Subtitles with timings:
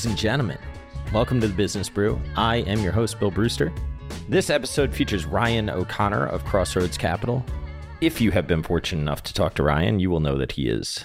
[0.00, 0.58] Ladies and gentlemen,
[1.12, 2.18] welcome to the Business Brew.
[2.34, 3.70] I am your host, Bill Brewster.
[4.30, 7.44] This episode features Ryan O'Connor of Crossroads Capital.
[8.00, 10.68] If you have been fortunate enough to talk to Ryan, you will know that he
[10.70, 11.04] is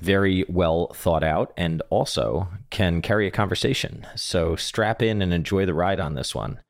[0.00, 4.06] very well thought out and also can carry a conversation.
[4.16, 6.60] So strap in and enjoy the ride on this one.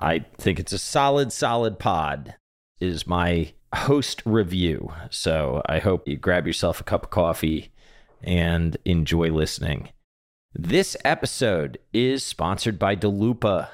[0.00, 2.34] I think it's a solid, solid pod,
[2.80, 4.92] is my host review.
[5.10, 7.70] So I hope you grab yourself a cup of coffee
[8.24, 9.90] and enjoy listening.
[10.54, 13.68] This episode is sponsored by Daloopa.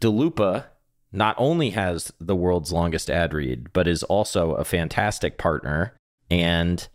[0.00, 0.64] Daloopa
[1.12, 5.94] not only has the world's longest ad read, but is also a fantastic partner.
[6.30, 6.88] And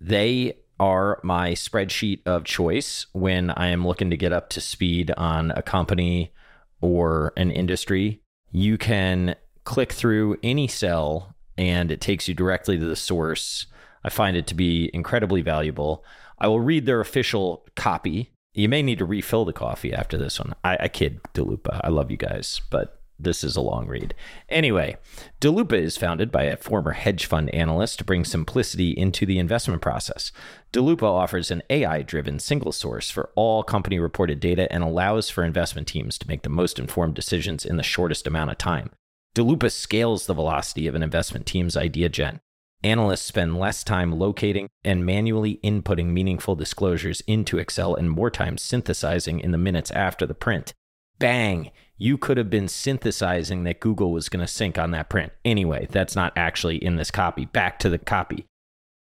[0.00, 5.10] they are my spreadsheet of choice when I am looking to get up to speed
[5.16, 6.32] on a company
[6.80, 8.22] or an industry.
[8.52, 13.66] You can click through any cell and it takes you directly to the source.
[14.04, 16.04] I find it to be incredibly valuable.
[16.38, 20.38] I will read their official copy you may need to refill the coffee after this
[20.38, 20.54] one.
[20.64, 21.80] I, I kid, Daloopa.
[21.82, 24.14] I love you guys, but this is a long read.
[24.48, 24.96] Anyway,
[25.40, 29.82] Daloopa is founded by a former hedge fund analyst to bring simplicity into the investment
[29.82, 30.32] process.
[30.72, 35.44] Daloopa offers an AI driven single source for all company reported data and allows for
[35.44, 38.90] investment teams to make the most informed decisions in the shortest amount of time.
[39.34, 42.40] Daloopa scales the velocity of an investment team's idea gen.
[42.82, 48.56] Analysts spend less time locating and manually inputting meaningful disclosures into Excel and more time
[48.56, 50.72] synthesizing in the minutes after the print.
[51.18, 51.70] Bang!
[51.98, 55.32] You could have been synthesizing that Google was going to sink on that print.
[55.44, 57.44] Anyway, that's not actually in this copy.
[57.44, 58.46] Back to the copy.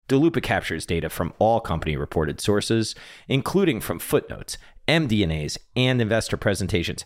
[0.10, 2.96] Daloopa captures data from all company reported sources,
[3.30, 4.58] including from footnotes,
[4.90, 7.06] MD&As, investor presentations.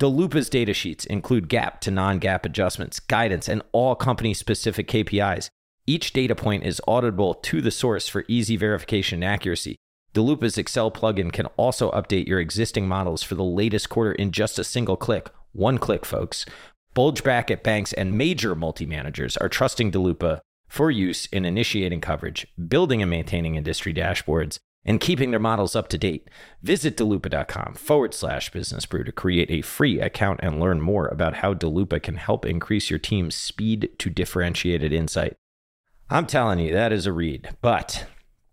[0.00, 5.50] Daloopa's data sheets include GAAP to non GAAP adjustments, guidance, and all company specific KPIs.
[5.88, 9.76] Each data point is auditable to the source for easy verification and accuracy.
[10.12, 14.58] Daloopa's Excel plugin can also update your existing models for the latest quarter in just
[14.58, 15.30] a single click.
[15.52, 16.44] One click, folks.
[16.92, 22.46] Bulge bracket banks and major multi managers are trusting Daloopa for use in initiating coverage,
[22.68, 26.28] building and maintaining industry dashboards, and keeping their models up to date.
[26.62, 31.36] Visit daloopa.com forward slash business brew to create a free account and learn more about
[31.36, 35.34] how Daloopa can help increase your team's speed to differentiated insight.
[36.10, 38.06] I'm telling you, that is a read, but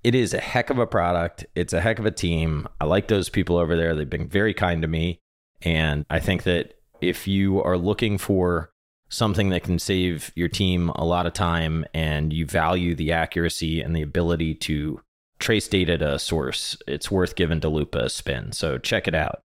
[0.03, 1.45] it is a heck of a product.
[1.55, 2.67] It's a heck of a team.
[2.81, 3.95] I like those people over there.
[3.95, 5.19] They've been very kind to me.
[5.61, 8.71] And I think that if you are looking for
[9.09, 13.81] something that can save your team a lot of time and you value the accuracy
[13.81, 14.99] and the ability to
[15.39, 18.51] trace data to a source, it's worth giving Daloopa a spin.
[18.51, 19.41] So check it out.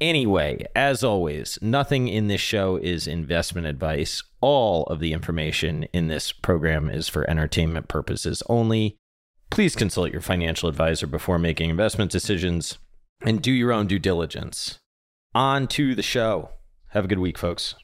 [0.00, 4.22] Anyway, as always, nothing in this show is investment advice.
[4.40, 8.96] All of the information in this program is for entertainment purposes only.
[9.50, 12.78] Please consult your financial advisor before making investment decisions
[13.22, 14.78] and do your own due diligence.
[15.34, 16.50] On to the show.
[16.88, 17.74] Have a good week, folks.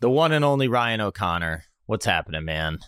[0.00, 1.64] The one and only Ryan O'Connor.
[1.86, 2.78] What's happening, man?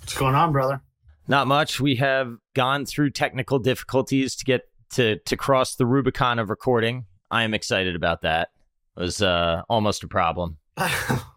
[0.00, 0.82] What's going on, brother?
[1.28, 1.80] Not much.
[1.80, 7.06] We have gone through technical difficulties to get to to cross the Rubicon of recording.
[7.30, 8.50] I am excited about that.
[8.96, 10.58] It was uh, almost a problem.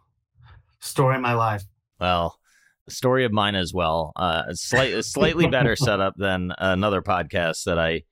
[0.81, 1.63] Story of my life.
[2.00, 2.40] Well,
[2.88, 4.13] story of mine as well.
[4.16, 8.03] Uh, a, slight, slightly better setup than another podcast that I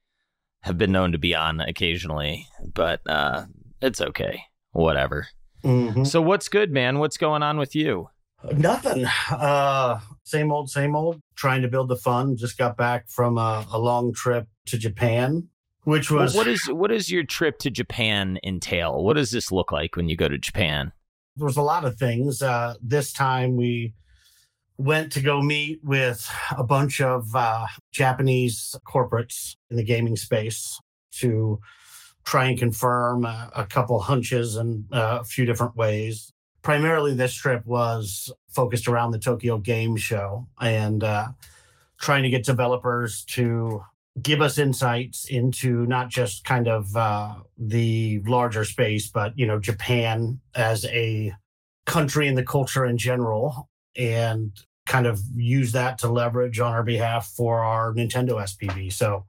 [0.61, 3.45] have been known to be on occasionally, but uh,
[3.81, 4.41] it's okay.
[4.71, 5.27] Whatever.
[5.63, 6.03] Mm-hmm.
[6.03, 6.99] So, what's good, man?
[6.99, 8.09] What's going on with you?
[8.53, 9.05] Nothing.
[9.31, 11.21] Uh, same old, same old.
[11.35, 12.37] Trying to build the fund.
[12.37, 15.49] Just got back from a, a long trip to Japan
[15.87, 19.01] which was what is what does your trip to Japan entail?
[19.01, 20.91] What does this look like when you go to Japan?
[21.37, 22.41] There was a lot of things.
[22.41, 23.93] Uh, this time we
[24.77, 30.79] went to go meet with a bunch of uh, Japanese corporates in the gaming space
[31.11, 31.59] to
[32.25, 36.33] try and confirm a, a couple hunches in uh, a few different ways.
[36.61, 41.27] Primarily, this trip was focused around the Tokyo Game Show and uh,
[41.99, 43.83] trying to get developers to
[44.21, 49.59] give us insights into not just kind of uh, the larger space, but you know
[49.59, 51.33] Japan as a
[51.85, 54.51] country and the culture in general, and
[54.85, 58.91] kind of use that to leverage on our behalf for our Nintendo SPV.
[58.91, 59.25] So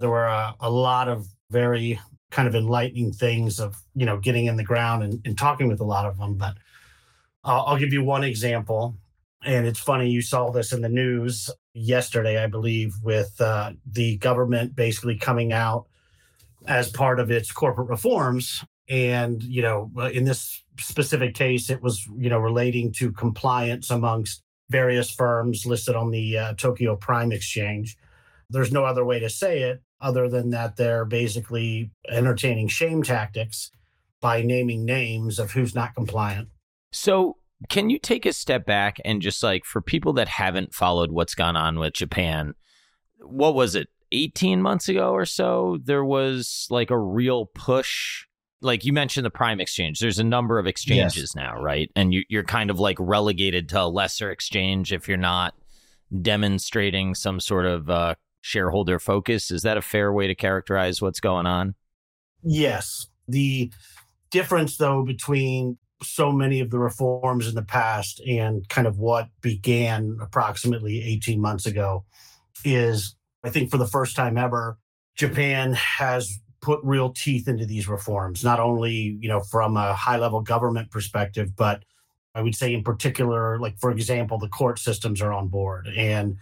[0.00, 2.00] there were a, a lot of very
[2.30, 5.80] kind of enlightening things of you know getting in the ground and, and talking with
[5.80, 6.34] a lot of them.
[6.34, 6.56] But
[7.44, 8.96] uh, I'll give you one example.
[9.44, 14.16] And it's funny, you saw this in the news yesterday, I believe, with uh, the
[14.18, 15.86] government basically coming out
[16.66, 18.64] as part of its corporate reforms.
[18.88, 23.90] And, you know, uh, in this specific case, it was, you know, relating to compliance
[23.90, 27.96] amongst various firms listed on the uh, Tokyo Prime Exchange.
[28.50, 29.82] There's no other way to say it.
[30.00, 33.70] other than that they're basically entertaining shame tactics
[34.20, 36.48] by naming names of who's not compliant.
[36.92, 37.36] So,
[37.68, 41.34] can you take a step back and just like for people that haven't followed what's
[41.34, 42.54] gone on with Japan,
[43.20, 43.88] what was it?
[44.12, 48.24] 18 months ago or so, there was like a real push.
[48.60, 51.36] Like you mentioned the Prime Exchange, there's a number of exchanges yes.
[51.36, 51.90] now, right?
[51.94, 55.54] And you, you're kind of like relegated to a lesser exchange if you're not
[56.22, 59.50] demonstrating some sort of uh, shareholder focus.
[59.50, 61.74] Is that a fair way to characterize what's going on?
[62.42, 63.08] Yes.
[63.26, 63.70] The
[64.30, 69.28] difference, though, between so many of the reforms in the past and kind of what
[69.40, 72.04] began approximately 18 months ago
[72.64, 74.78] is I think for the first time ever,
[75.16, 80.16] Japan has put real teeth into these reforms, not only, you know, from a high
[80.16, 81.82] level government perspective, but
[82.34, 85.88] I would say in particular, like for example, the court systems are on board.
[85.96, 86.36] And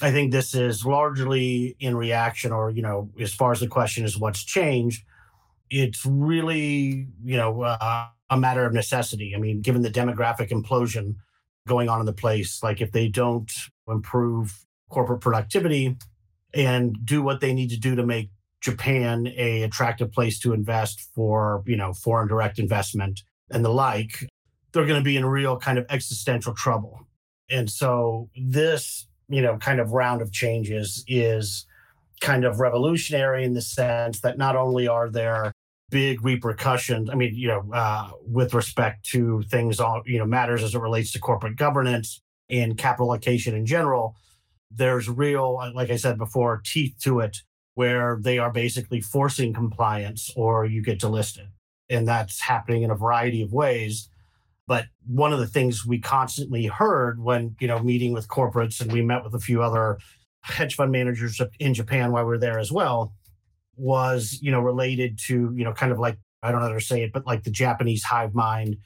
[0.00, 4.04] I think this is largely in reaction, or, you know, as far as the question
[4.04, 5.04] is what's changed,
[5.70, 9.34] it's really, you know, uh, a matter of necessity.
[9.36, 11.16] I mean, given the demographic implosion
[11.66, 13.50] going on in the place, like if they don't
[13.88, 15.96] improve corporate productivity
[16.54, 18.30] and do what they need to do to make
[18.60, 24.26] Japan a attractive place to invest for, you know, foreign direct investment and the like,
[24.72, 27.06] they're going to be in real kind of existential trouble.
[27.48, 31.66] And so this, you know, kind of round of changes is
[32.20, 35.52] kind of revolutionary in the sense that not only are there
[35.90, 37.10] big repercussions.
[37.10, 40.80] I mean, you know, uh, with respect to things, all you know, matters as it
[40.80, 44.16] relates to corporate governance and capital allocation in general.
[44.70, 47.38] There's real, uh, like I said before, teeth to it,
[47.74, 51.48] where they are basically forcing compliance, or you get delisted,
[51.88, 54.08] and that's happening in a variety of ways.
[54.66, 58.92] But one of the things we constantly heard when you know meeting with corporates, and
[58.92, 59.98] we met with a few other
[60.42, 63.12] hedge fund managers in Japan while we were there as well,
[63.76, 66.80] was, you know, related to, you know, kind of like, I don't know how to
[66.80, 68.76] say it, but like the Japanese hive mind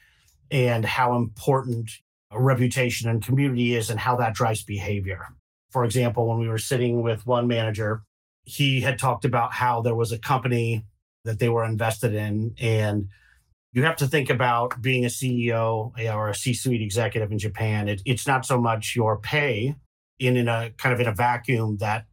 [0.49, 1.89] and how important
[2.33, 5.27] reputation and community is and how that drives behavior.
[5.71, 8.03] For example, when we were sitting with one manager,
[8.43, 10.85] he had talked about how there was a company
[11.23, 12.55] that they were invested in.
[12.59, 13.09] And
[13.73, 17.87] you have to think about being a CEO or a C suite executive in Japan.
[17.87, 19.75] It, it's not so much your pay
[20.19, 22.05] in, in a kind of in a vacuum that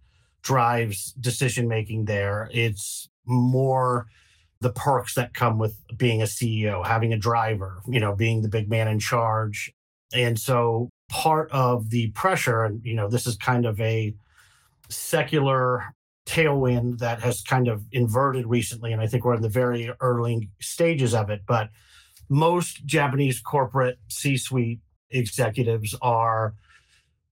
[0.49, 2.49] drives decision making there.
[2.55, 4.07] It's more
[4.63, 8.49] the perks that come with being a CEO, having a driver, you know, being the
[8.49, 9.71] big man in charge.
[10.15, 14.15] And so part of the pressure, and, you know, this is kind of a
[14.89, 15.95] secular
[16.27, 18.95] tailwind that has kind of inverted recently.
[18.95, 21.43] And I think we're in the very early stages of it.
[21.47, 21.69] But
[22.31, 24.81] most Japanese corporate C suite
[25.11, 26.55] executives are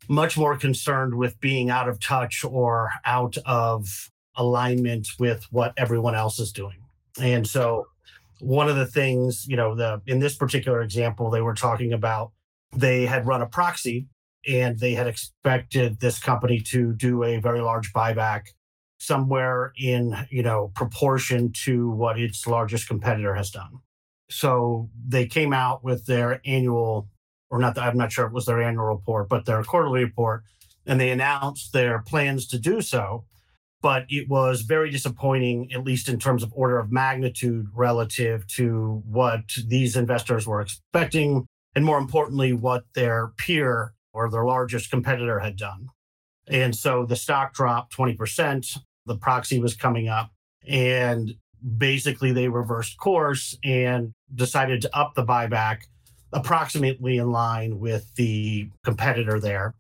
[0.09, 6.15] much more concerned with being out of touch or out of alignment with what everyone
[6.15, 6.77] else is doing.
[7.21, 7.87] And so
[8.41, 12.33] one of the things, you know, the in this particular example they were talking about
[12.75, 14.07] they had run a proxy
[14.47, 18.43] and they had expected this company to do a very large buyback
[18.99, 23.81] somewhere in, you know, proportion to what its largest competitor has done.
[24.31, 27.09] So they came out with their annual
[27.51, 30.43] or not, I'm not sure it was their annual report, but their quarterly report,
[30.87, 33.25] and they announced their plans to do so.
[33.83, 39.03] But it was very disappointing, at least in terms of order of magnitude relative to
[39.07, 45.41] what these investors were expecting, and more importantly, what their peer or their largest competitor
[45.41, 45.89] had done.
[46.49, 48.79] And so the stock dropped 20%.
[49.05, 50.31] The proxy was coming up,
[50.67, 51.35] and
[51.77, 55.83] basically they reversed course and decided to up the buyback
[56.37, 59.75] approximately in line with the competitor there.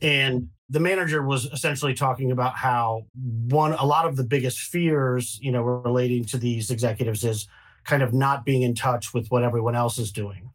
[0.00, 3.02] And the manager was essentially talking about how
[3.50, 7.48] one a lot of the biggest fears, you know, relating to these executives is
[7.84, 10.50] kind of not being in touch with what everyone else is doing.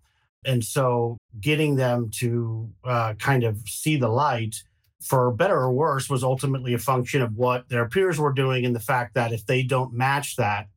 [0.46, 4.64] And so getting them to uh, kind of see the light
[5.02, 8.76] for better or worse was ultimately a function of what their peers were doing and
[8.76, 10.68] the fact that if they don't match that,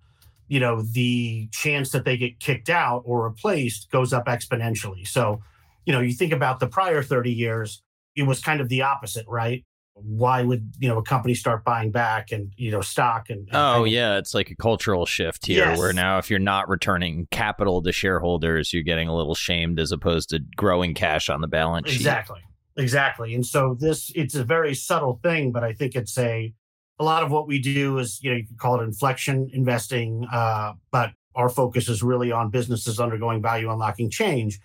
[0.49, 5.07] you know, the chance that they get kicked out or replaced goes up exponentially.
[5.07, 5.41] So,
[5.85, 7.83] you know, you think about the prior 30 years,
[8.15, 9.65] it was kind of the opposite, right?
[9.95, 13.57] Why would, you know, a company start buying back and, you know, stock and, and
[13.57, 15.79] Oh, yeah, it's like a cultural shift here yes.
[15.79, 19.93] where now if you're not returning capital to shareholders, you're getting a little shamed as
[19.93, 21.97] opposed to growing cash on the balance sheet.
[21.97, 22.41] Exactly.
[22.77, 23.35] Exactly.
[23.35, 26.53] And so this it's a very subtle thing, but I think it's a
[26.99, 30.27] a lot of what we do is, you know, you could call it inflection investing,
[30.33, 34.59] uh, but our focus is really on businesses undergoing value unlocking change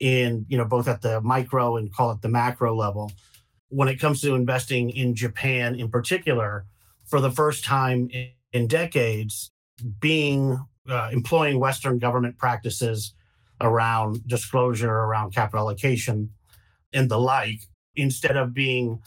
[0.00, 3.10] in, you know, both at the micro and call it the macro level.
[3.68, 6.66] When it comes to investing in Japan in particular,
[7.06, 8.10] for the first time
[8.52, 9.50] in, decades,
[9.98, 13.14] being uh, employing Western government practices
[13.62, 16.30] around disclosure, around capital allocation,
[16.92, 17.60] and the like,
[17.96, 19.00] instead of being,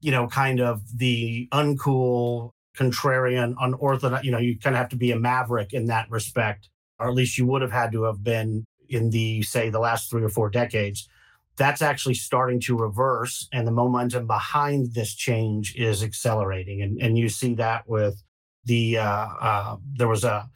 [0.00, 4.24] you know, kind of the uncool, contrarian, unorthodox.
[4.24, 7.14] You know, you kind of have to be a maverick in that respect, or at
[7.14, 10.28] least you would have had to have been in the say the last three or
[10.28, 11.08] four decades
[11.56, 17.18] that's actually starting to reverse and the momentum behind this change is accelerating and, and
[17.18, 18.22] you see that with
[18.64, 20.48] the uh, uh, there was a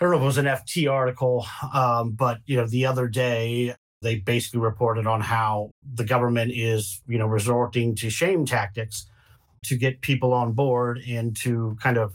[0.00, 1.44] I don't know if it was an FT article,
[1.74, 7.02] um, but you know the other day they basically reported on how the government is
[7.08, 9.06] you know resorting to shame tactics
[9.64, 12.14] to get people on board and to kind of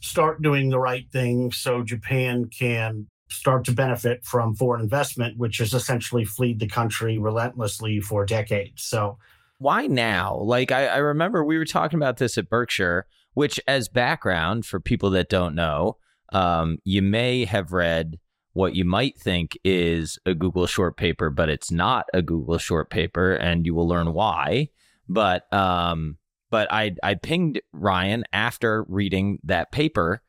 [0.00, 5.58] start doing the right thing so Japan can start to benefit from foreign investment, which
[5.58, 8.82] has essentially fleed the country relentlessly for decades.
[8.82, 9.18] So,
[9.58, 10.36] why now?
[10.36, 14.80] Like, I, I remember we were talking about this at Berkshire, which, as background for
[14.80, 15.98] people that don't know,
[16.32, 18.18] um, you may have read
[18.52, 22.90] what you might think is a Google short paper, but it's not a Google short
[22.90, 24.68] paper, and you will learn why.
[25.08, 26.18] But um,
[26.50, 30.22] but I I pinged Ryan after reading that paper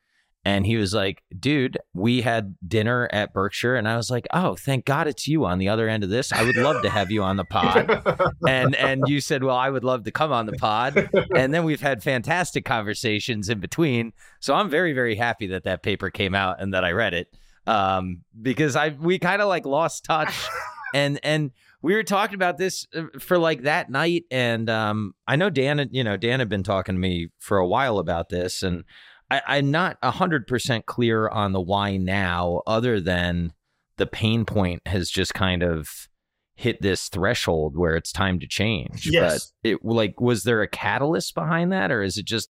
[0.46, 3.76] and he was like, dude, we had dinner at Berkshire.
[3.76, 6.32] And I was like, oh, thank God it's you on the other end of this.
[6.32, 8.02] I would love to have you on the pod.
[8.46, 11.08] and and you said, well, I would love to come on the pod.
[11.34, 14.12] And then we've had fantastic conversations in between.
[14.40, 17.34] So I'm very, very happy that that paper came out and that I read it
[17.66, 20.34] um, because I we kind of like lost touch.
[20.94, 21.50] And and
[21.82, 24.24] we were talking about this uh, for like that night.
[24.30, 27.66] And um, I know Dan, you know, Dan had been talking to me for a
[27.66, 28.62] while about this.
[28.62, 28.84] And
[29.28, 33.52] I, am not hundred percent clear on the why now, other than
[33.96, 36.08] the pain point has just kind of
[36.54, 39.08] hit this threshold where it's time to change.
[39.10, 39.52] Yes.
[39.62, 42.50] But it like was there a catalyst behind that, or is it just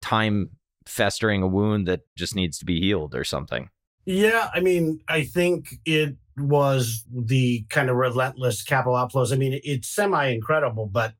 [0.00, 0.50] time
[0.86, 3.68] festering a wound that just needs to be healed or something?
[4.04, 9.32] Yeah, I mean, I think it was the kind of relentless capital outflows.
[9.32, 11.14] I mean, it's semi incredible, but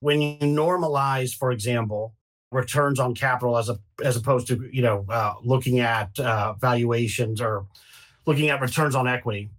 [0.00, 2.14] when you normalize, for example,
[2.50, 7.40] returns on capital as a as opposed to you know uh, looking at uh, valuations
[7.40, 7.66] or
[8.26, 9.50] looking at returns on equity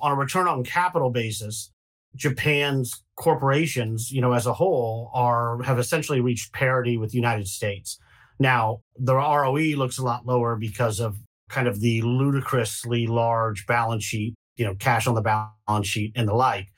[0.00, 1.70] on a return on capital basis
[2.16, 7.46] japan's corporations you know as a whole are have essentially reached parity with the united
[7.46, 7.98] states
[8.38, 11.18] now the roe looks a lot lower because of
[11.48, 16.28] kind of the ludicrously large balance sheet you know cash on the balance sheet and
[16.28, 16.68] the like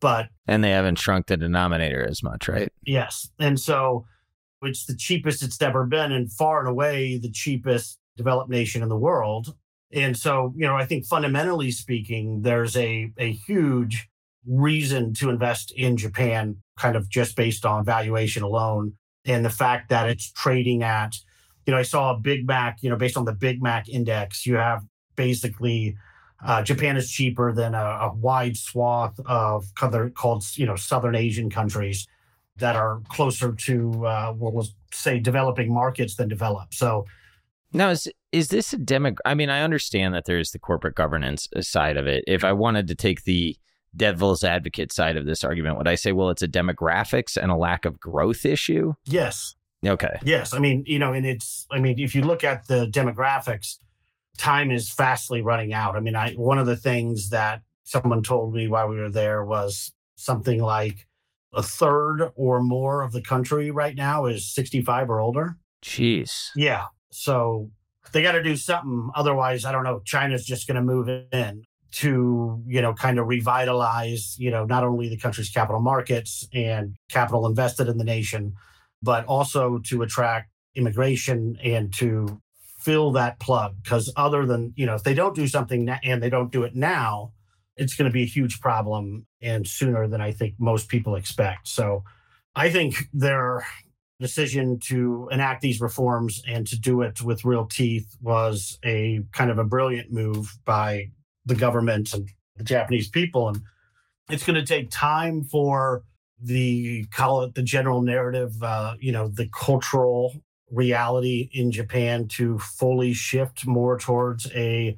[0.00, 4.04] but and they haven't shrunk the denominator as much right yes and so
[4.62, 8.90] it's the cheapest it's ever been and far and away the cheapest developed nation in
[8.90, 9.54] the world.
[9.90, 14.06] And so, you know, I think fundamentally speaking, there's a, a huge
[14.46, 18.94] reason to invest in Japan, kind of just based on valuation alone.
[19.24, 21.14] And the fact that it's trading at,
[21.68, 24.46] you know, I saw a Big Mac, you know, based on the Big Mac index,
[24.46, 24.82] you have
[25.16, 25.98] basically
[26.42, 31.14] uh, Japan is cheaper than a, a wide swath of other called, you know, Southern
[31.14, 32.06] Asian countries
[32.56, 36.72] that are closer to uh, what was say developing markets than developed.
[36.72, 37.04] So
[37.74, 39.16] now is is this a demo?
[39.26, 42.24] I mean, I understand that there's the corporate governance side of it.
[42.26, 43.54] If I wanted to take the
[43.94, 47.56] devil's advocate side of this argument, would I say, well, it's a demographics and a
[47.56, 48.94] lack of growth issue?
[49.04, 49.54] Yes.
[49.86, 50.18] Okay.
[50.24, 50.54] Yes.
[50.54, 53.76] I mean, you know, and it's, I mean, if you look at the demographics,
[54.36, 55.96] time is fastly running out.
[55.96, 59.44] I mean, I, one of the things that someone told me while we were there
[59.44, 61.06] was something like
[61.54, 65.56] a third or more of the country right now is 65 or older.
[65.82, 66.48] Jeez.
[66.54, 66.86] Yeah.
[67.10, 67.70] So
[68.12, 69.10] they got to do something.
[69.14, 70.00] Otherwise, I don't know.
[70.04, 74.84] China's just going to move in to, you know, kind of revitalize, you know, not
[74.84, 78.54] only the country's capital markets and capital invested in the nation,
[79.02, 82.40] but also to attract immigration and to
[82.78, 83.74] fill that plug.
[83.82, 86.74] Because other than, you know, if they don't do something and they don't do it
[86.74, 87.32] now,
[87.76, 91.68] it's going to be a huge problem and sooner than I think most people expect.
[91.68, 92.02] So
[92.56, 93.64] I think their
[94.20, 99.50] decision to enact these reforms and to do it with real teeth was a kind
[99.50, 101.10] of a brilliant move by
[101.46, 103.48] the government and the Japanese people.
[103.48, 103.60] And
[104.28, 106.02] it's going to take time for
[106.40, 110.34] the call it the general narrative, uh, you know, the cultural
[110.70, 114.96] reality in Japan to fully shift more towards a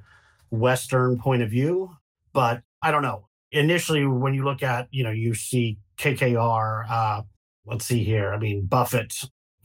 [0.51, 1.97] Western point of view.
[2.33, 3.27] But I don't know.
[3.53, 7.23] Initially, when you look at, you know, you see KKR, uh,
[7.67, 8.33] let's see here.
[8.33, 9.25] I mean, Buffett,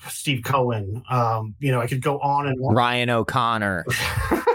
[0.09, 2.73] Steve Cohen, um, you know, I could go on and on.
[2.73, 3.85] Ryan O'Connor.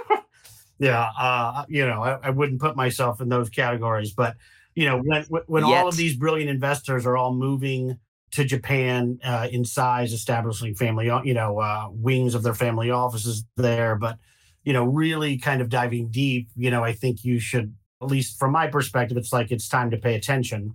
[0.78, 1.10] yeah.
[1.18, 4.36] Uh, you know, I, I, wouldn't put myself in those categories, but,
[4.74, 7.98] you know, when, when all of these brilliant investors are all moving
[8.32, 13.44] to Japan uh, in size, establishing family, you know, uh, wings of their family offices
[13.56, 13.96] there.
[13.96, 14.18] But,
[14.62, 18.38] you know, really kind of diving deep, you know, I think you should, at least
[18.38, 20.74] from my perspective, it's like it's time to pay attention.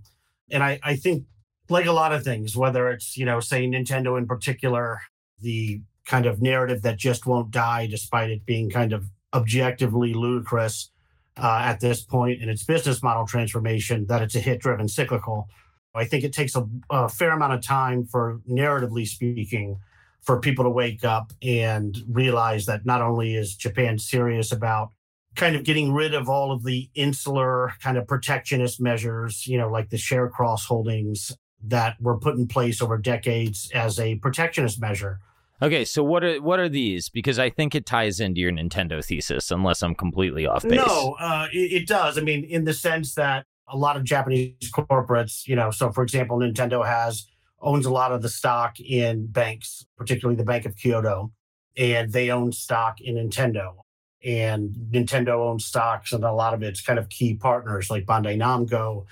[0.52, 1.24] And I, I think,
[1.68, 5.02] like a lot of things, whether it's, you know, say Nintendo in particular,
[5.40, 10.92] the kind of narrative that just won't die despite it being kind of objectively ludicrous
[11.38, 15.48] uh, at this point in its business model transformation, that it's a hit driven cyclical
[15.96, 19.80] I think it takes a, a fair amount of time for, narratively speaking,
[20.22, 24.92] for people to wake up and realize that not only is Japan serious about
[25.36, 29.70] kind of getting rid of all of the insular kind of protectionist measures, you know,
[29.70, 31.32] like the share cross holdings
[31.63, 35.20] that were put in place over decades as a protectionist measure.
[35.62, 37.09] Okay, so what are what are these?
[37.09, 40.85] Because I think it ties into your Nintendo thesis, unless I'm completely off base.
[40.85, 42.17] No, uh, it, it, does.
[42.17, 46.03] I mean, in the sense that a lot of Japanese corporates, you know, so for
[46.03, 47.25] example, Nintendo has
[47.62, 51.31] owns a lot of the stock in banks, particularly the Bank of Kyoto,
[51.77, 53.75] and they own stock in Nintendo.
[54.24, 58.38] And Nintendo owns stocks and a lot of its kind of key partners like Bandai
[58.38, 59.05] Namco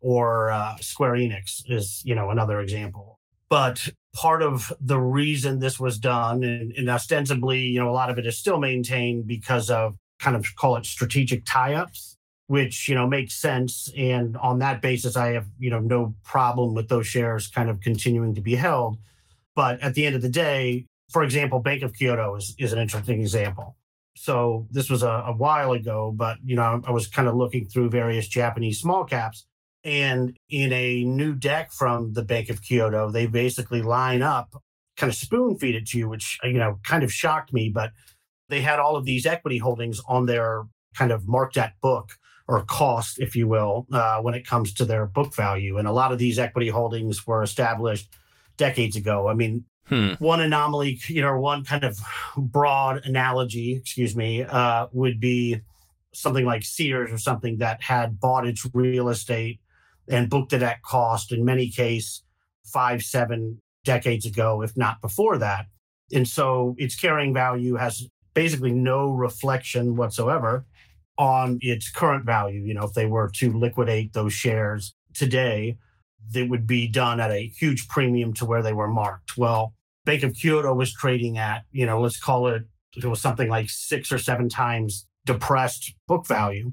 [0.00, 3.18] or uh, Square Enix is, you know, another example.
[3.48, 8.10] But part of the reason this was done, and, and ostensibly, you know, a lot
[8.10, 12.16] of it is still maintained because of kind of call it strategic tie-ups
[12.48, 13.90] which you know makes sense.
[13.96, 17.80] And on that basis i have you know no problem with those shares kind of
[17.80, 18.98] continuing to be held.
[19.54, 22.78] But at the end of the day for example bank of kyoto is, is an
[22.78, 23.76] interesting example.
[24.16, 27.66] So this was a, a while ago but you know i was kind of looking
[27.66, 29.46] through various japanese small caps
[29.84, 34.62] and in a new deck from the bank of kyoto they basically line up
[34.96, 37.92] kind of spoon feed it to you which you know kind of shocked me but
[38.48, 40.64] they had all of these equity holdings on their
[40.94, 44.84] kind of marked at book or cost, if you will, uh, when it comes to
[44.84, 45.76] their book value.
[45.76, 48.08] And a lot of these equity holdings were established
[48.56, 49.28] decades ago.
[49.28, 50.14] I mean, hmm.
[50.18, 51.98] one anomaly, you know, one kind of
[52.36, 55.60] broad analogy, excuse me, uh, would be
[56.14, 59.60] something like Sears or something that had bought its real estate
[60.10, 62.22] and booked it at cost in many cases
[62.64, 65.66] five, seven decades ago, if not before that.
[66.12, 70.66] And so its carrying value has basically no reflection whatsoever
[71.16, 72.60] on its current value.
[72.60, 75.76] You know, if they were to liquidate those shares today,
[76.30, 79.36] they would be done at a huge premium to where they were marked.
[79.36, 82.62] Well, Bank of Kyoto was trading at, you know, let's call it,
[82.96, 86.72] it was something like six or seven times depressed book value,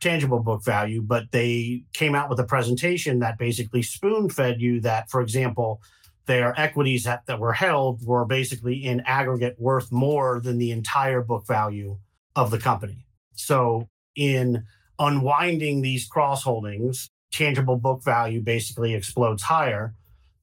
[0.00, 1.02] tangible book value.
[1.02, 5.80] But they came out with a presentation that basically spoon fed you that, for example,
[6.26, 11.22] their equities that, that were held were basically in aggregate worth more than the entire
[11.22, 11.98] book value
[12.36, 13.06] of the company.
[13.32, 14.64] So, in
[14.98, 19.94] unwinding these cross holdings, tangible book value basically explodes higher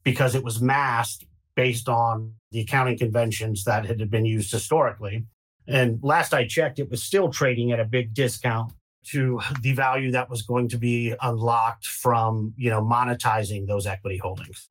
[0.03, 5.25] because it was masked based on the accounting conventions that had been used historically.
[5.67, 8.71] And last I checked, it was still trading at a big discount
[9.11, 14.17] to the value that was going to be unlocked from, you know, monetizing those equity
[14.17, 14.69] holdings.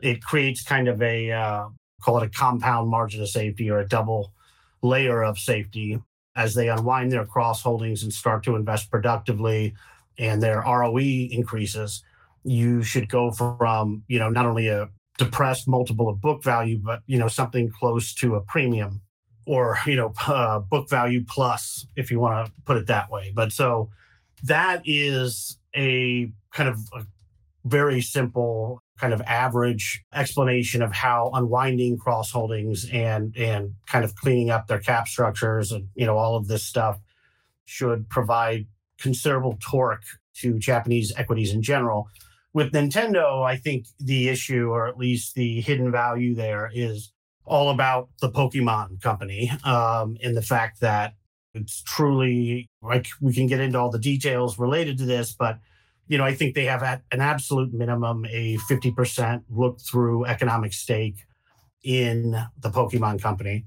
[0.00, 1.68] It creates kind of a uh,
[2.00, 4.32] call it a compound margin of safety or a double
[4.82, 6.00] layer of safety
[6.36, 9.74] as they unwind their cross holdings and start to invest productively
[10.18, 12.04] and their ROE increases,
[12.44, 14.88] you should go from, you know, not only a
[15.18, 19.00] depressed multiple of book value, but, you know, something close to a premium
[19.48, 23.32] or, you know, uh, book value plus, if you want to put it that way.
[23.34, 23.88] But so
[24.44, 27.04] that is a kind of a
[27.64, 34.14] very simple kind of average explanation of how unwinding cross holdings and and kind of
[34.16, 36.98] cleaning up their cap structures and you know all of this stuff
[37.64, 38.66] should provide
[38.98, 42.08] considerable torque to Japanese equities in general.
[42.52, 47.12] With Nintendo, I think the issue, or at least the hidden value there, is
[47.48, 51.14] all about the Pokemon company um, and the fact that
[51.54, 55.58] it's truly like we can get into all the details related to this, but
[56.06, 60.72] you know, I think they have at an absolute minimum a 50% look through economic
[60.72, 61.26] stake
[61.84, 63.64] in the Pokemon company.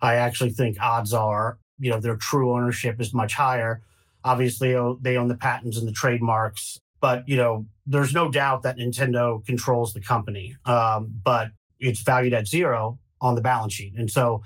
[0.00, 3.82] I actually think odds are, you know, their true ownership is much higher.
[4.24, 8.62] Obviously, oh, they own the patents and the trademarks, but, you know, there's no doubt
[8.62, 13.94] that Nintendo controls the company, um, but it's valued at zero on the balance sheet.
[13.96, 14.42] And so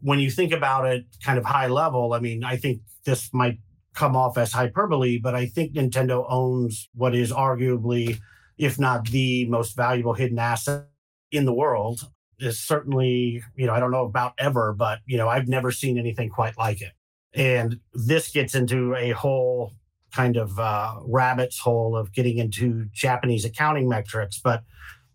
[0.00, 3.58] when you think about it kind of high level, I mean, I think this might
[3.94, 8.18] come off as hyperbole, but I think Nintendo owns what is arguably,
[8.56, 10.86] if not the most valuable hidden asset
[11.30, 12.00] in the world.
[12.38, 15.96] Is certainly, you know, I don't know about ever, but, you know, I've never seen
[15.96, 16.90] anything quite like it.
[17.34, 19.74] And this gets into a whole
[20.12, 24.40] kind of uh, rabbit's hole of getting into Japanese accounting metrics.
[24.42, 24.64] But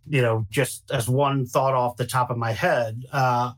[0.10, 3.52] you know, just as one thought off the top of my head, uh,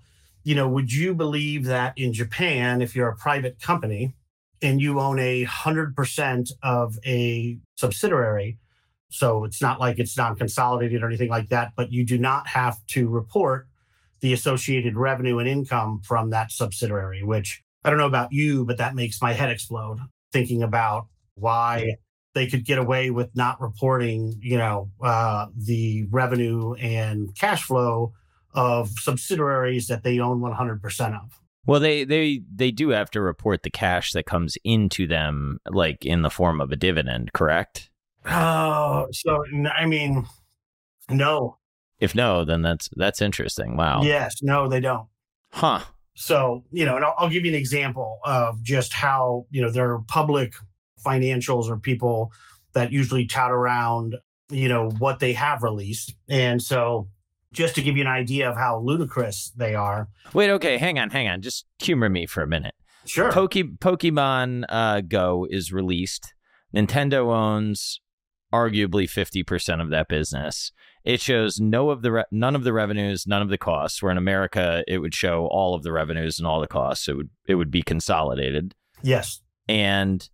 [0.43, 4.13] you know, would you believe that in Japan, if you're a private company
[4.61, 8.57] and you own a hundred percent of a subsidiary,
[9.09, 12.77] so it's not like it's non-consolidated or anything like that, but you do not have
[12.87, 13.67] to report
[14.21, 18.77] the associated revenue and income from that subsidiary, which I don't know about you, but
[18.77, 19.99] that makes my head explode
[20.31, 21.95] thinking about why
[22.33, 28.13] they could get away with not reporting, you know, uh, the revenue and cash flow
[28.53, 31.39] of subsidiaries that they own 100% of.
[31.65, 36.03] Well, they they they do have to report the cash that comes into them, like
[36.03, 37.91] in the form of a dividend, correct?
[38.25, 39.43] Oh, so
[39.75, 40.25] I mean,
[41.09, 41.57] no.
[41.99, 43.77] If no, then that's that's interesting.
[43.77, 44.01] Wow.
[44.01, 45.07] Yes, no, they don't.
[45.51, 45.81] Huh.
[46.15, 49.69] So you know, and I'll, I'll give you an example of just how you know
[49.69, 50.53] their public
[51.05, 52.31] financials or people
[52.73, 54.15] that usually tout around
[54.51, 57.07] you know what they have released, and so
[57.53, 60.07] just to give you an idea of how ludicrous they are.
[60.33, 61.41] Wait, okay, hang on, hang on.
[61.41, 62.75] Just humor me for a minute.
[63.05, 63.31] Sure.
[63.31, 66.33] Poke- Pokemon uh, Go is released.
[66.75, 68.01] Nintendo owns
[68.53, 70.71] arguably 50% of that business.
[71.03, 74.03] It shows no of the re- none of the revenues, none of the costs.
[74.03, 77.07] Where in America, it would show all of the revenues and all the costs.
[77.07, 78.75] It would it would be consolidated.
[79.01, 79.41] Yes.
[79.67, 80.27] And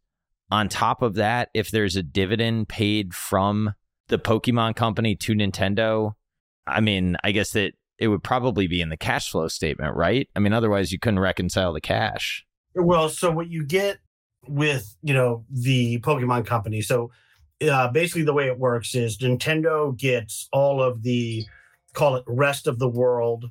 [0.52, 3.74] on top of that, if there's a dividend paid from
[4.08, 6.14] the Pokemon company to Nintendo,
[6.68, 10.30] I mean, I guess that it would probably be in the cash flow statement, right?
[10.36, 12.46] I mean, otherwise you couldn't reconcile the cash.
[12.76, 14.00] Well, so what you get
[14.48, 16.82] with, you know, the Pokemon company.
[16.82, 17.12] So
[17.68, 21.46] uh, basically the way it works is Nintendo gets all of the
[21.94, 23.46] call it rest of the world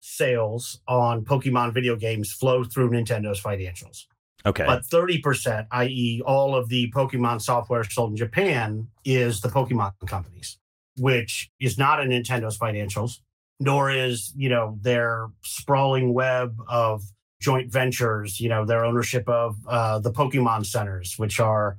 [0.00, 4.06] sales on Pokemon video games flow through Nintendo's financials.
[4.44, 4.64] Okay.
[4.66, 10.58] But 30%, i.e., all of the Pokemon software sold in Japan, is the Pokemon companies,
[10.96, 13.18] which is not in Nintendo's financials,
[13.60, 17.02] nor is, you know, their sprawling web of
[17.40, 21.78] joint ventures, you know, their ownership of uh, the Pokemon centers, which are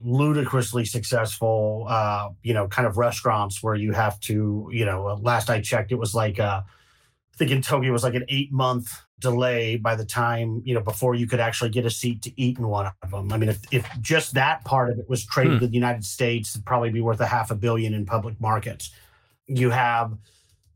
[0.00, 5.50] ludicrously successful, uh, you know, kind of restaurants where you have to, you know, last
[5.50, 6.62] I checked, it was like, uh,
[7.40, 10.74] I think in Tokyo it was like an eight month delay by the time, you
[10.74, 13.32] know, before you could actually get a seat to eat in one of them.
[13.32, 15.64] I mean, if, if just that part of it was traded hmm.
[15.64, 18.90] in the United States, it'd probably be worth a half a billion in public markets.
[19.46, 20.18] You have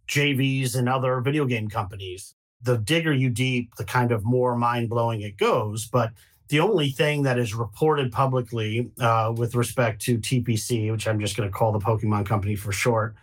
[0.09, 2.35] JVs and other video game companies.
[2.63, 5.87] The digger you deep, the kind of more mind blowing it goes.
[5.87, 6.13] But
[6.49, 11.37] the only thing that is reported publicly uh, with respect to TPC, which I'm just
[11.37, 13.17] going to call the Pokemon Company for short,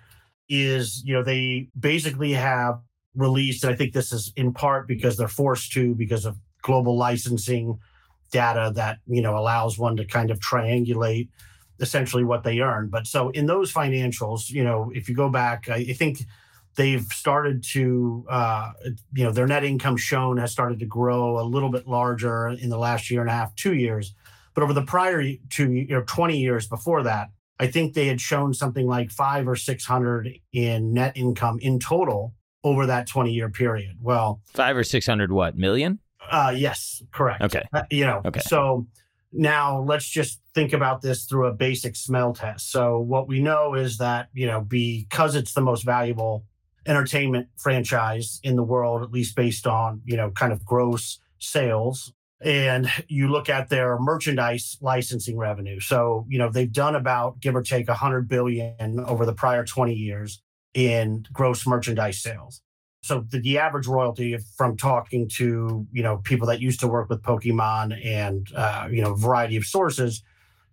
[0.47, 2.81] is you know they basically have
[3.15, 6.97] released, and I think this is in part because they're forced to because of global
[6.97, 7.79] licensing
[8.31, 11.29] data that you know allows one to kind of triangulate
[11.79, 12.89] essentially what they earn.
[12.89, 16.19] But so in those financials, you know, if you go back, I, I think
[16.75, 18.71] they've started to uh,
[19.13, 22.69] you know their net income shown has started to grow a little bit larger in
[22.69, 24.13] the last year and a half two years
[24.53, 28.21] but over the prior two you know 20 years before that i think they had
[28.21, 33.31] shown something like five or six hundred in net income in total over that 20
[33.31, 33.97] year period.
[34.01, 35.99] Well five or six hundred what million?
[36.29, 37.41] Uh yes correct.
[37.43, 37.63] Okay.
[37.73, 38.41] Uh, you know okay.
[38.41, 38.87] so
[39.33, 42.71] now let's just think about this through a basic smell test.
[42.71, 46.45] So what we know is that you know because it's the most valuable
[46.85, 52.13] entertainment franchise in the world, at least based on, you know, kind of gross sales.
[52.43, 55.79] And you look at their merchandise licensing revenue.
[55.79, 59.93] So, you know, they've done about give or take 100 billion over the prior 20
[59.93, 60.41] years
[60.73, 62.61] in gross merchandise sales.
[63.03, 67.09] So the, the average royalty from talking to, you know, people that used to work
[67.09, 70.23] with Pokemon and, uh, you know, variety of sources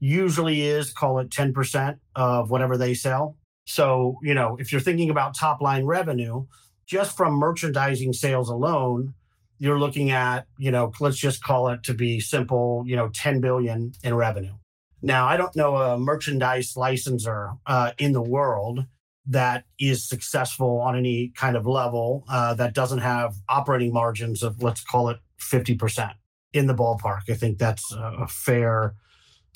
[0.01, 3.37] usually is call it 10% of whatever they sell.
[3.67, 6.47] So, you know, if you're thinking about top line revenue,
[6.87, 9.15] just from merchandising sales alone,
[9.59, 13.41] you're looking at, you know, let's just call it to be simple, you know, 10
[13.41, 14.55] billion in revenue.
[15.03, 18.85] Now, I don't know a merchandise licensor uh, in the world
[19.29, 24.63] that is successful on any kind of level uh, that doesn't have operating margins of,
[24.63, 26.13] let's call it 50%
[26.55, 27.23] in the ballpark.
[27.29, 28.95] I think that's a fair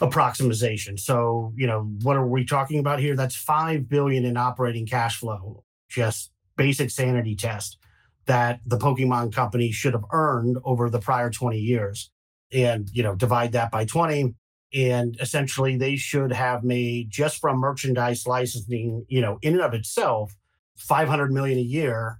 [0.00, 0.98] approximation.
[0.98, 3.16] So, you know, what are we talking about here?
[3.16, 5.64] That's 5 billion in operating cash flow.
[5.88, 7.78] Just basic sanity test
[8.26, 12.10] that the Pokemon company should have earned over the prior 20 years.
[12.52, 14.34] And, you know, divide that by 20
[14.74, 19.74] and essentially they should have made just from merchandise licensing, you know, in and of
[19.74, 20.34] itself
[20.76, 22.18] 500 million a year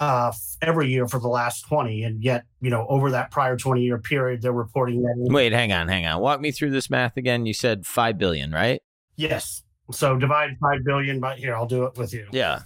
[0.00, 0.32] uh,
[0.62, 2.04] every year for the last 20.
[2.04, 5.14] And yet, you know, over that prior 20 year period, they're reporting that.
[5.16, 6.20] Wait, hang on, hang on.
[6.20, 7.46] Walk me through this math again.
[7.46, 8.80] You said 5 billion, right?
[9.16, 9.62] Yes.
[9.92, 12.26] So divide 5 billion by here, I'll do it with you.
[12.32, 12.60] Yeah.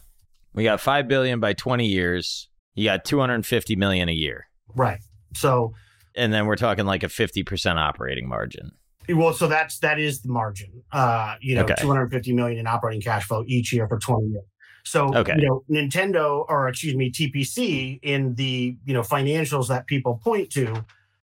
[0.54, 2.48] We got 5 billion by 20 years.
[2.74, 4.46] You got 250 million a year.
[4.74, 5.00] Right.
[5.34, 5.74] So
[6.14, 8.72] and then we're talking like a 50% operating margin.
[9.08, 10.82] Well, so that's that is the margin.
[10.92, 11.74] Uh, you know, okay.
[11.78, 14.44] 250 million in operating cash flow each year for 20 years.
[14.84, 15.34] So, okay.
[15.38, 20.50] you know, Nintendo or excuse me, TPC in the, you know, financials that people point
[20.50, 20.84] to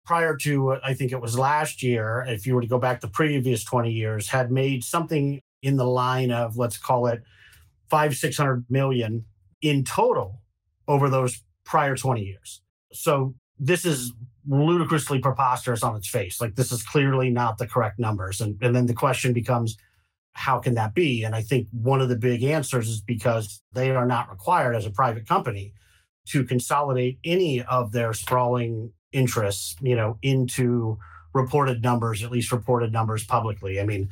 [0.04, 3.08] prior to I think it was last year, if you were to go back the
[3.08, 7.22] previous 20 years, had made something in the line of let's call it
[7.88, 9.24] five, six hundred million
[9.62, 10.40] in total
[10.88, 12.60] over those prior 20 years.
[12.92, 14.12] So this is
[14.46, 16.40] ludicrously preposterous on its face.
[16.40, 18.40] Like this is clearly not the correct numbers.
[18.40, 19.76] And, and then the question becomes,
[20.32, 21.22] how can that be?
[21.22, 24.84] And I think one of the big answers is because they are not required as
[24.84, 25.72] a private company
[26.28, 30.98] to consolidate any of their sprawling interests, you know, into
[31.34, 33.80] reported numbers, at least reported numbers publicly.
[33.80, 34.08] I mean,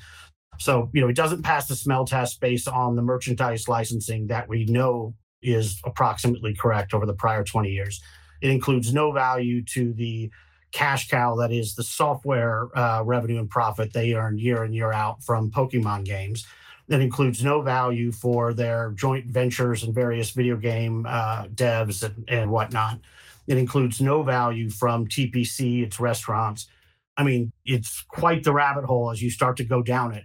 [0.59, 4.49] so, you know, it doesn't pass the smell test based on the merchandise licensing that
[4.49, 8.01] we know is approximately correct over the prior 20 years.
[8.43, 10.31] It includes no value to the
[10.73, 14.93] cash cow that is the software uh, revenue and profit they earn year in, year
[14.93, 16.47] out from Pokemon games.
[16.89, 22.25] That includes no value for their joint ventures and various video game uh, devs and,
[22.29, 22.99] and whatnot.
[23.47, 26.69] It includes no value from TPC, its restaurants.
[27.17, 30.25] I mean, it's quite the rabbit hole as you start to go down it.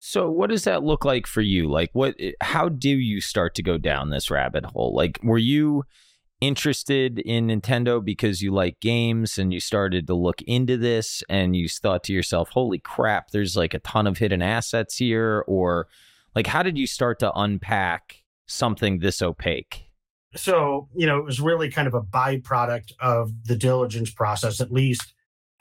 [0.00, 1.70] So, what does that look like for you?
[1.70, 2.16] Like, what?
[2.40, 4.94] How do you start to go down this rabbit hole?
[4.94, 5.84] Like, were you
[6.42, 11.54] interested in Nintendo because you like games and you started to look into this and
[11.54, 15.44] you thought to yourself, holy crap, there's like a ton of hidden assets here?
[15.46, 15.86] Or
[16.34, 19.84] like, how did you start to unpack something this opaque?
[20.34, 24.72] So, you know, it was really kind of a byproduct of the diligence process, at
[24.72, 25.14] least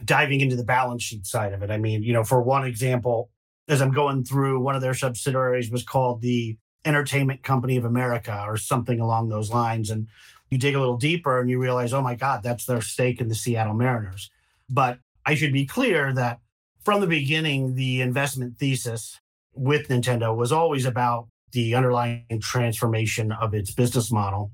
[0.03, 1.69] diving into the balance sheet side of it.
[1.69, 3.29] I mean, you know, for one example,
[3.67, 8.43] as I'm going through, one of their subsidiaries was called the Entertainment Company of America
[8.47, 9.91] or something along those lines.
[9.91, 10.07] And
[10.51, 13.29] you dig a little deeper and you realize, oh my God, that's their stake in
[13.29, 14.29] the Seattle Mariners.
[14.69, 16.39] But I should be clear that
[16.83, 19.19] from the beginning, the investment thesis
[19.53, 24.51] with Nintendo was always about the underlying transformation of its business model.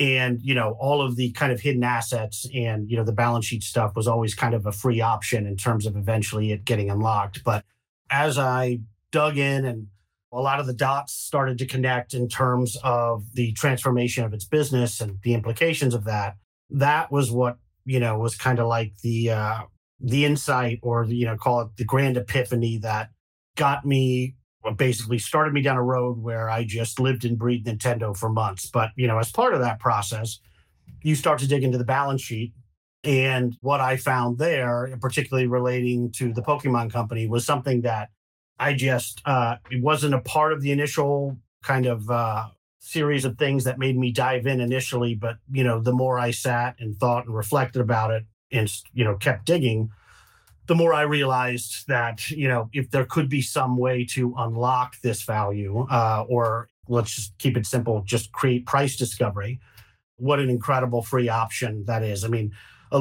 [0.00, 3.46] And, you know, all of the kind of hidden assets and, you know, the balance
[3.46, 6.90] sheet stuff was always kind of a free option in terms of eventually it getting
[6.90, 7.42] unlocked.
[7.42, 7.64] But
[8.10, 8.80] as I
[9.10, 9.88] dug in and
[10.32, 14.44] a lot of the dots started to connect in terms of the transformation of its
[14.44, 16.36] business and the implications of that.
[16.70, 19.60] That was what you know was kind of like the uh,
[20.00, 23.10] the insight, or you know, call it the grand epiphany that
[23.56, 24.34] got me
[24.76, 28.68] basically started me down a road where I just lived and breathed Nintendo for months.
[28.68, 30.40] But you know, as part of that process,
[31.02, 32.52] you start to dig into the balance sheet.
[33.04, 38.10] And what I found there, particularly relating to the Pokemon Company, was something that
[38.58, 43.38] I just uh, it wasn't a part of the initial kind of uh, series of
[43.38, 45.14] things that made me dive in initially.
[45.14, 49.04] But you know, the more I sat and thought and reflected about it, and you
[49.04, 49.90] know, kept digging,
[50.66, 55.00] the more I realized that you know, if there could be some way to unlock
[55.02, 59.60] this value, uh, or let's just keep it simple, just create price discovery.
[60.16, 62.24] What an incredible free option that is.
[62.24, 62.52] I mean,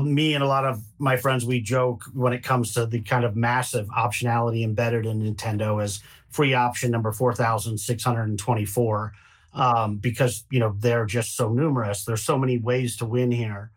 [0.01, 3.25] me and a lot of my friends, we joke when it comes to the kind
[3.25, 9.13] of massive optionality embedded in Nintendo as free option number 4,624
[9.53, 12.05] um, because, you know, they're just so numerous.
[12.05, 13.71] There's so many ways to win here.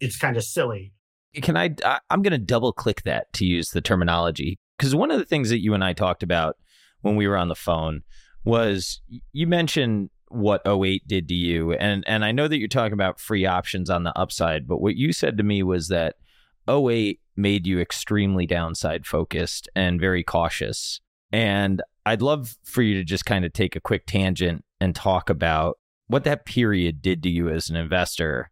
[0.00, 0.92] It's kind of silly.
[1.40, 1.74] Can I,
[2.10, 5.48] I'm going to double click that to use the terminology because one of the things
[5.50, 6.56] that you and I talked about
[7.00, 8.02] when we were on the phone
[8.44, 9.00] was
[9.32, 11.72] you mentioned what 08 did to you.
[11.72, 14.96] And and I know that you're talking about free options on the upside but what
[14.96, 16.16] you said to me was that
[16.68, 21.00] 08 made you extremely downside focused and very cautious.
[21.32, 25.30] And I'd love for you to just kind of take a quick tangent and talk
[25.30, 28.50] about what that period did to you as an investor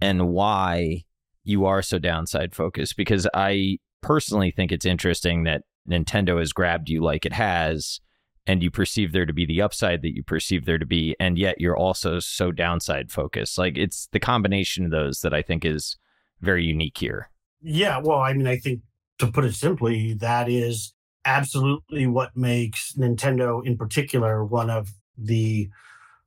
[0.00, 1.04] and why
[1.42, 6.88] you are so downside focused because I personally think it's interesting that Nintendo has grabbed
[6.88, 8.00] you like it has
[8.46, 11.38] and you perceive there to be the upside that you perceive there to be and
[11.38, 13.58] yet you're also so downside focused.
[13.58, 15.96] Like it's the combination of those that i think is
[16.40, 17.30] very unique here.
[17.62, 18.80] Yeah well i mean i think
[19.18, 20.92] to put it simply that is
[21.24, 25.70] absolutely what makes nintendo in particular one of the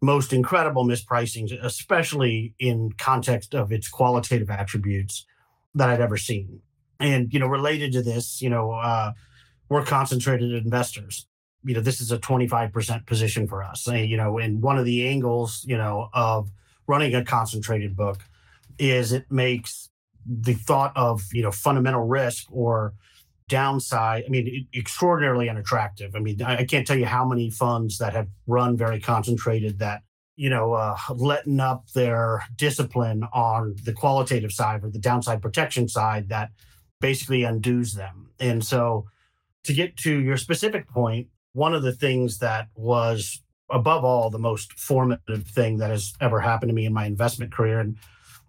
[0.01, 5.25] most incredible mispricings especially in context of its qualitative attributes
[5.75, 6.62] that i'd ever seen.
[6.99, 9.12] And you know related to this you know uh,
[9.69, 11.26] we're concentrated investors
[11.63, 13.88] you know, this is a 25% position for us.
[13.88, 16.50] You know, and one of the angles, you know, of
[16.88, 18.20] running a concentrated book
[18.80, 19.89] is it makes
[20.26, 22.93] the thought of, you know, fundamental risk or
[23.50, 26.15] downside, I mean, extraordinarily unattractive.
[26.15, 30.02] I mean, I, can't tell you how many funds that have run very concentrated that
[30.38, 35.89] you know, uh, letting up their discipline on the qualitative side or the downside protection
[35.89, 36.52] side that
[37.02, 38.30] basically undoes them.
[38.39, 39.08] And so,
[39.63, 43.41] to get to your specific point, one of the things that was
[43.72, 47.52] above all the most formative thing that has ever happened to me in my investment
[47.52, 47.98] career, and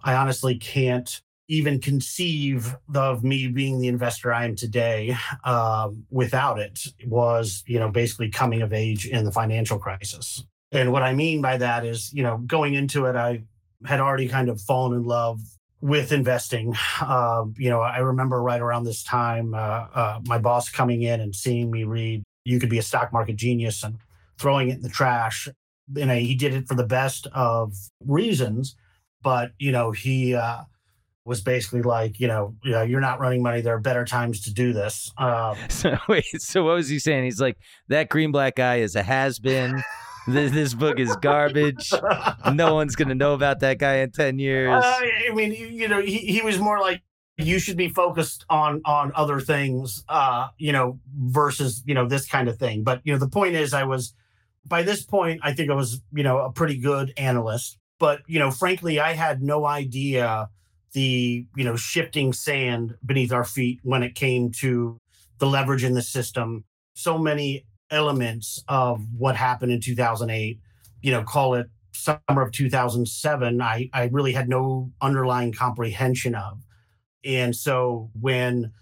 [0.05, 6.59] I honestly can't even conceive of me being the investor I am today um, without
[6.59, 10.45] it was, you know, basically coming of age in the financial crisis.
[10.71, 13.43] And what I mean by that is, you know, going into it, I
[13.87, 15.41] had already kind of fallen in love
[15.81, 16.75] with investing.
[17.01, 21.23] Uh, you know, I remember right around this time, uh, uh, my boss coming in
[21.23, 23.99] and seeing me read "You Could Be a Stock Market Genius" and
[24.39, 25.49] throwing it in the trash.
[25.95, 28.77] You know, he did it for the best of reasons,
[29.23, 30.63] but you know, he uh,
[31.25, 33.61] was basically like, you know, you know, you're not running money.
[33.61, 35.13] There are better times to do this.
[35.19, 37.25] Um, so wait, so what was he saying?
[37.25, 37.59] He's like,
[37.89, 39.83] that Greenblatt guy is a has been.
[40.27, 41.93] this, this book is garbage.
[42.53, 44.83] no one's gonna know about that guy in ten years.
[44.83, 47.03] Uh, I mean, you know, he, he was more like
[47.39, 52.27] you should be focused on on other things, uh, you know, versus you know this
[52.27, 52.83] kind of thing.
[52.83, 54.13] But you know, the point is, I was
[54.67, 57.79] by this point, I think I was you know a pretty good analyst.
[57.99, 60.51] But you know, frankly, I had no idea
[60.93, 64.99] the you know shifting sand beneath our feet when it came to
[65.39, 70.59] the leverage in the system so many elements of what happened in 2008
[71.03, 76.59] you know call it summer of 2007 i i really had no underlying comprehension of
[77.25, 78.73] and so when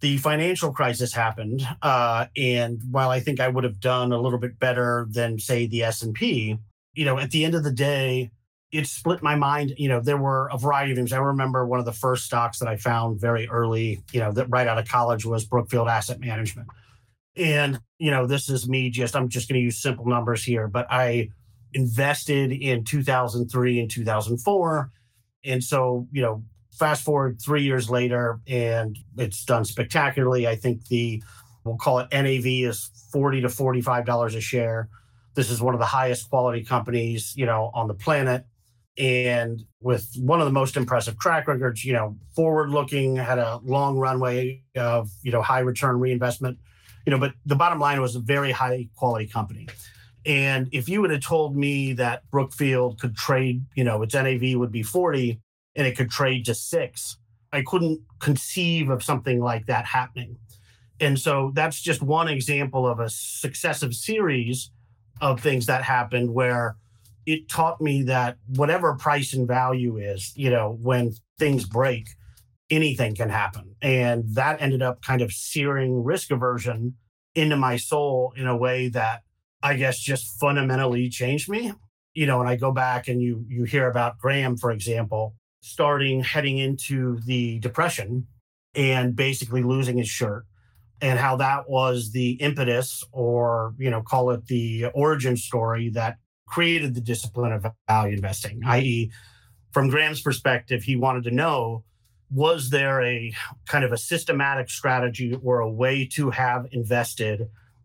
[0.00, 4.38] the financial crisis happened uh, and while i think i would have done a little
[4.38, 6.58] bit better than say the s&p
[6.94, 8.30] you know at the end of the day
[8.72, 9.74] it split my mind.
[9.76, 11.12] You know, there were a variety of things.
[11.12, 14.46] I remember one of the first stocks that I found very early, you know, that
[14.48, 16.68] right out of college was Brookfield Asset Management.
[17.36, 20.68] And, you know, this is me just, I'm just going to use simple numbers here,
[20.68, 21.28] but I
[21.74, 24.90] invested in 2003 and 2004.
[25.44, 30.46] And so, you know, fast forward three years later, and it's done spectacularly.
[30.46, 31.22] I think the,
[31.64, 34.88] we'll call it NAV is 40 to $45 a share.
[35.34, 38.44] This is one of the highest quality companies, you know, on the planet
[38.98, 43.58] and with one of the most impressive track records, you know, forward looking, had a
[43.64, 46.58] long runway of, you know, high return reinvestment,
[47.06, 49.66] you know, but the bottom line was a very high quality company.
[50.24, 54.56] And if you would have told me that Brookfield could trade, you know, its NAV
[54.56, 55.40] would be 40
[55.76, 57.16] and it could trade to six,
[57.52, 60.36] I couldn't conceive of something like that happening.
[61.00, 64.70] And so that's just one example of a successive series
[65.20, 66.76] of things that happened where
[67.26, 72.08] it taught me that whatever price and value is, you know, when things break,
[72.70, 73.74] anything can happen.
[73.80, 76.94] And that ended up kind of searing risk aversion
[77.34, 79.22] into my soul in a way that
[79.62, 81.72] I guess just fundamentally changed me.
[82.14, 86.22] You know, and I go back and you you hear about Graham, for example, starting
[86.22, 88.26] heading into the depression
[88.74, 90.44] and basically losing his shirt
[91.00, 96.18] and how that was the impetus or you know call it the origin story that
[96.46, 99.10] created the discipline of value investing, i.e.,
[99.72, 101.82] from Graham's perspective, he wanted to know
[102.30, 103.34] was there a
[103.66, 107.40] kind of a systematic strategy or a way to have invested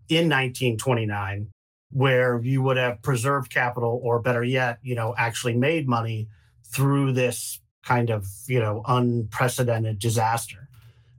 [0.10, 1.50] in 1929
[1.92, 6.28] where you would have preserved capital or better yet, you know, actually made money
[6.66, 10.68] through this kind of, you know, unprecedented disaster.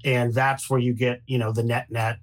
[0.04, 2.18] And that's where you get, you know, the net net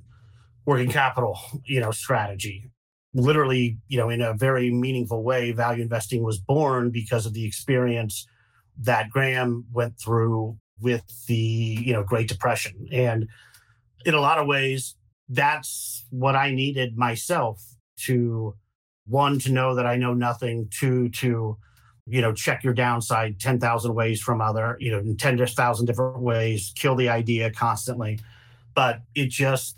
[0.65, 2.71] working capital, you know, strategy
[3.15, 7.45] literally, you know, in a very meaningful way, value investing was born because of the
[7.45, 8.27] experience
[8.77, 12.87] that Graham went through with the, you know, Great Depression.
[12.91, 13.27] And
[14.05, 14.95] in a lot of ways,
[15.29, 17.63] that's what I needed myself
[18.01, 18.55] to
[19.07, 21.57] one, to know that I know nothing, two, to,
[22.07, 26.71] you know, check your downside 10,000 ways from other, you know, in 10,000 different ways,
[26.75, 28.19] kill the idea constantly.
[28.75, 29.77] But it just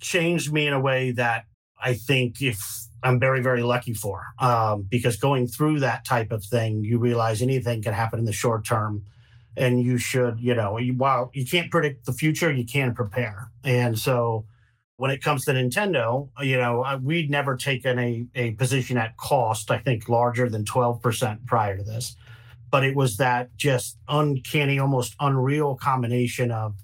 [0.00, 1.44] changed me in a way that
[1.80, 2.60] I think if
[3.02, 7.42] I'm very, very lucky for, um, because going through that type of thing, you realize
[7.42, 9.04] anything can happen in the short term.
[9.56, 13.50] And you should, you know, you, while you can't predict the future, you can prepare.
[13.64, 14.44] And so
[14.98, 19.16] when it comes to Nintendo, uh, you know, we'd never taken a, a position at
[19.16, 22.16] cost, I think larger than 12% prior to this.
[22.68, 26.74] But it was that just uncanny, almost unreal combination of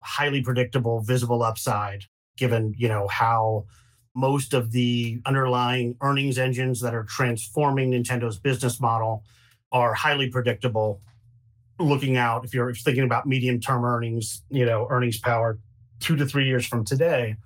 [0.00, 2.04] highly predictable, visible upside,
[2.36, 3.66] given, you know, how
[4.14, 9.24] most of the underlying earnings engines that are transforming Nintendo's business model
[9.72, 11.00] are highly predictable.
[11.80, 15.58] Looking out, if you're thinking about medium term earnings, you know, earnings power
[15.98, 17.36] two to three years from today,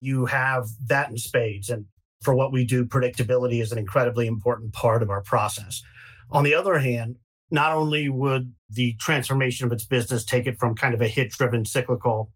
[0.00, 1.70] you have that in spades.
[1.70, 1.86] And
[2.22, 5.82] for what we do, predictability is an incredibly important part of our process.
[6.30, 7.16] On the other hand,
[7.50, 11.30] not only would the transformation of its business take it from kind of a hit
[11.30, 12.30] driven cyclical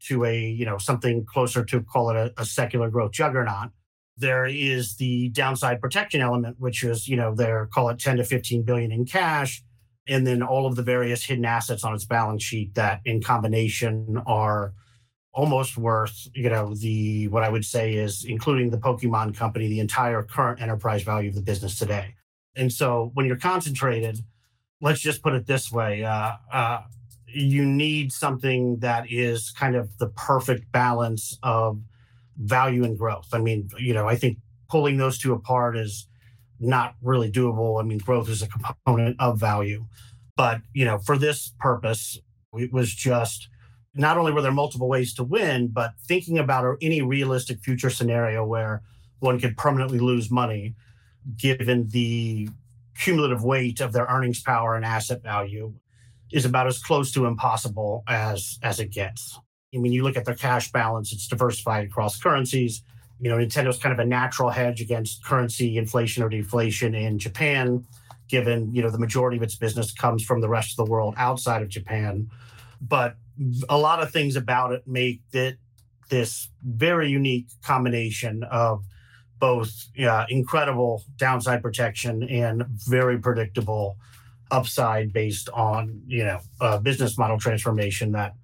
[0.00, 3.70] to a, you know, something closer to call it a, a secular growth juggernaut,
[4.16, 8.24] there is the downside protection element, which is, you know, they're call it 10 to
[8.24, 9.62] 15 billion in cash,
[10.08, 14.20] and then all of the various hidden assets on its balance sheet that in combination
[14.26, 14.72] are
[15.32, 19.80] almost worth, you know, the what I would say is including the Pokemon company, the
[19.80, 22.14] entire current enterprise value of the business today.
[22.56, 24.18] And so when you're concentrated,
[24.80, 26.82] let's just put it this way, uh, uh,
[27.26, 31.80] you need something that is kind of the perfect balance of
[32.36, 33.28] value and growth.
[33.32, 36.08] I mean, you know, I think pulling those two apart is
[36.60, 37.80] not really doable.
[37.80, 39.86] I mean, growth is a component of value.
[40.36, 42.18] But, you know, for this purpose,
[42.54, 43.48] it was just
[43.98, 48.44] not only were there multiple ways to win, but thinking about any realistic future scenario
[48.44, 48.82] where
[49.18, 50.76] one could permanently lose money,
[51.36, 52.48] given the
[52.96, 55.74] cumulative weight of their earnings power and asset value,
[56.32, 59.38] is about as close to impossible as as it gets.
[59.74, 62.82] I mean, you look at their cash balance; it's diversified across currencies.
[63.20, 67.84] You know, Nintendo's kind of a natural hedge against currency inflation or deflation in Japan,
[68.28, 71.14] given you know the majority of its business comes from the rest of the world
[71.16, 72.30] outside of Japan.
[72.80, 73.16] But
[73.68, 75.58] a lot of things about it make it
[76.10, 78.84] this very unique combination of
[79.38, 79.70] both
[80.00, 83.96] uh, incredible downside protection and very predictable
[84.50, 88.34] upside based on you know business model transformation that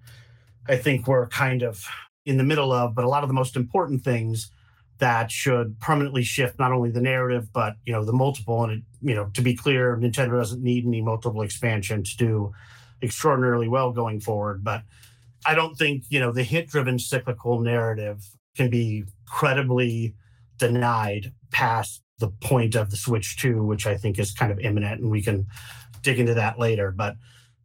[0.69, 1.87] I think we're kind of
[2.27, 2.95] in the middle of.
[2.95, 4.51] But a lot of the most important things
[4.99, 8.83] that should permanently shift not only the narrative but you know the multiple and it,
[9.03, 12.53] you know to be clear, Nintendo doesn't need any multiple expansion to do
[13.05, 14.83] extraordinarily well going forward, but
[15.47, 18.25] I don't think, you know, the hit driven cyclical narrative
[18.57, 20.15] can be credibly
[20.59, 25.01] denied past the point of the Switch 2, which I think is kind of imminent.
[25.01, 25.47] And we can
[26.03, 26.91] dig into that later.
[26.91, 27.17] But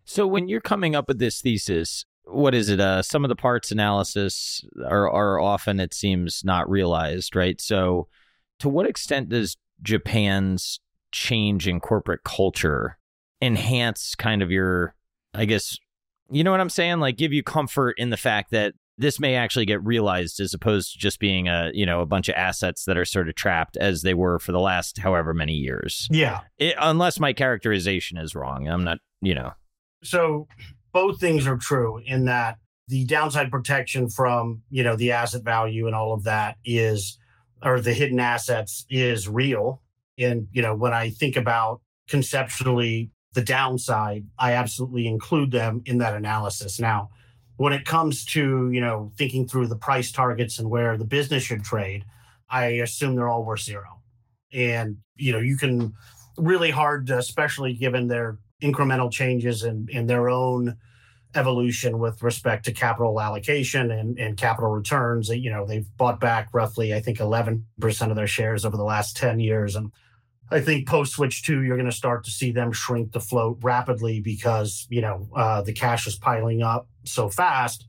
[0.05, 2.79] so when you're coming up with this thesis, what is it?
[2.79, 7.59] Uh, sum of the parts analysis are, are often, it seems, not realized, right?
[7.59, 8.07] So,
[8.59, 10.79] to what extent does Japan's
[11.11, 12.97] change in corporate culture
[13.41, 14.95] enhance kind of your,
[15.34, 15.77] I guess,
[16.30, 16.99] you know what I'm saying?
[16.99, 20.91] Like give you comfort in the fact that this may actually get realized as opposed
[20.91, 23.77] to just being a you know a bunch of assets that are sort of trapped
[23.77, 26.07] as they were for the last however many years.
[26.11, 26.41] Yeah.
[26.57, 28.99] It, unless my characterization is wrong, I'm not.
[29.21, 29.53] You know.
[30.03, 30.47] So
[30.93, 32.57] both things are true in that
[32.89, 37.17] the downside protection from you know the asset value and all of that is
[37.63, 39.82] or the hidden assets is real
[40.17, 45.99] and you know when i think about conceptually the downside, I absolutely include them in
[45.99, 46.80] that analysis.
[46.80, 47.09] Now,
[47.57, 51.43] when it comes to, you know, thinking through the price targets and where the business
[51.43, 52.05] should trade,
[52.49, 54.01] I assume they're all worth zero.
[54.53, 55.93] And, you know, you can
[56.38, 60.77] really hard, especially given their incremental changes in, in their own
[61.36, 65.30] evolution with respect to capital allocation and, and capital returns.
[65.30, 67.63] You know, they've bought back roughly, I think, 11%
[68.09, 69.75] of their shares over the last 10 years.
[69.75, 69.91] And
[70.51, 73.59] I think post Switch 2, you're going to start to see them shrink the float
[73.61, 77.87] rapidly because, you know, uh, the cash is piling up so fast.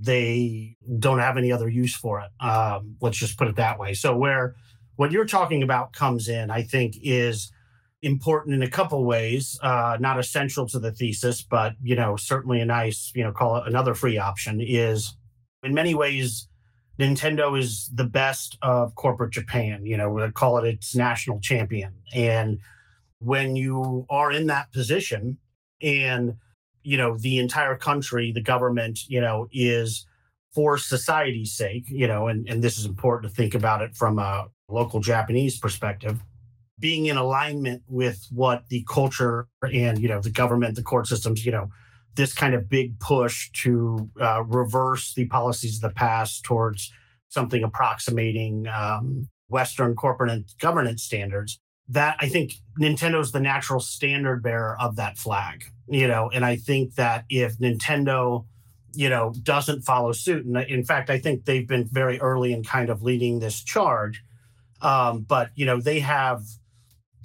[0.00, 2.30] They don't have any other use for it.
[2.44, 3.92] Um, let's just put it that way.
[3.92, 4.54] So, where
[4.96, 7.52] what you're talking about comes in, I think, is
[8.02, 9.58] important in a couple ways.
[9.62, 13.56] Uh, not essential to the thesis, but you know, certainly a nice, you know, call
[13.56, 14.60] it another free option.
[14.62, 15.16] Is
[15.62, 16.48] in many ways
[17.00, 19.86] Nintendo is the best of corporate Japan.
[19.86, 21.94] You know, we call it its national champion.
[22.14, 22.58] And
[23.20, 25.38] when you are in that position
[25.80, 26.34] and,
[26.82, 30.06] you know, the entire country, the government, you know, is
[30.54, 34.18] for society's sake, you know, and, and this is important to think about it from
[34.18, 36.20] a local Japanese perspective,
[36.78, 41.46] being in alignment with what the culture and, you know, the government, the court systems,
[41.46, 41.70] you know,
[42.16, 46.92] this kind of big push to uh, reverse the policies of the past towards
[47.28, 51.58] something approximating um, Western corporate and governance standards.
[51.88, 56.54] That I think Nintendo's the natural standard bearer of that flag, you know, and I
[56.54, 58.46] think that if Nintendo,
[58.92, 62.62] you know, doesn't follow suit, and in fact, I think they've been very early in
[62.62, 64.22] kind of leading this charge,
[64.82, 66.42] um, but you know, they have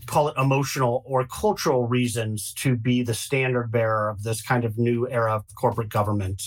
[0.08, 4.78] call it emotional or cultural reasons to be the standard bearer of this kind of
[4.78, 6.42] new era of corporate government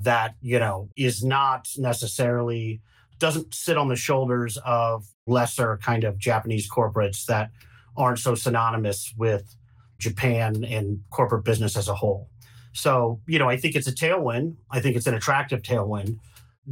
[0.00, 2.80] that you know is not necessarily
[3.18, 7.50] doesn't sit on the shoulders of lesser kind of Japanese corporates that
[7.96, 9.54] aren't so synonymous with
[9.98, 12.28] Japan and corporate business as a whole.
[12.72, 14.56] So, you know, I think it's a tailwind.
[14.70, 16.18] I think it's an attractive tailwind.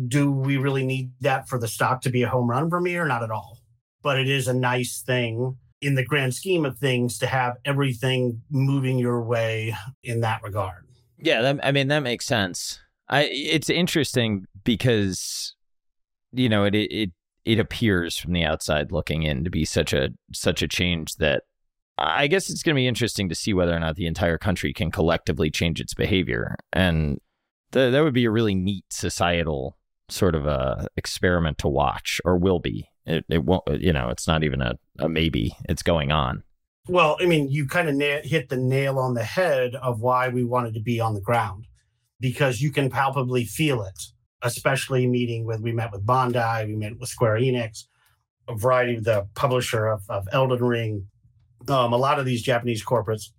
[0.09, 2.97] Do we really need that for the stock to be a home run for me
[2.97, 3.63] or not at all?
[4.03, 8.41] but it is a nice thing in the grand scheme of things to have everything
[8.51, 10.87] moving your way in that regard.
[11.19, 12.81] Yeah, that, I mean that makes sense.
[13.09, 15.55] I it's interesting because
[16.33, 17.11] you know it it
[17.45, 21.43] it appears from the outside looking in to be such a such a change that
[21.99, 24.73] I guess it's going to be interesting to see whether or not the entire country
[24.73, 27.21] can collectively change its behavior, and
[27.73, 29.77] th- that would be a really neat societal
[30.09, 32.89] sort of a experiment to watch, or will be.
[33.07, 35.57] It, it won't, you know, it's not even a, a maybe.
[35.69, 36.43] It's going on.
[36.89, 40.29] Well, I mean, you kind of na- hit the nail on the head of why
[40.29, 41.67] we wanted to be on the ground
[42.21, 44.01] because you can palpably feel it,
[44.43, 47.85] especially meeting with, we met with Bandai, we met with Square Enix,
[48.49, 51.07] a variety of the publisher of, of Elden Ring,
[51.69, 53.31] um, a lot of these Japanese corporates.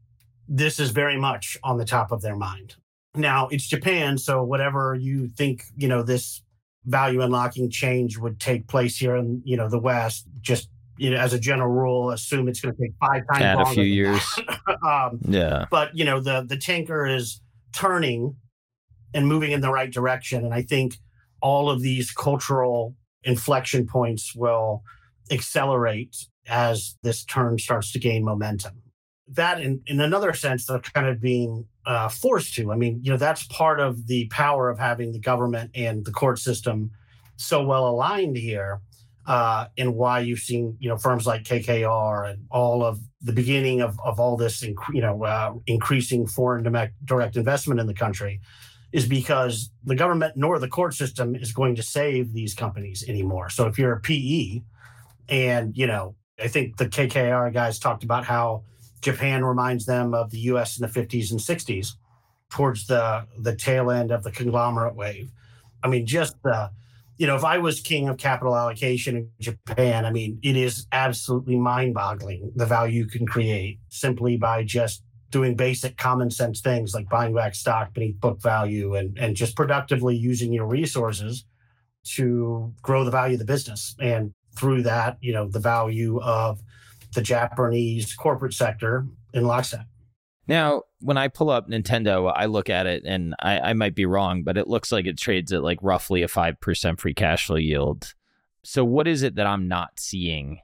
[0.48, 2.76] This is very much on the top of their mind.
[3.16, 6.42] Now it's Japan, so whatever you think, you know, this
[6.86, 11.18] value unlocking change would take place here in, you know, the West, just you know,
[11.18, 13.44] as a general rule, assume it's going to take five times.
[13.44, 14.22] Add a few years.
[14.88, 15.66] um, yeah.
[15.72, 17.42] But you know, the the tanker is
[17.74, 18.36] turning
[19.14, 20.96] and moving in the right direction, and I think
[21.42, 24.84] all of these cultural inflection points will
[25.32, 26.16] accelerate
[26.48, 28.83] as this turn starts to gain momentum.
[29.30, 32.72] That, in, in another sense, they're kind of being uh, forced to.
[32.72, 36.12] I mean, you know, that's part of the power of having the government and the
[36.12, 36.92] court system
[37.38, 38.82] so well aligned here,
[39.26, 43.82] uh, and why you've seen, you know, firms like KKR and all of the beginning
[43.82, 46.64] of, of all this, you know, uh, increasing foreign
[47.06, 48.42] direct investment in the country
[48.92, 53.50] is because the government nor the court system is going to save these companies anymore.
[53.50, 54.62] So if you're a PE
[55.30, 58.64] and, you know, I think the KKR guys talked about how
[59.04, 61.90] Japan reminds them of the US in the 50s and 60s
[62.50, 65.32] towards the the tail end of the conglomerate wave.
[65.84, 66.72] I mean, just the
[67.18, 70.88] you know, if I was king of capital allocation in Japan, I mean, it is
[70.92, 76.94] absolutely mind-boggling the value you can create simply by just doing basic common sense things
[76.94, 81.46] like buying back stock beneath book value and, and just productively using your resources
[82.04, 83.96] to grow the value of the business.
[84.00, 86.62] And through that, you know, the value of
[87.14, 89.86] the Japanese corporate sector in lockstep.
[90.48, 94.06] Now, when I pull up Nintendo, I look at it and I, I might be
[94.06, 97.56] wrong, but it looks like it trades at like roughly a 5% free cash flow
[97.56, 98.14] yield.
[98.64, 100.60] So, what is it that I'm not seeing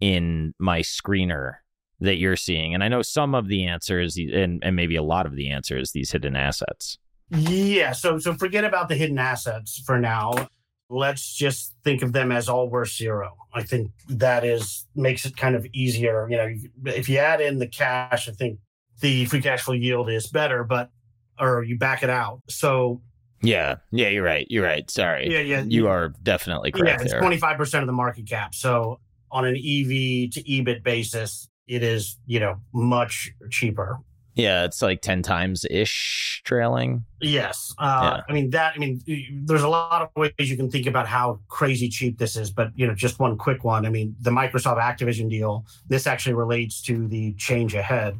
[0.00, 1.54] in my screener
[2.00, 2.74] that you're seeing?
[2.74, 5.92] And I know some of the answers, and, and maybe a lot of the answers,
[5.92, 6.98] these hidden assets.
[7.30, 7.92] Yeah.
[7.92, 10.48] So, so forget about the hidden assets for now
[10.94, 13.36] let's just think of them as all worth zero.
[13.52, 16.28] I think that is makes it kind of easier.
[16.30, 16.54] You know,
[16.86, 18.58] if you add in the cash, I think
[19.00, 20.90] the free cash flow yield is better, but
[21.38, 22.40] or you back it out.
[22.48, 23.00] So
[23.42, 24.46] yeah, yeah, you're right.
[24.48, 24.88] You're right.
[24.90, 25.30] Sorry.
[25.30, 25.64] Yeah, yeah.
[25.66, 27.00] You are definitely correct.
[27.00, 28.54] Yeah, it's twenty five percent of the market cap.
[28.54, 33.98] So on an EV to EBIT basis, it is you know much cheaper.
[34.34, 37.04] Yeah, it's like 10 times ish trailing.
[37.20, 37.72] Yes.
[37.78, 38.22] Uh, yeah.
[38.28, 39.00] I mean, that, I mean,
[39.44, 42.70] there's a lot of ways you can think about how crazy cheap this is, but,
[42.74, 43.86] you know, just one quick one.
[43.86, 48.18] I mean, the Microsoft Activision deal, this actually relates to the change ahead,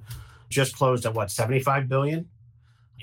[0.51, 2.29] just closed at what, 75 billion?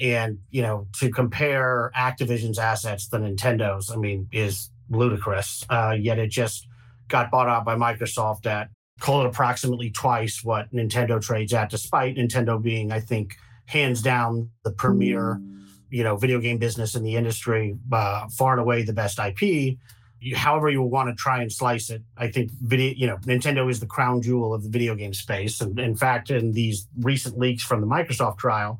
[0.01, 5.65] And, you know, to compare Activision's assets to Nintendo's, I mean, is ludicrous.
[5.69, 6.67] Uh, yet it just
[7.09, 8.69] got bought out by Microsoft at
[9.01, 13.35] call it approximately twice what Nintendo trades at, despite Nintendo being, I think,
[13.65, 15.41] hands down the premier,
[15.89, 19.77] you know, video game business in the industry, uh, far and away the best IP.
[20.19, 23.69] You, however, you want to try and slice it, I think video, you know, Nintendo
[23.71, 25.61] is the crown jewel of the video game space.
[25.61, 28.79] And in fact, in these recent leaks from the Microsoft trial,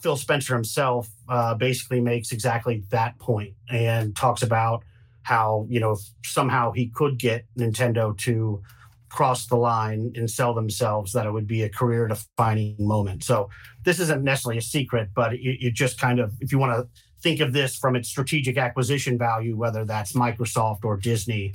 [0.00, 4.84] Phil Spencer himself uh, basically makes exactly that point and talks about
[5.22, 8.62] how you know somehow he could get Nintendo to
[9.10, 13.24] cross the line and sell themselves, that it would be a career defining moment.
[13.24, 13.50] So
[13.84, 16.88] this isn't necessarily a secret, but it, it just kind of, if you want to
[17.22, 21.52] think of this from its strategic acquisition value, whether that's Microsoft or Disney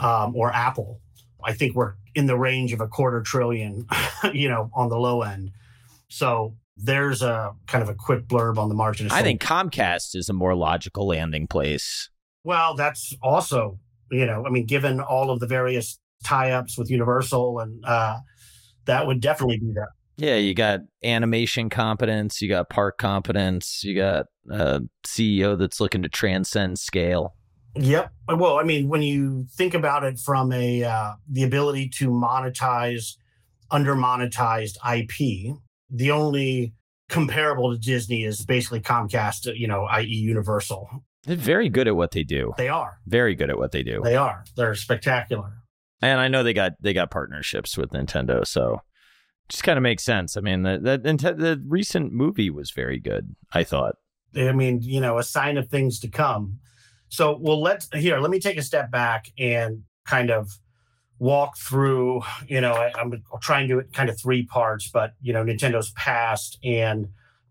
[0.00, 1.00] um, or Apple,
[1.44, 3.86] I think we're in the range of a quarter trillion,
[4.32, 5.50] you know, on the low end.
[6.08, 9.10] So there's a kind of a quick blurb on the margin.
[9.10, 12.10] I think Comcast is a more logical landing place.
[12.44, 13.78] Well, that's also,
[14.10, 18.18] you know, I mean, given all of the various tie-ups with Universal, and uh,
[18.86, 19.88] that would definitely be that.
[20.16, 26.02] Yeah, you got animation competence, you got park competence, you got a CEO that's looking
[26.02, 27.34] to transcend scale.
[27.74, 28.12] Yep.
[28.28, 33.16] Well, I mean, when you think about it from a uh, the ability to monetize
[33.70, 35.56] under monetized IP,
[35.90, 36.74] the only
[37.08, 40.06] comparable to Disney is basically Comcast, you know, i.e.
[40.06, 40.88] Universal.
[41.24, 42.52] They're very good at what they do.
[42.56, 42.98] They are.
[43.06, 44.00] Very good at what they do.
[44.02, 44.44] They are.
[44.56, 45.61] They're spectacular.
[46.02, 48.80] And I know they got they got partnerships with Nintendo, so
[49.48, 50.36] just kind of makes sense.
[50.36, 53.34] I mean, the, the the recent movie was very good.
[53.52, 53.96] I thought.
[54.36, 56.58] I mean, you know, a sign of things to come.
[57.08, 58.18] So, well, let's here.
[58.18, 60.58] Let me take a step back and kind of
[61.18, 62.22] walk through.
[62.48, 65.44] You know, I, I'm trying to do it kind of three parts, but you know,
[65.44, 67.08] Nintendo's past and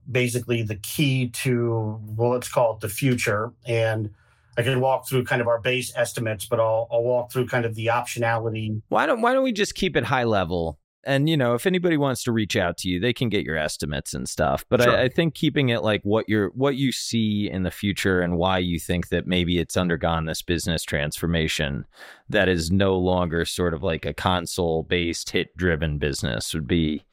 [0.10, 3.54] basically the key to well, let's call it the future.
[3.66, 4.10] And
[4.58, 7.66] I can walk through kind of our base estimates, but I'll I'll walk through kind
[7.66, 8.82] of the optionality.
[8.90, 10.80] Why don't Why don't we just keep it high level?
[11.04, 13.58] And you know, if anybody wants to reach out to you, they can get your
[13.58, 14.66] estimates and stuff.
[14.70, 14.96] But sure.
[14.96, 18.38] I, I, think keeping it like what you're what you see in the future and
[18.38, 21.86] why you think that maybe it's undergone this business transformation
[22.30, 27.04] that is no longer sort of like a console based hit driven business would be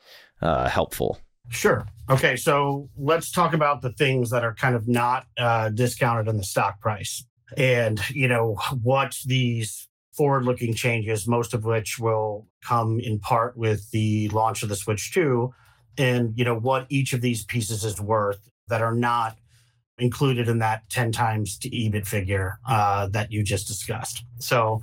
[0.43, 1.18] uh, helpful.
[1.49, 1.86] Sure.
[2.11, 2.36] Okay.
[2.36, 6.45] So let's talk about the things that are kind of not uh, discounted in the
[6.45, 7.24] stock price
[7.57, 13.57] and, you know, what these forward looking changes, most of which will come in part
[13.57, 15.53] with the launch of the Switch 2,
[15.96, 19.36] and, you know, what each of these pieces is worth that are not
[19.99, 24.24] included in that 10 times to EBIT figure uh, that you just discussed.
[24.38, 24.80] So,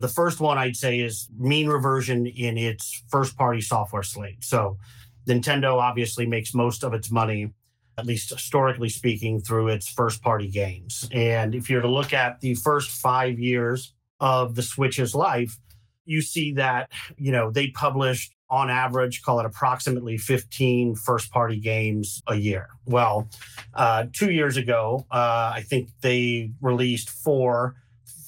[0.00, 4.42] the first one I'd say is mean reversion in its first party software slate.
[4.42, 4.78] So,
[5.26, 7.52] Nintendo obviously makes most of its money,
[7.98, 11.08] at least historically speaking, through its first party games.
[11.12, 15.58] And if you're to look at the first five years of the Switch's life,
[16.04, 21.58] you see that, you know, they published on average, call it approximately 15 first party
[21.58, 22.68] games a year.
[22.84, 23.28] Well,
[23.72, 27.76] uh, two years ago, uh, I think they released four,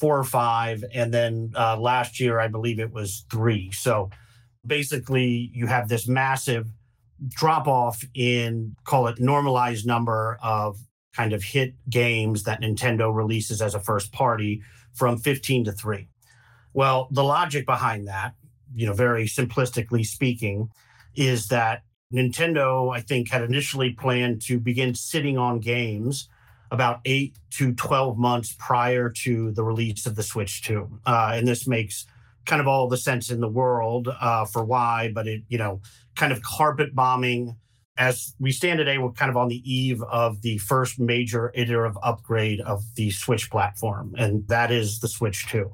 [0.01, 0.83] four or five.
[0.95, 3.71] And then uh, last year, I believe it was three.
[3.73, 4.09] So
[4.67, 6.69] basically, you have this massive
[7.29, 10.79] drop off in call it normalized number of
[11.15, 14.63] kind of hit games that Nintendo releases as a first party
[14.93, 16.09] from 15 to 3.
[16.73, 18.35] Well, the logic behind that,
[18.75, 20.71] you know, very simplistically speaking,
[21.15, 26.29] is that Nintendo, I think, had initially planned to begin sitting on games
[26.71, 31.01] about eight to 12 months prior to the release of the Switch 2.
[31.07, 32.07] Uh, and this makes
[32.47, 35.81] kind of all the sense in the world uh, for why, but it, you know,
[36.17, 37.57] kind of carpet bombing.
[37.97, 41.97] As we stand today, we're kind of on the eve of the first major iterative
[42.03, 45.73] upgrade of the Switch platform, and that is the Switch 2.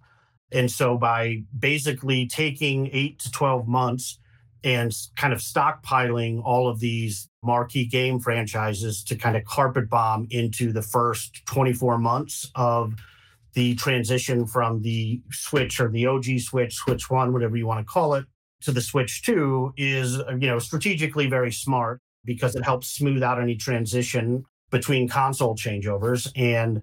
[0.52, 4.18] And so, by basically taking eight to 12 months
[4.62, 10.26] and kind of stockpiling all of these marquee game franchises to kind of carpet bomb
[10.30, 12.94] into the first 24 months of
[13.54, 17.90] the transition from the Switch or the OG Switch, Switch One, whatever you want to
[17.90, 18.24] call it,
[18.62, 23.40] to the Switch 2 is, you know, strategically very smart because it helps smooth out
[23.40, 26.30] any transition between console changeovers.
[26.36, 26.82] And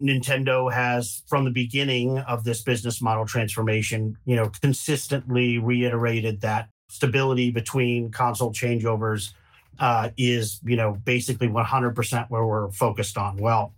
[0.00, 6.68] Nintendo has, from the beginning of this business model transformation, you know, consistently reiterated that
[6.88, 9.32] stability between console changeovers
[9.78, 13.36] uh, is, you know, basically 100% where we're focused on.
[13.36, 13.74] Well,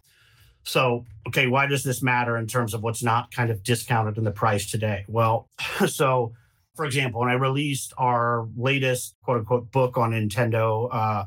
[0.64, 4.24] so, okay, why does this matter in terms of what's not kind of discounted in
[4.24, 5.05] the price today?
[5.07, 5.49] Well,
[5.86, 6.32] so
[6.77, 11.24] for example, when I released our latest quote unquote book on Nintendo, uh,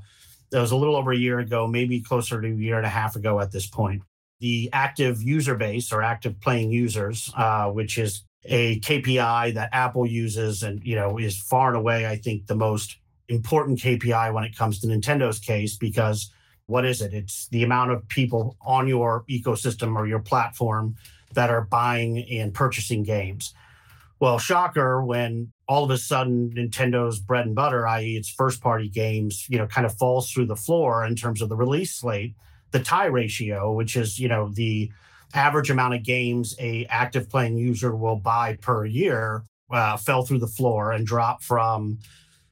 [0.52, 2.90] that was a little over a year ago, maybe closer to a year and a
[2.90, 4.04] half ago at this point.
[4.40, 10.06] The active user base or active playing users, uh, which is a KPI that Apple
[10.06, 12.98] uses and you know is far and away, I think, the most
[13.28, 16.32] important KPI when it comes to Nintendo's case because
[16.66, 17.14] what is it?
[17.14, 20.96] It's the amount of people on your ecosystem or your platform
[21.34, 23.54] that are buying and purchasing games.
[24.20, 28.90] Well, shocker when all of a sudden Nintendo's bread and butter, i.e., its first party
[28.90, 32.36] games, you know, kind of falls through the floor in terms of the release slate,
[32.72, 34.92] the tie ratio, which is, you know, the
[35.34, 40.40] average amount of games a active playing user will buy per year, uh, fell through
[40.40, 42.00] the floor and dropped from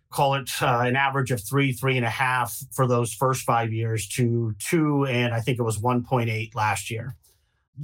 [0.10, 3.74] call it uh, an average of three, three and a half for those first five
[3.74, 7.16] years to two, and I think it was 1.8 last year.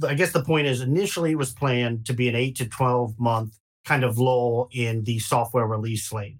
[0.02, 3.20] I guess the point is initially it was planned to be an eight to 12
[3.20, 6.38] month kind of lull in the software release slate.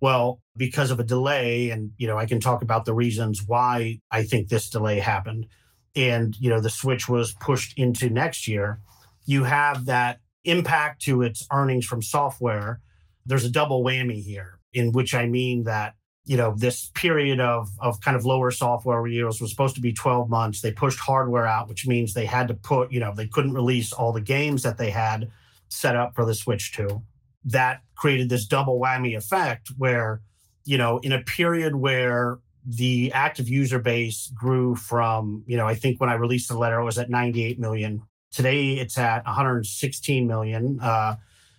[0.00, 4.00] Well, because of a delay, and you know, I can talk about the reasons why
[4.10, 5.46] I think this delay happened,
[5.94, 8.80] and you know, the switch was pushed into next year.
[9.26, 12.80] You have that impact to its earnings from software.
[13.26, 17.68] There's a double whammy here, in which I mean that you know this period of
[17.78, 20.62] of kind of lower software years was supposed to be 12 months.
[20.62, 23.92] They pushed hardware out, which means they had to put you know they couldn't release
[23.92, 25.30] all the games that they had
[25.70, 27.02] set up for the Switch 2.
[27.44, 30.20] That created this double whammy effect where,
[30.64, 35.74] you know, in a period where the active user base grew from, you know, I
[35.74, 38.02] think when I released the letter, it was at 98 million.
[38.30, 40.78] Today it's at 116 million.
[40.80, 41.16] Uh,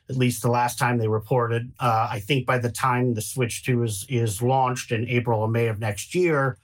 [0.09, 1.71] at least the last time they reported.
[1.79, 5.47] Uh, I think by the time the Switch 2 is, is launched in April or
[5.47, 6.57] May of next year,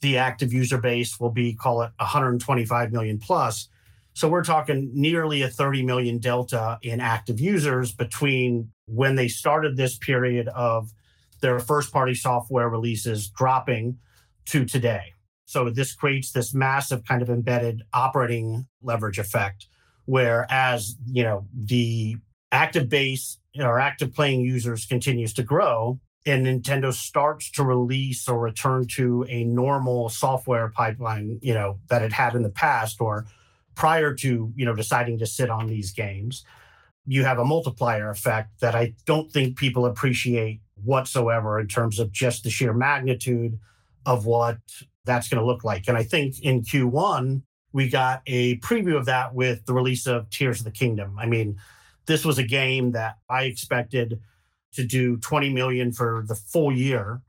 [0.00, 3.68] the active user base will be, call it 125 million plus.
[4.14, 9.76] So we're talking nearly a 30 million delta in active users between when they started
[9.76, 10.92] this period of
[11.40, 13.98] their first party software releases dropping
[14.46, 15.12] to today.
[15.46, 19.66] So this creates this massive kind of embedded operating leverage effect
[20.06, 22.16] where as, you know, the
[22.52, 28.38] active base or active playing users continues to grow and Nintendo starts to release or
[28.38, 33.26] return to a normal software pipeline, you know, that it had in the past or
[33.74, 36.44] prior to, you know, deciding to sit on these games,
[37.06, 42.12] you have a multiplier effect that I don't think people appreciate whatsoever in terms of
[42.12, 43.58] just the sheer magnitude
[44.06, 44.58] of what
[45.04, 45.88] that's going to look like.
[45.88, 50.30] And I think in Q1, we got a preview of that with the release of
[50.30, 51.16] Tears of the Kingdom.
[51.18, 51.58] I mean,
[52.06, 54.20] this was a game that I expected
[54.72, 57.20] to do 20 million for the full year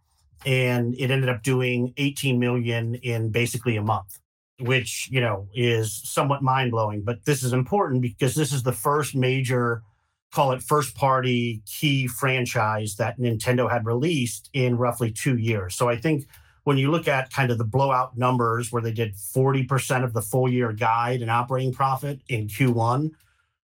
[0.46, 4.20] and it ended up doing 18 million in basically a month
[4.60, 9.14] which you know is somewhat mind-blowing but this is important because this is the first
[9.14, 9.82] major
[10.32, 15.76] call it first party key franchise that Nintendo had released in roughly 2 years.
[15.76, 16.26] So i think
[16.64, 20.22] when you look at kind of the blowout numbers where they did 40% of the
[20.22, 23.12] full year guide and operating profit in Q1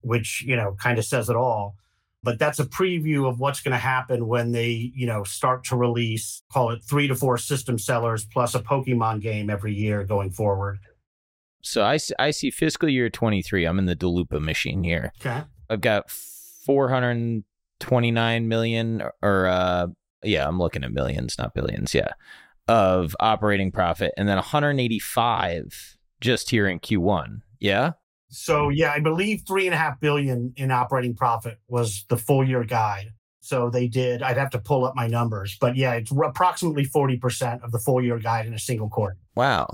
[0.03, 1.76] which you know kind of says it all
[2.25, 5.77] but that's a preview of what's going to happen when they you know start to
[5.77, 10.31] release call it three to four system sellers plus a pokemon game every year going
[10.31, 10.79] forward.
[11.62, 15.12] So i, I see fiscal year 23 i'm in the Daloopa machine here.
[15.20, 15.45] Okay.
[15.70, 19.87] I've got 429 million or uh
[20.22, 22.12] yeah i'm looking at millions not billions yeah
[22.66, 27.93] of operating profit and then 185 just here in q1 yeah
[28.35, 32.47] so yeah, I believe three and a half billion in operating profit was the full
[32.47, 33.12] year guide.
[33.41, 34.22] So they did.
[34.22, 37.78] I'd have to pull up my numbers, but yeah, it's approximately forty percent of the
[37.78, 39.16] full year guide in a single quarter.
[39.37, 39.68] Wow.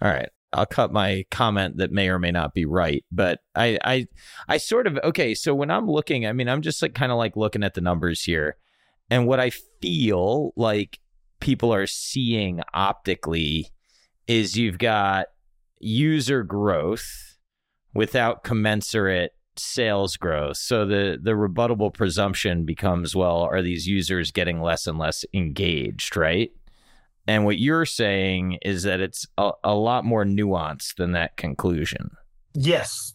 [0.00, 0.28] All right.
[0.52, 4.06] I'll cut my comment that may or may not be right, but I I
[4.46, 7.18] I sort of okay, so when I'm looking, I mean, I'm just like kind of
[7.18, 8.56] like looking at the numbers here.
[9.10, 9.50] And what I
[9.82, 10.98] feel like
[11.40, 13.70] people are seeing optically
[14.26, 15.26] is you've got
[15.80, 17.27] user growth
[17.94, 20.56] without commensurate sales growth.
[20.56, 26.16] So the the rebuttable presumption becomes well, are these users getting less and less engaged,
[26.16, 26.50] right?
[27.26, 32.10] And what you're saying is that it's a, a lot more nuanced than that conclusion.
[32.54, 33.12] Yes.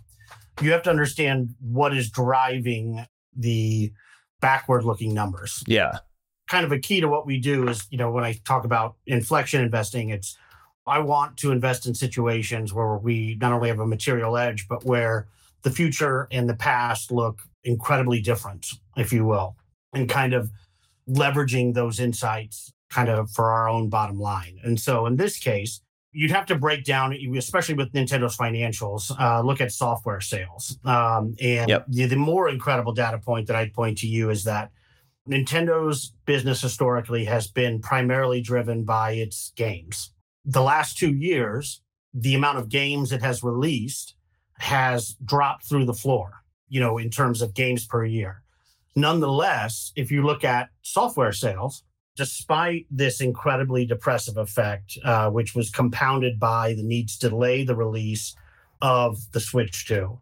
[0.62, 3.92] You have to understand what is driving the
[4.40, 5.64] backward looking numbers.
[5.66, 5.98] Yeah.
[6.48, 8.98] Kind of a key to what we do is, you know, when I talk about
[9.08, 10.38] inflection investing, it's
[10.86, 14.84] I want to invest in situations where we not only have a material edge, but
[14.86, 15.28] where
[15.62, 18.68] the future and the past look incredibly different,
[18.98, 19.56] if you will,
[19.94, 20.52] and kind of
[21.10, 24.60] leveraging those insights kind of for our own bottom line.
[24.64, 25.82] And so in this case,
[26.12, 30.78] you'd have to break down, especially with Nintendo's financials, uh, look at software sales.
[30.86, 31.86] Um, and yep.
[31.88, 34.72] the, the more incredible data point that I'd point to you is that
[35.28, 40.13] Nintendo's business historically has been primarily driven by its games
[40.46, 41.82] the last two years,
[42.14, 44.16] the amount of games it has released
[44.60, 48.44] has dropped through the floor, you know, in terms of games per year.
[48.96, 51.84] Nonetheless, if you look at software sales,
[52.16, 57.76] despite this incredibly depressive effect, uh, which was compounded by the need to delay the
[57.76, 58.36] release
[58.82, 60.20] of the Switch 2,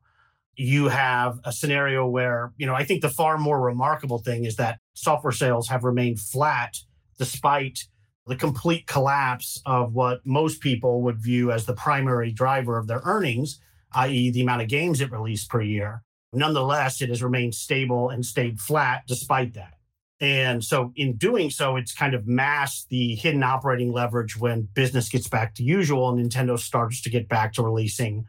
[0.56, 4.56] you have a scenario where, you know, I think the far more remarkable thing is
[4.58, 6.78] that software sales have remained flat
[7.18, 7.88] despite
[8.32, 13.02] the complete collapse of what most people would view as the primary driver of their
[13.04, 13.60] earnings,
[13.92, 16.02] i.e., the amount of games it released per year.
[16.32, 19.74] Nonetheless, it has remained stable and stayed flat despite that.
[20.22, 25.10] And so, in doing so, it's kind of masked the hidden operating leverage when business
[25.10, 28.28] gets back to usual and Nintendo starts to get back to releasing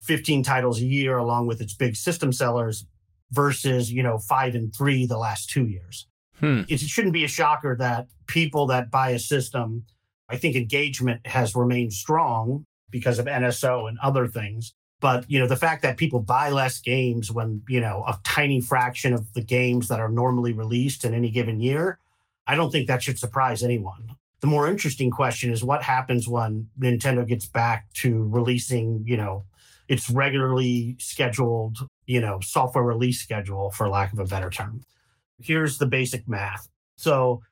[0.00, 2.86] 15 titles a year along with its big system sellers
[3.30, 6.06] versus, you know, five and three the last two years.
[6.42, 6.62] Hmm.
[6.68, 9.84] It shouldn't be a shocker that people that buy a system,
[10.28, 14.74] I think engagement has remained strong because of NSO and other things.
[15.00, 18.60] But you know, the fact that people buy less games when you know a tiny
[18.60, 21.98] fraction of the games that are normally released in any given year,
[22.46, 24.16] I don't think that should surprise anyone.
[24.40, 29.44] The more interesting question is what happens when Nintendo gets back to releasing, you know,
[29.88, 34.82] its regularly scheduled, you know, software release schedule, for lack of a better term
[35.44, 36.68] here's the basic math.
[36.96, 37.42] So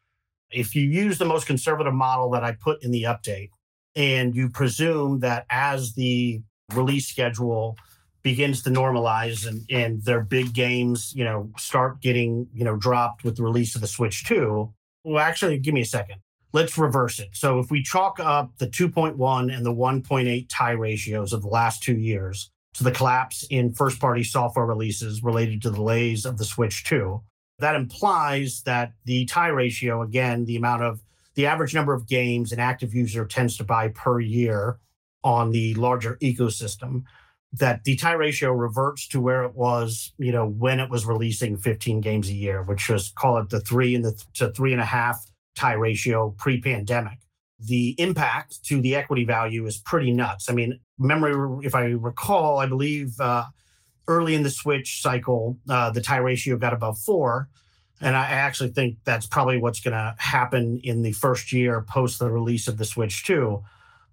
[0.50, 3.50] if you use the most conservative model that I put in the update,
[3.96, 7.76] and you presume that as the release schedule
[8.22, 13.24] begins to normalize and, and their big games, you know, start getting, you know, dropped
[13.24, 14.72] with the release of the Switch 2.
[15.04, 16.16] Well, actually, give me a second.
[16.52, 17.30] Let's reverse it.
[17.32, 21.82] So if we chalk up the 2.1 and the 1.8 tie ratios of the last
[21.82, 26.38] two years to the collapse in first party software releases related to the delays of
[26.38, 27.20] the Switch 2,
[27.60, 31.02] that implies that the tie ratio, again, the amount of
[31.34, 34.78] the average number of games an active user tends to buy per year
[35.22, 37.04] on the larger ecosystem
[37.52, 41.56] that the tie ratio reverts to where it was, you know, when it was releasing
[41.56, 44.72] 15 games a year, which was call it the three and the th- to three
[44.72, 47.18] and a half tie ratio pre-pandemic.
[47.58, 50.48] The impact to the equity value is pretty nuts.
[50.48, 53.44] I mean, memory, if I recall, I believe uh,
[54.10, 57.48] early in the Switch cycle, uh, the tie ratio got above four.
[58.02, 62.18] And I actually think that's probably what's going to happen in the first year post
[62.18, 63.62] the release of the Switch 2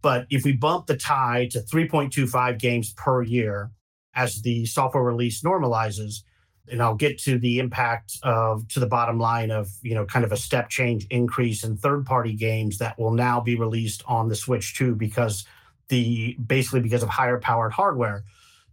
[0.01, 3.71] but if we bump the tie to 3.25 games per year
[4.15, 6.23] as the software release normalizes,
[6.69, 10.25] and I'll get to the impact of to the bottom line of you know kind
[10.25, 14.27] of a step change increase in third party games that will now be released on
[14.27, 15.45] the Switch 2 because
[15.87, 18.23] the basically because of higher powered hardware.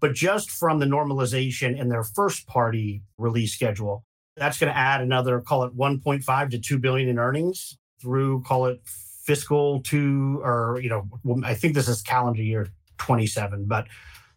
[0.05, 4.05] But just from the normalization in their first party release schedule,
[4.37, 8.67] that's going to add another call it 1.5 to 2 billion in earnings through call
[8.67, 11.09] it fiscal two, or, you know,
[11.43, 13.87] I think this is calendar year 27, but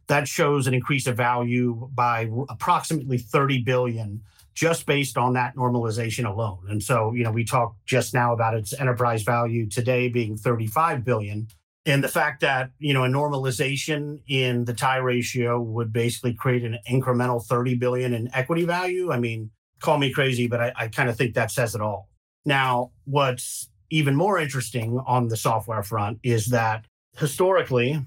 [0.08, 4.22] that shows an increase of value by approximately 30 billion
[4.54, 6.60] just based on that normalization alone.
[6.70, 11.04] And so, you know, we talked just now about its enterprise value today being 35
[11.04, 11.50] billion.
[11.88, 16.64] And the fact that, you know, a normalization in the tie ratio would basically create
[16.64, 19.12] an incremental 30 billion in equity value.
[19.12, 22.10] I mean, call me crazy, but I, I kind of think that says it all.
[22.46, 26.86] Now, what's even more interesting on the software front is that
[27.16, 28.06] historically,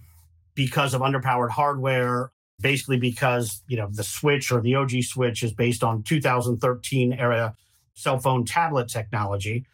[0.55, 5.53] because of underpowered hardware, basically because you know the Switch or the OG Switch is
[5.53, 7.55] based on 2013 era
[7.95, 9.65] cell phone tablet technology.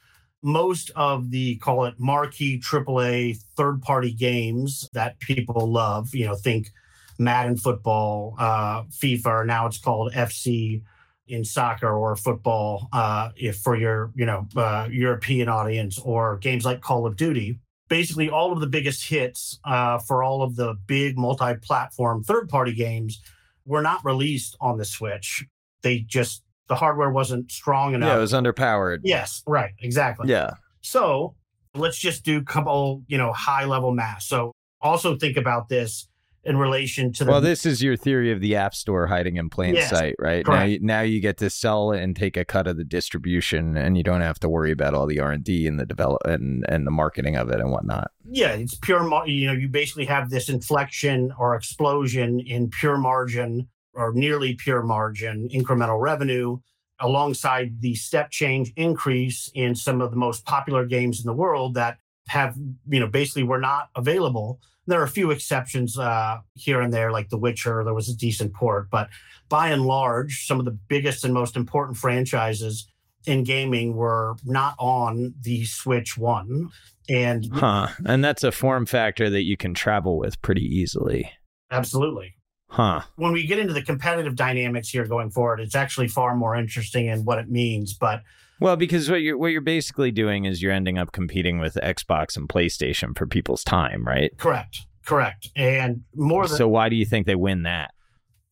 [0.46, 6.36] Most of the call it marquee AAA third party games that people love, you know,
[6.36, 6.70] think
[7.18, 10.82] Madden football, uh, FIFA, now it's called FC
[11.26, 16.64] in soccer or football, uh, if for your you know uh, European audience, or games
[16.64, 17.58] like Call of Duty.
[17.88, 23.20] Basically, all of the biggest hits uh, for all of the big multi-platform third-party games
[23.64, 25.44] were not released on the Switch.
[25.82, 28.08] They just the hardware wasn't strong enough.
[28.08, 29.00] Yeah, it was underpowered.
[29.04, 30.28] Yes, right, exactly.
[30.28, 30.50] Yeah.
[30.80, 31.34] So
[31.74, 34.22] let's just do a couple, you know, high-level math.
[34.22, 36.08] So also think about this
[36.46, 39.50] in relation to the well this is your theory of the app store hiding in
[39.50, 40.60] plain yes, sight right correct.
[40.60, 43.96] now you, now you get to sell and take a cut of the distribution and
[43.96, 46.90] you don't have to worry about all the r&d and the development and, and the
[46.90, 51.32] marketing of it and whatnot yeah it's pure you know you basically have this inflection
[51.36, 53.66] or explosion in pure margin
[53.96, 56.58] or nearly pure margin incremental revenue
[57.00, 61.74] alongside the step change increase in some of the most popular games in the world
[61.74, 62.56] that have
[62.88, 67.10] you know basically were not available there are a few exceptions uh, here and there,
[67.10, 67.82] like The Witcher.
[67.84, 69.08] There was a decent port, but
[69.48, 72.86] by and large, some of the biggest and most important franchises
[73.26, 76.70] in gaming were not on the Switch One,
[77.08, 81.30] and huh, and that's a form factor that you can travel with pretty easily.
[81.70, 82.35] Absolutely.
[82.68, 83.02] Huh.
[83.16, 87.06] When we get into the competitive dynamics here going forward, it's actually far more interesting
[87.06, 87.94] in what it means.
[87.94, 88.22] But
[88.60, 92.36] well, because what you're what you're basically doing is you're ending up competing with Xbox
[92.36, 94.36] and PlayStation for people's time, right?
[94.38, 94.86] Correct.
[95.04, 95.48] Correct.
[95.54, 97.92] And more than So why do you think they win that?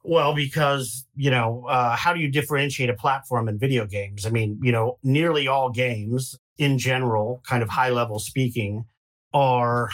[0.05, 4.27] Well, because, you know, uh, how do you differentiate a platform in video games?
[4.27, 8.85] I mean, you know, nearly all games in general, kind of high level speaking,
[9.33, 9.89] are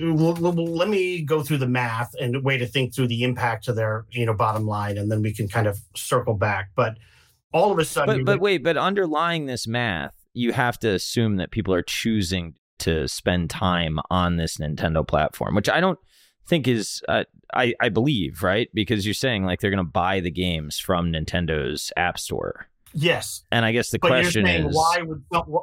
[0.00, 3.72] let me go through the math and a way to think through the impact to
[3.72, 6.70] their you know bottom line and then we can kind of circle back.
[6.74, 6.96] But
[7.52, 11.36] all of a sudden but, but wait but underlying this math you have to assume
[11.36, 15.98] that people are choosing to spend time on this nintendo platform which i don't
[16.48, 17.24] think is uh,
[17.54, 18.68] i i believe right?
[18.74, 22.66] Because you're saying like they're going to buy the games from nintendo's app store.
[22.94, 23.44] Yes.
[23.52, 25.22] And i guess the but question is why would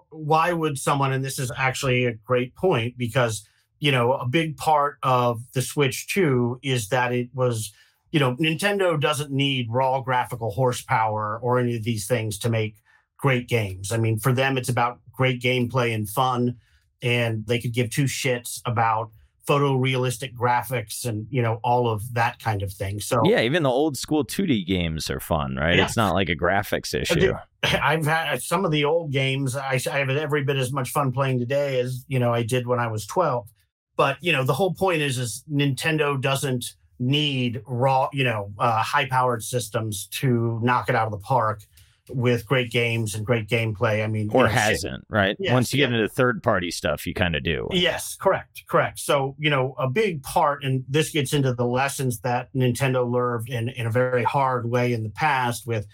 [0.10, 3.48] why would someone and this is actually a great point because
[3.80, 7.74] you know, a big part of the Switch 2 is that it was,
[8.12, 12.76] you know, Nintendo doesn't need raw graphical horsepower or any of these things to make
[13.18, 13.92] great games.
[13.92, 16.58] I mean, for them, it's about great gameplay and fun.
[17.02, 19.12] And they could give two shits about
[19.48, 23.70] photorealistic graphics and you know all of that kind of thing so yeah even the
[23.70, 25.86] old school 2d games are fun right yeah.
[25.86, 27.32] it's not like a graphics issue
[27.64, 31.12] i've had some of the old games I, I have every bit as much fun
[31.12, 33.48] playing today as you know i did when i was 12
[33.96, 38.82] but you know, the whole point is is Nintendo doesn't need raw, you know, uh,
[38.82, 41.62] high powered systems to knock it out of the park
[42.10, 44.04] with great games and great gameplay.
[44.04, 45.36] I mean, or you know, hasn't, right?
[45.40, 47.68] Yes, Once you get into third party stuff, you kind of do.
[47.72, 49.00] Yes, correct, correct.
[49.00, 53.50] So, you know, a big part, and this gets into the lessons that Nintendo learned
[53.50, 55.88] in, in a very hard way in the past with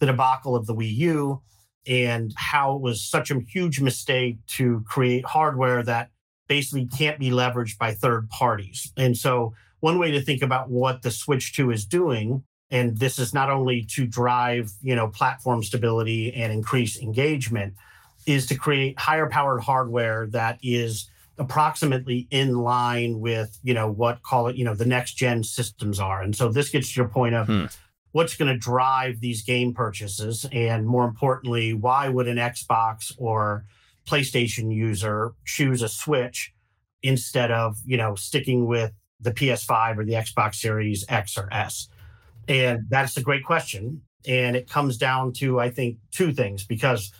[0.00, 1.42] the debacle of the Wii U
[1.86, 6.10] and how it was such a huge mistake to create hardware that
[6.48, 8.92] basically can't be leveraged by third parties.
[8.96, 13.18] And so, one way to think about what the Switch 2 is doing, and this
[13.18, 17.74] is not only to drive, you know, platform stability and increase engagement,
[18.26, 24.22] is to create higher powered hardware that is approximately in line with you know what
[24.22, 27.08] call it you know the next gen systems are and so this gets to your
[27.08, 27.64] point of Hmm.
[28.12, 33.64] what's going to drive these game purchases and more importantly why would an xbox or
[34.08, 36.52] playstation user choose a switch
[37.02, 41.88] instead of you know sticking with the ps5 or the xbox series x or s
[42.48, 47.12] and that's a great question and it comes down to i think two things because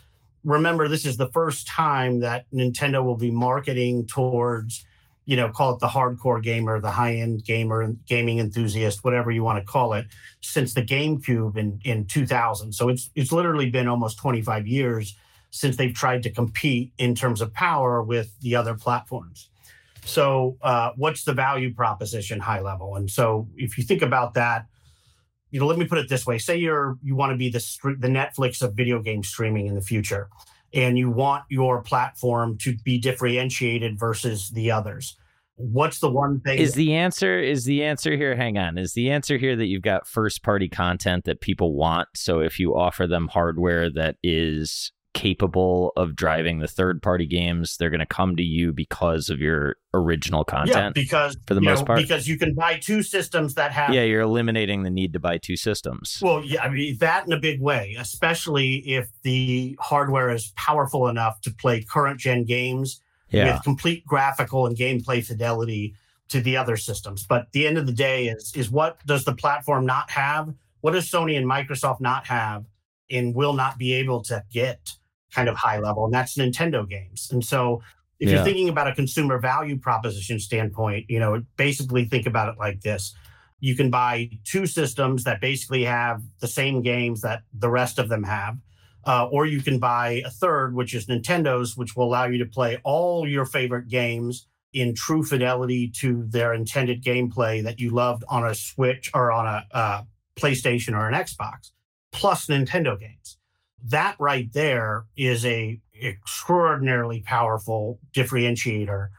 [0.45, 4.85] remember this is the first time that Nintendo will be marketing towards,
[5.25, 9.59] you know, call it the hardcore gamer, the high-end gamer, gaming enthusiast, whatever you want
[9.59, 10.05] to call it,
[10.41, 12.71] since the GameCube in in 2000.
[12.73, 15.17] So it's it's literally been almost 25 years
[15.55, 19.49] since they've tried to compete in terms of power with the other platforms.
[20.03, 22.97] So uh, what's the value proposition high level?
[22.97, 24.65] And so if you think about that,
[25.51, 27.63] you know, let me put it this way: say you're you want to be the
[27.99, 30.27] the Netflix of video game streaming in the future,
[30.73, 35.15] and you want your platform to be differentiated versus the others.
[35.55, 36.59] What's the one thing?
[36.59, 38.35] Is the answer is the answer here?
[38.35, 38.77] Hang on.
[38.77, 42.09] Is the answer here that you've got first party content that people want?
[42.13, 47.77] So if you offer them hardware that is capable of driving the third party games,
[47.77, 50.95] they're going to come to you because of your original content.
[50.95, 51.99] yeah, because for the most know, part?
[51.99, 55.39] because you can buy two systems that have Yeah, you're eliminating the need to buy
[55.39, 56.19] two systems.
[56.21, 61.07] Well, yeah, I mean that in a big way, especially if the hardware is powerful
[61.07, 63.53] enough to play current gen games yeah.
[63.55, 65.95] with complete graphical and gameplay fidelity
[66.27, 67.25] to the other systems.
[67.25, 70.53] But the end of the day is is what does the platform not have?
[70.81, 72.65] What does Sony and Microsoft not have
[73.09, 74.91] and will not be able to get
[75.35, 76.05] kind of high level?
[76.05, 77.29] And that's Nintendo games.
[77.31, 77.81] And so
[78.19, 78.35] if Yeah.
[78.35, 82.81] you're thinking about a consumer value proposition standpoint, you know, basically think about it like
[82.81, 83.13] this.
[83.59, 88.07] You can buy two systems that basically have the same games that the rest of
[88.09, 88.57] them have.
[89.07, 92.45] Uh, or you can buy a third, which is Nintendo's, which will allow you to
[92.45, 98.23] play all your favorite games in true fidelity to their intended gameplay that you loved
[98.27, 100.01] on a Switch or on a uh,
[100.35, 101.71] PlayStation or an Xbox,
[102.11, 103.37] plus Nintendo games.
[103.85, 109.09] That right there is a extraordinarily powerful differentiator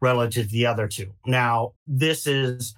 [0.00, 1.12] relative to the other two.
[1.24, 2.74] Now, this is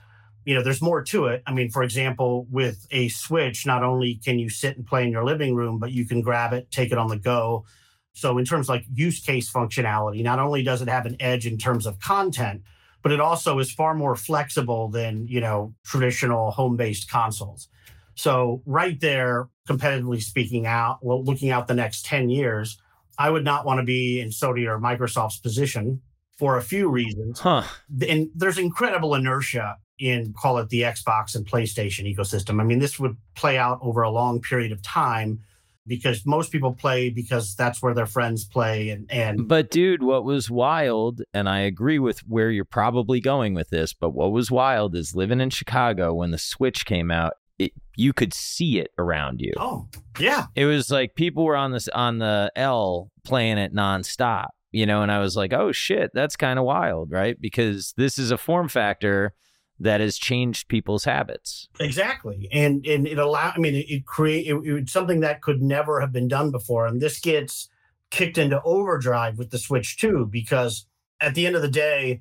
[0.49, 1.43] you know, there's more to it.
[1.47, 5.13] I mean, for example, with a Switch, not only can you sit and play in
[5.13, 7.67] your living room, but you can grab it, take it on the go.
[8.15, 11.59] So, in terms like use case functionality, not only does it have an edge in
[11.59, 12.63] terms of content,
[13.03, 17.69] but it also is far more flexible than, you know, traditional home based consoles.
[18.15, 22.79] So, right there, competitively speaking, out, well, looking out the next 10 years,
[23.19, 26.01] I would not want to be in Sony or Microsoft's position
[26.39, 27.65] for a few reasons Huh.
[28.09, 32.61] and there's incredible inertia in call it the Xbox and PlayStation ecosystem.
[32.61, 35.41] I mean, this would play out over a long period of time
[35.89, 40.25] because most people play because that's where their friends play and and But dude, what
[40.25, 44.51] was wild, and I agree with where you're probably going with this, but what was
[44.51, 48.91] wild is living in Chicago when the Switch came out, it, you could see it
[48.99, 49.53] around you.
[49.59, 49.89] oh
[50.19, 54.87] yeah It was like people were on this on the L playing it nonstop, you
[54.87, 57.37] know, and I was like, oh shit, that's kind of wild, right?
[57.41, 59.35] Because this is a form factor
[59.81, 61.69] that has changed people's habits.
[61.79, 65.63] exactly and and it allow i mean it, it create it, it something that could
[65.63, 67.69] never have been done before and this gets
[68.11, 70.87] kicked into overdrive with the switch 2 because
[71.21, 72.21] at the end of the day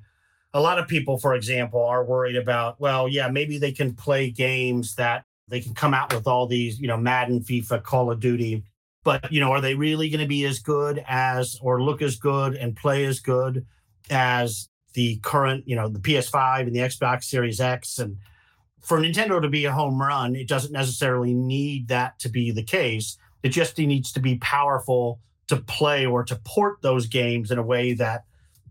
[0.54, 4.30] a lot of people for example are worried about well yeah maybe they can play
[4.30, 8.20] games that they can come out with all these you know madden fifa call of
[8.20, 8.62] duty
[9.04, 12.16] but you know are they really going to be as good as or look as
[12.16, 13.64] good and play as good
[14.10, 17.98] as the current you know the ps5 and the xbox series x?
[17.98, 18.16] And
[18.82, 22.62] for nintendo to be a home run it doesn't necessarily need that to be the
[22.62, 23.16] case.
[23.42, 27.62] It just needs to be powerful to play or to port those games in a
[27.62, 28.24] way that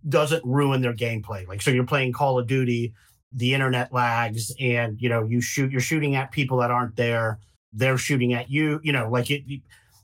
[0.07, 1.47] doesn't ruin their gameplay.
[1.47, 2.93] Like so you're playing call of duty
[3.33, 7.39] the internet lags and you know you shoot you're shooting at people that aren't there.
[7.73, 9.43] They're shooting at you you know like it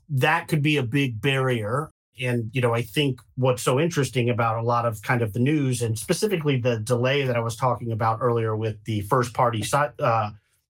[0.08, 1.90] that could be a big barrier.
[2.20, 5.40] And, you know, I think what's so interesting about a lot of kind of the
[5.40, 9.64] news and specifically the delay that I was talking about earlier with the first party,
[9.72, 10.30] uh,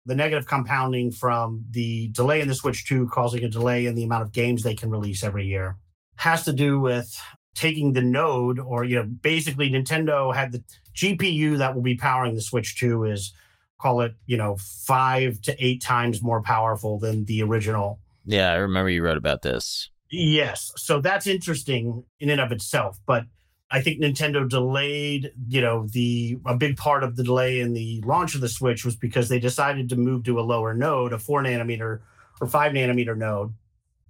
[0.06, 4.04] the negative compounding from the delay in the Switch 2 causing a delay in the
[4.04, 5.78] amount of games they can release every year
[6.20, 7.18] has to do with
[7.56, 10.64] taking the node or, you know, basically Nintendo had the
[10.96, 13.34] GPU that will be powering the Switch 2 is
[13.80, 18.00] call it, you know, five to eight times more powerful than the original.
[18.26, 19.90] Yeah, I remember you wrote about this.
[20.12, 20.72] Yes.
[20.76, 23.00] So that's interesting in and of itself.
[23.06, 23.24] But
[23.72, 28.02] I think Nintendo delayed, you know, the a big part of the delay in the
[28.06, 31.20] launch of the Switch was because they decided to move to a lower node, a
[31.20, 32.00] four nanometer
[32.42, 33.54] or five nanometer node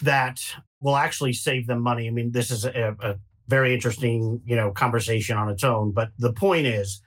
[0.02, 0.42] that
[0.82, 2.08] will actually save them money.
[2.08, 3.16] I mean, this is a, a
[3.50, 5.92] very interesting, you know, conversation on its own.
[5.92, 7.02] But the point is,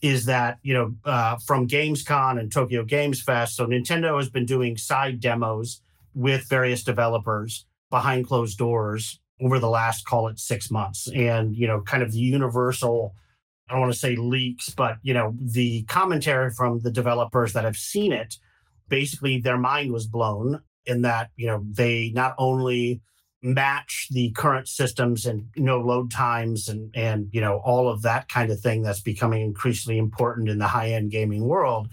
[0.00, 4.46] is that you know uh, from Gamescom and Tokyo Games Fest, so Nintendo has been
[4.46, 5.82] doing side demos
[6.14, 11.66] with various developers behind closed doors over the last call it six months and you
[11.66, 13.14] know kind of the universal
[13.68, 17.64] i don't want to say leaks but you know the commentary from the developers that
[17.64, 18.36] have seen it
[18.88, 23.00] basically their mind was blown in that you know they not only
[23.40, 28.02] match the current systems and you know load times and and you know all of
[28.02, 31.88] that kind of thing that's becoming increasingly important in the high end gaming world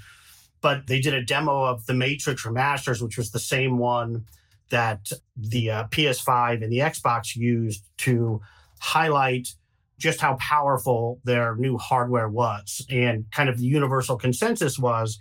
[0.62, 4.26] but they did a demo of the matrix remasters which was the same one
[4.70, 8.42] that the uh, PS5 and the Xbox used to
[8.80, 9.50] highlight
[9.98, 12.86] just how powerful their new hardware was.
[12.90, 15.20] And kind of the universal consensus was,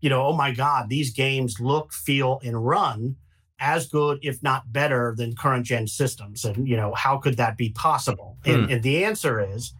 [0.00, 3.16] you know, oh my God, these games look, feel, and run
[3.58, 6.44] as good, if not better, than current gen systems.
[6.44, 8.36] And, you know, how could that be possible?
[8.44, 8.50] Hmm.
[8.50, 9.72] And, and the answer is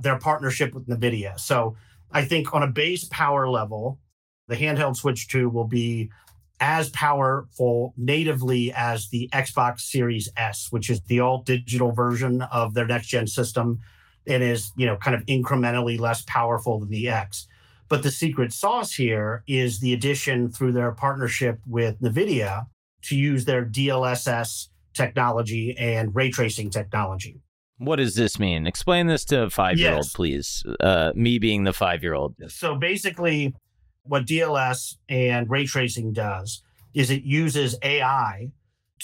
[0.00, 1.38] their partnership with NVIDIA.
[1.38, 1.76] So
[2.12, 3.98] I think on a base power level,
[4.48, 6.10] the handheld Switch 2 will be
[6.60, 12.74] as powerful natively as the Xbox Series S, which is the all digital version of
[12.74, 13.80] their next gen system
[14.26, 17.48] and is, you know, kind of incrementally less powerful than the X.
[17.88, 22.66] But the secret sauce here is the addition through their partnership with NVIDIA
[23.04, 27.40] to use their DLSS technology and ray tracing technology.
[27.78, 28.66] What does this mean?
[28.66, 30.12] Explain this to a five year old, yes.
[30.12, 30.64] please.
[30.80, 32.34] Uh, me being the five year old.
[32.48, 33.54] So basically,
[34.04, 36.62] what DLSS and ray tracing does
[36.94, 38.52] is it uses AI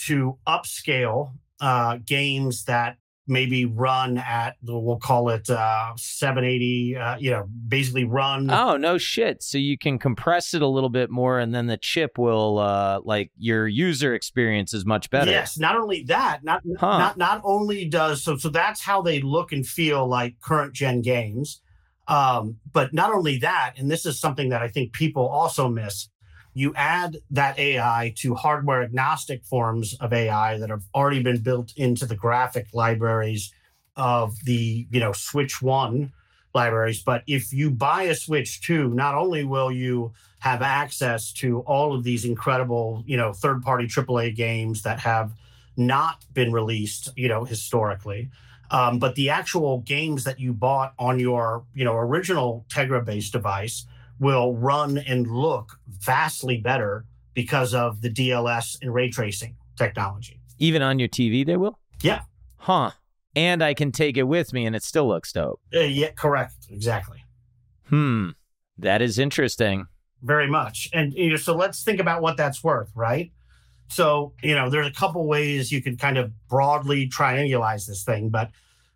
[0.06, 2.96] to upscale uh, games that
[3.30, 8.50] maybe run at we'll call it uh, 780 uh, you know basically run.
[8.50, 9.42] Oh no shit.
[9.42, 13.00] So you can compress it a little bit more and then the chip will uh,
[13.04, 15.30] like your user experience is much better.
[15.30, 16.98] Yes not only that not huh.
[16.98, 21.00] not not only does so so that's how they look and feel like current gen
[21.00, 21.62] games.
[22.08, 26.08] Um, but not only that, and this is something that I think people also miss,
[26.60, 31.72] you add that AI to hardware agnostic forms of AI that have already been built
[31.76, 33.50] into the graphic libraries
[33.96, 36.12] of the, you know, Switch 1
[36.54, 37.02] libraries.
[37.02, 41.94] But if you buy a Switch 2, not only will you have access to all
[41.94, 45.32] of these incredible, you know, third-party AAA games that have
[45.78, 48.28] not been released, you know, historically,
[48.70, 53.86] um, but the actual games that you bought on your, you know, original Tegra-based device
[54.20, 60.40] will run and look vastly better because of the DLSS and ray tracing technology.
[60.58, 61.78] Even on your TV, they will.
[62.02, 62.20] Yeah.
[62.58, 62.90] Huh.
[63.34, 65.60] And I can take it with me, and it still looks dope.
[65.74, 66.66] Uh, yeah, correct.
[66.68, 67.24] Exactly.
[67.88, 68.30] Hmm.
[68.76, 69.86] That is interesting.
[70.22, 70.90] Very much.
[70.92, 73.32] And you know, so let's think about what that's worth, right?
[73.88, 78.28] So, you know, there's a couple ways you can kind of broadly triangulize this thing,
[78.28, 78.50] but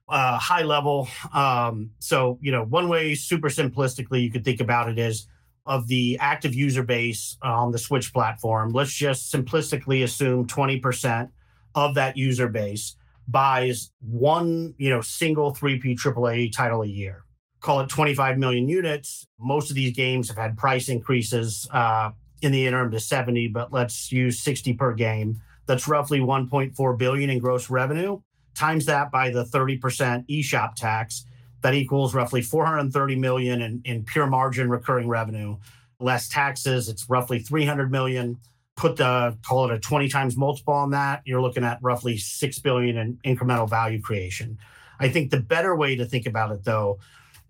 [0.09, 1.09] uh, high level.
[1.32, 5.26] Um, so, you know, one way, super simplistically, you could think about it is
[5.66, 8.70] of the active user base on the Switch platform.
[8.72, 11.31] Let's just simplistically assume 20%
[11.74, 17.24] of that user base buys one, you know, single 3P AAA title a year.
[17.60, 19.26] Call it 25 million units.
[19.40, 21.66] Most of these games have had price increases.
[21.72, 22.10] Uh,
[22.44, 25.40] in the interim to 70, but let's use 60 per game.
[25.66, 28.20] That's roughly 1.4 billion in gross revenue.
[28.55, 31.26] Times that by the 30% eShop tax,
[31.62, 35.56] that equals roughly 430 million in, in pure margin recurring revenue.
[35.98, 38.39] Less taxes, it's roughly 300 million.
[38.76, 42.59] Put the call it a 20 times multiple on that, you're looking at roughly 6
[42.59, 44.59] billion in incremental value creation.
[45.01, 46.98] I think the better way to think about it though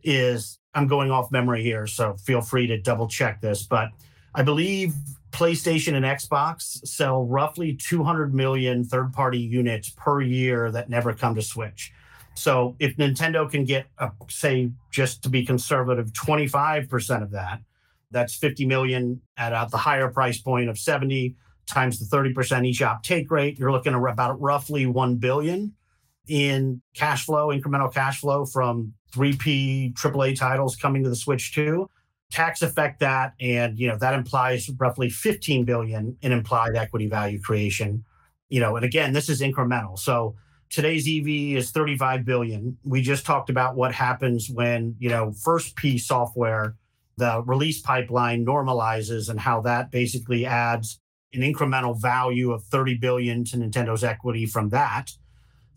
[0.02, 3.88] is I'm going off memory here, so feel free to double check this, but
[4.34, 4.94] I believe
[5.30, 11.34] PlayStation and Xbox sell roughly 200 million third party units per year that never come
[11.34, 11.92] to Switch.
[12.34, 17.60] So if Nintendo can get, a, say, just to be conservative, 25% of that,
[18.10, 21.36] that's 50 million at, at the higher price point of 70
[21.66, 23.58] times the 30% eShop take rate.
[23.58, 25.74] You're looking at about roughly 1 billion.
[26.26, 31.88] in cash flow, incremental cash flow from 3P AAA titles coming to the Switch 2.
[32.30, 37.40] Tax affect that, and you know that implies roughly 15 billion in implied equity value
[37.40, 38.04] creation.
[38.48, 39.98] You know, and again, this is incremental.
[39.98, 40.34] So
[40.70, 42.76] today's EV is 35 billion.
[42.84, 46.76] We just talked about what happens when you know first P software,
[47.16, 50.98] the release pipeline normalizes, and how that basically adds
[51.32, 55.10] an incremental value of 30 billion to Nintendo's equity from that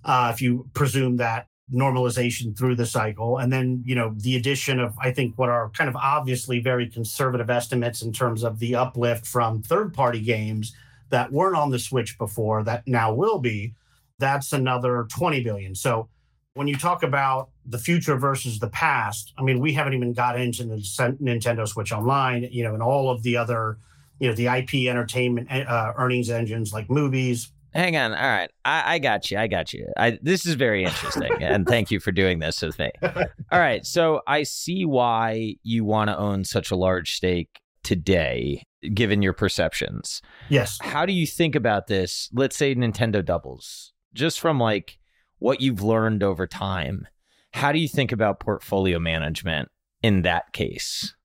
[0.07, 3.38] uh, if you presume that normalization through the cycle.
[3.38, 6.88] And then, you know, the addition of, I think, what are kind of obviously very
[6.89, 10.73] conservative estimates in terms of the uplift from third party games
[11.10, 13.73] that weren't on the Switch before that now will be,
[14.19, 15.76] that's another 20 billion.
[15.76, 16.10] So
[16.53, 20.39] when you talk about the future versus the past, I mean, we haven't even got
[20.39, 20.77] into the
[21.22, 23.77] Nintendo Switch Online, you know, and all of the other,
[24.19, 28.14] you know, the IP entertainment uh, earnings engines like movies, hang on.
[28.14, 29.38] All right, I, I got you.
[29.38, 29.88] I got you.
[29.98, 32.91] I, this is very interesting, and thank you for doing this with me.
[33.03, 38.64] All right, so I see why you want to own such a large stake today,
[38.94, 40.22] given your perceptions.
[40.49, 40.77] Yes.
[40.81, 42.30] How do you think about this?
[42.34, 44.99] Let's say Nintendo doubles, just from like
[45.39, 47.07] what you've learned over time.
[47.53, 49.69] How do you think about portfolio management
[50.03, 51.15] in that case?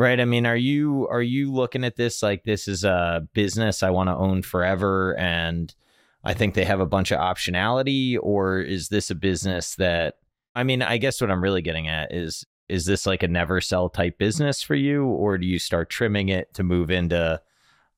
[0.00, 3.82] Right i mean are you are you looking at this like this is a business
[3.82, 5.74] i want to own forever and
[6.24, 8.16] i think they have a bunch of optionality?
[8.20, 10.14] Or is this a business that
[10.54, 13.60] i mean i guess what i'm really getting at is is this like a never
[13.60, 15.04] sell type business for you?
[15.04, 17.42] Or do you start trimming it to move into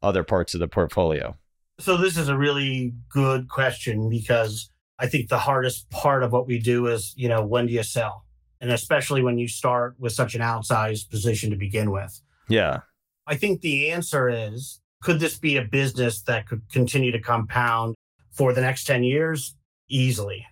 [0.03, 1.37] other parts of the portfolio?
[1.79, 6.49] So this is a really good question because i think the hardest part of what
[6.49, 8.24] we do is you know when do you sell
[8.62, 12.22] and especially when you start with such an outsized position to begin with.
[12.48, 12.78] Yeah.
[13.26, 17.97] I think the answer is could this be a business that could continue to compound
[18.30, 19.56] for the next 10 years?
[19.89, 20.47] Easily.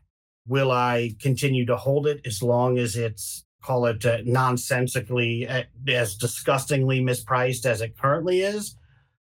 [0.48, 5.62] Will I continue to hold it as long as it's, call it uh, nonsensically, uh,
[5.86, 8.74] as disgustingly mispriced as it currently is?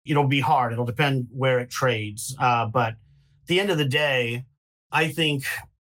[0.06, 0.72] It'll be hard.
[0.72, 2.34] It'll depend where it trades.
[2.40, 4.46] Uh, but at the end of the day,
[4.94, 5.44] I think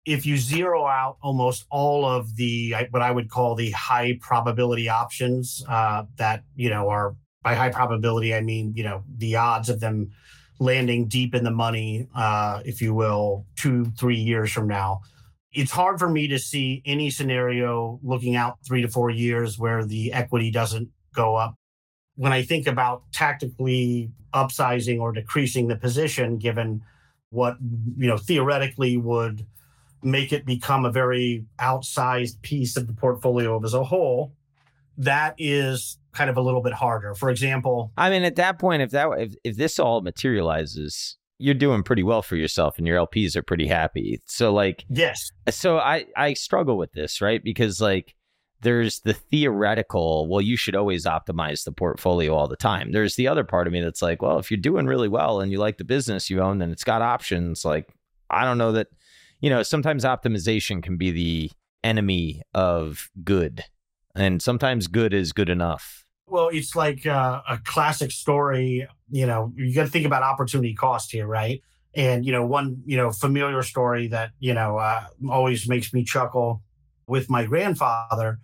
[0.07, 4.87] if you zero out almost all of the what I would call the high probability
[4.87, 9.69] options uh, that you know are by high probability I mean you know the odds
[9.69, 10.09] of them
[10.59, 15.01] landing deep in the money, uh, if you will, two three years from now.
[15.51, 19.85] It's hard for me to see any scenario looking out three to four years where
[19.85, 21.55] the equity doesn't go up.
[22.15, 26.81] When I think about tactically upsizing or decreasing the position, given
[27.29, 27.57] what
[27.97, 29.45] you know theoretically would
[30.07, 34.33] make it become a very outsized piece of the portfolio as a whole,
[34.97, 37.13] that is kind of a little bit harder.
[37.13, 41.53] For example, I mean, at that point, if that if, if this all materializes, you're
[41.53, 44.21] doing pretty well for yourself, and your LPs are pretty happy.
[44.25, 45.31] So, like, yes.
[45.49, 47.43] So I I struggle with this, right?
[47.43, 48.15] Because like
[48.61, 52.91] there's the theoretical, well, you should always optimize the portfolio all the time.
[52.91, 55.51] There's the other part of me that's like, well, if you're doing really well and
[55.51, 57.87] you like the business you own and it's got options, like
[58.29, 58.87] I don't know that
[59.39, 61.51] you know, sometimes optimization can be the
[61.83, 63.63] enemy of good,
[64.15, 66.03] and sometimes good is good enough.
[66.27, 68.87] Well, it's like uh, a classic story.
[69.09, 71.61] You know, you got to think about opportunity cost here, right?
[71.95, 76.03] And you know, one you know familiar story that you know uh, always makes me
[76.03, 76.61] chuckle
[77.07, 78.39] with my grandfather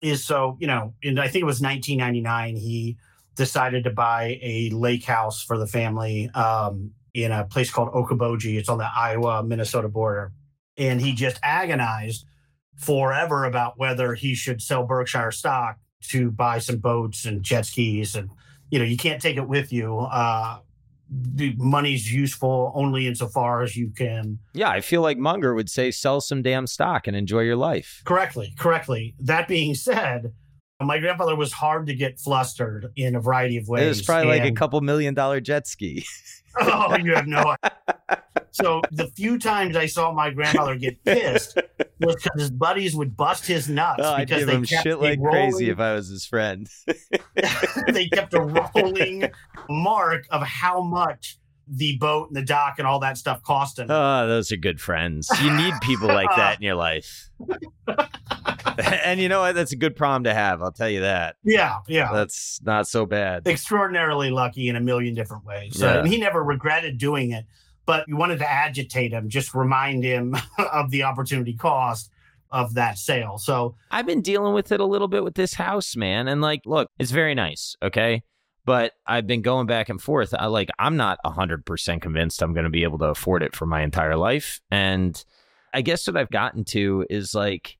[0.00, 2.96] is so you know, in I think it was 1999, he
[3.34, 8.58] decided to buy a lake house for the family um, in a place called Okoboji.
[8.58, 10.32] It's on the Iowa Minnesota border.
[10.76, 12.26] And he just agonized
[12.76, 15.78] forever about whether he should sell Berkshire stock
[16.08, 18.16] to buy some boats and jet skis.
[18.16, 18.30] And,
[18.70, 19.98] you know, you can't take it with you.
[19.98, 20.58] Uh,
[21.08, 24.40] the money's useful only insofar as you can.
[24.52, 28.02] Yeah, I feel like Munger would say sell some damn stock and enjoy your life.
[28.04, 29.14] Correctly, correctly.
[29.20, 30.32] That being said,
[30.80, 33.84] my grandfather was hard to get flustered in a variety of ways.
[33.84, 36.04] It was probably and, like a couple million dollar jet ski.
[36.60, 38.22] oh, you have no idea.
[38.54, 41.58] So the few times I saw my grandfather get pissed
[42.00, 45.00] was because his buddies would bust his nuts oh, because I'd they him kept shit
[45.00, 46.68] like rolling, crazy if I was his friend.
[47.92, 49.28] they kept a rolling
[49.68, 51.38] mark of how much
[51.68, 53.90] the boat and the dock and all that stuff cost him.
[53.90, 55.30] Oh, those are good friends.
[55.42, 57.30] You need people like that in your life.
[58.78, 59.54] and you know what?
[59.54, 60.62] That's a good problem to have.
[60.62, 61.36] I'll tell you that.
[61.44, 62.12] Yeah, yeah.
[62.12, 63.46] That's not so bad.
[63.46, 65.78] Extraordinarily lucky in a million different ways.
[65.78, 66.06] So, yeah.
[66.06, 67.46] he never regretted doing it,
[67.86, 72.10] but you wanted to agitate him, just remind him of the opportunity cost
[72.50, 73.36] of that sale.
[73.36, 76.28] So I've been dealing with it a little bit with this house, man.
[76.28, 77.76] And like, look, it's very nice.
[77.82, 78.22] Okay.
[78.64, 80.32] But I've been going back and forth.
[80.32, 83.66] I like, I'm not 100% convinced I'm going to be able to afford it for
[83.66, 84.60] my entire life.
[84.70, 85.22] And
[85.74, 87.76] I guess what I've gotten to is like,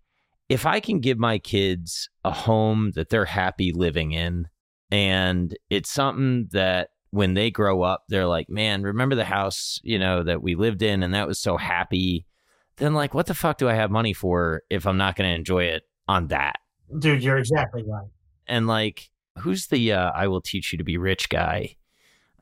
[0.49, 4.49] if I can give my kids a home that they're happy living in,
[4.91, 9.99] and it's something that when they grow up, they're like, man, remember the house, you
[9.99, 12.27] know, that we lived in and that was so happy.
[12.77, 15.37] Then, like, what the fuck do I have money for if I'm not going to
[15.37, 16.57] enjoy it on that?
[16.99, 18.09] Dude, you're exactly right.
[18.47, 21.77] And like, who's the uh, I will teach you to be rich guy?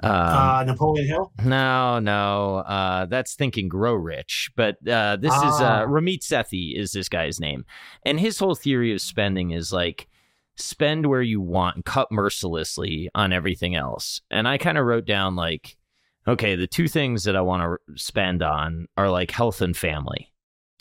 [0.00, 1.32] Um, uh, Napoleon Hill?
[1.44, 2.56] No, no.
[2.58, 4.50] Uh, that's Thinking Grow Rich.
[4.56, 5.86] But uh, this is uh, ah.
[5.86, 7.64] Ramit Sethi is this guy's name.
[8.04, 10.08] And his whole theory of spending is like
[10.56, 14.20] spend where you want and cut mercilessly on everything else.
[14.30, 15.76] And I kind of wrote down like,
[16.26, 20.31] okay, the two things that I want to spend on are like health and family.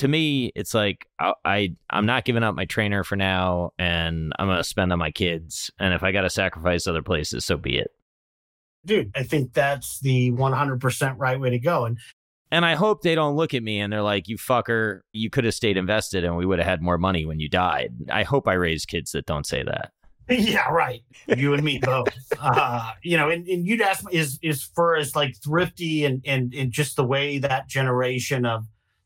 [0.02, 4.34] To me, it's like I, I I'm not giving up my trainer for now, and
[4.38, 5.72] I'm gonna spend on my kids.
[5.80, 7.92] And if I got to sacrifice other places, so be it
[8.86, 11.86] dude, I think that's the 100% right way to go.
[11.86, 11.98] And
[12.54, 15.46] and I hope they don't look at me and they're like, "You fucker, you could
[15.46, 18.46] have stayed invested and we would have had more money when you died." I hope
[18.46, 19.92] I raise kids that don't say that.
[20.30, 21.02] Yeah, right.
[21.28, 22.08] You and me both.
[22.40, 26.54] uh, you know, and, and you'd ask is is for as like thrifty and and
[26.54, 28.66] and just the way that generation of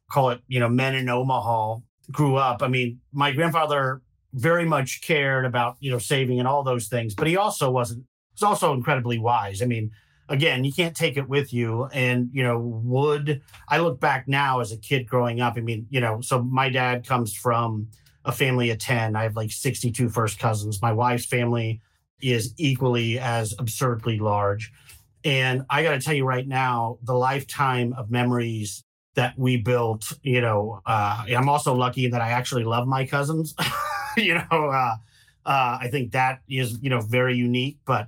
[0.09, 1.77] call it you know men in Omaha
[2.11, 2.61] grew up.
[2.61, 4.01] I mean, my grandfather
[4.33, 8.05] very much cared about you know saving and all those things, but he also wasn't
[8.33, 9.61] was also incredibly wise.
[9.61, 9.91] I mean,
[10.29, 11.85] again, you can't take it with you.
[11.85, 15.55] And, you know, would I look back now as a kid growing up?
[15.57, 17.87] I mean, you know, so my dad comes from
[18.23, 19.15] a family of 10.
[19.15, 20.81] I have like 62 first cousins.
[20.81, 21.81] My wife's family
[22.21, 24.71] is equally as absurdly large.
[25.23, 28.83] And I got to tell you right now, the lifetime of memories
[29.15, 33.55] that we built, you know, uh, I'm also lucky that I actually love my cousins.
[34.17, 34.95] you know, uh,
[35.45, 37.77] uh, I think that is, you know, very unique.
[37.85, 38.07] But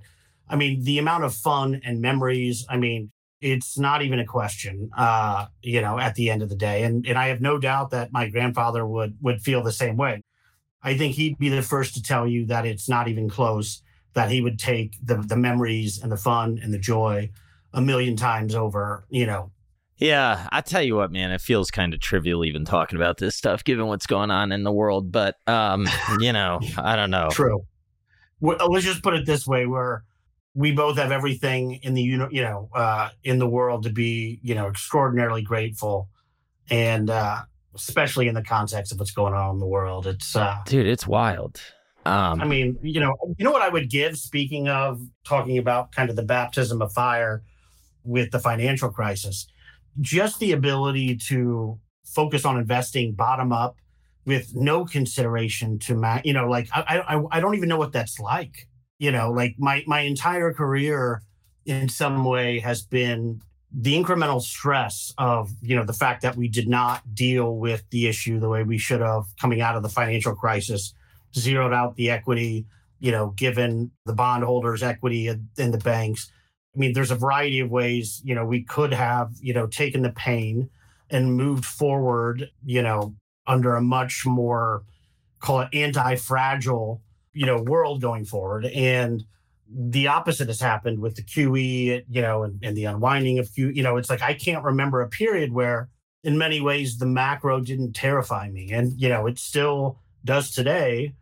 [0.49, 3.11] I mean, the amount of fun and memories, I mean,
[3.41, 6.83] it's not even a question, uh, you know, at the end of the day.
[6.83, 10.23] And and I have no doubt that my grandfather would would feel the same way.
[10.81, 13.81] I think he'd be the first to tell you that it's not even close,
[14.13, 17.29] that he would take the the memories and the fun and the joy
[17.73, 19.51] a million times over, you know.
[19.97, 23.35] Yeah, I tell you what, man, it feels kind of trivial even talking about this
[23.35, 25.87] stuff given what's going on in the world, but um,
[26.19, 27.29] you know, I don't know.
[27.31, 27.65] True.
[28.39, 30.03] Well, let's just put it this way where
[30.53, 34.53] we both have everything in the you know uh, in the world to be you
[34.53, 36.09] know extraordinarily grateful,
[36.69, 37.41] and uh,
[37.75, 40.05] especially in the context of what's going on in the world.
[40.05, 41.61] It's uh, dude, it's wild.
[42.05, 44.17] Um, I mean, you know, you know what I would give.
[44.17, 47.43] Speaking of talking about kind of the baptism of fire
[48.03, 49.47] with the financial crisis,
[49.99, 53.77] just the ability to focus on investing bottom up
[54.25, 57.91] with no consideration to ma- you know like I, I i don't even know what
[57.91, 58.67] that's like
[58.99, 61.21] you know like my my entire career
[61.65, 63.41] in some way has been
[63.71, 68.07] the incremental stress of you know the fact that we did not deal with the
[68.07, 70.93] issue the way we should have coming out of the financial crisis
[71.35, 72.65] zeroed out the equity
[72.99, 76.31] you know given the bondholders equity in the banks
[76.77, 80.01] i mean there's a variety of ways you know we could have you know taken
[80.01, 80.69] the pain
[81.09, 83.15] and moved forward you know
[83.47, 84.83] under a much more
[85.39, 87.01] call it anti-fragile
[87.33, 89.25] you know world going forward and
[89.69, 93.75] the opposite has happened with the QE, you know, and, and the unwinding of QE.
[93.75, 95.89] You know, it's like I can't remember a period where,
[96.23, 101.13] in many ways, the macro didn't terrify me, and you know, it still does today,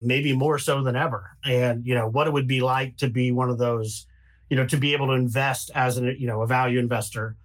[0.00, 1.30] maybe more so than ever.
[1.44, 4.06] And you know, what it would be like to be one of those,
[4.48, 7.36] you know, to be able to invest as a you know a value investor,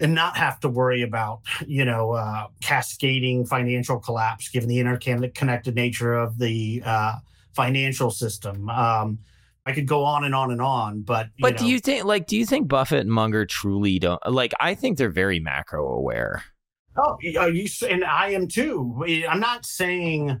[0.00, 5.74] and not have to worry about you know uh, cascading financial collapse, given the interconnected
[5.74, 7.16] nature of the uh,
[7.52, 8.68] financial system.
[8.68, 9.18] Um,
[9.66, 11.58] I could go on and on and on, but but know.
[11.58, 14.52] do you think like do you think Buffett and Munger truly don't like?
[14.58, 16.42] I think they're very macro aware.
[16.96, 19.04] Oh, you, and I am too.
[19.28, 20.40] I'm not saying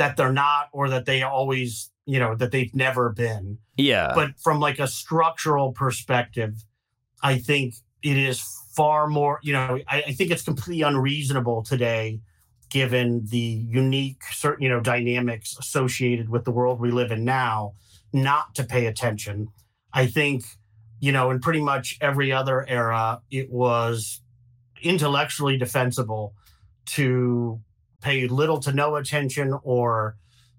[0.00, 3.58] that they're not or that they always, you know, that they've never been.
[3.76, 4.12] Yeah.
[4.14, 6.64] But from like a structural perspective,
[7.22, 8.42] I think it is
[8.74, 12.20] far more, you know, I, I think it's completely unreasonable today
[12.70, 17.72] given the unique certain you know dynamics associated with the world we live in now
[18.12, 19.48] not to pay attention
[19.92, 20.44] i think
[21.00, 24.22] you know in pretty much every other era it was
[24.82, 26.32] intellectually defensible
[26.86, 27.60] to
[28.00, 30.16] pay little to no attention or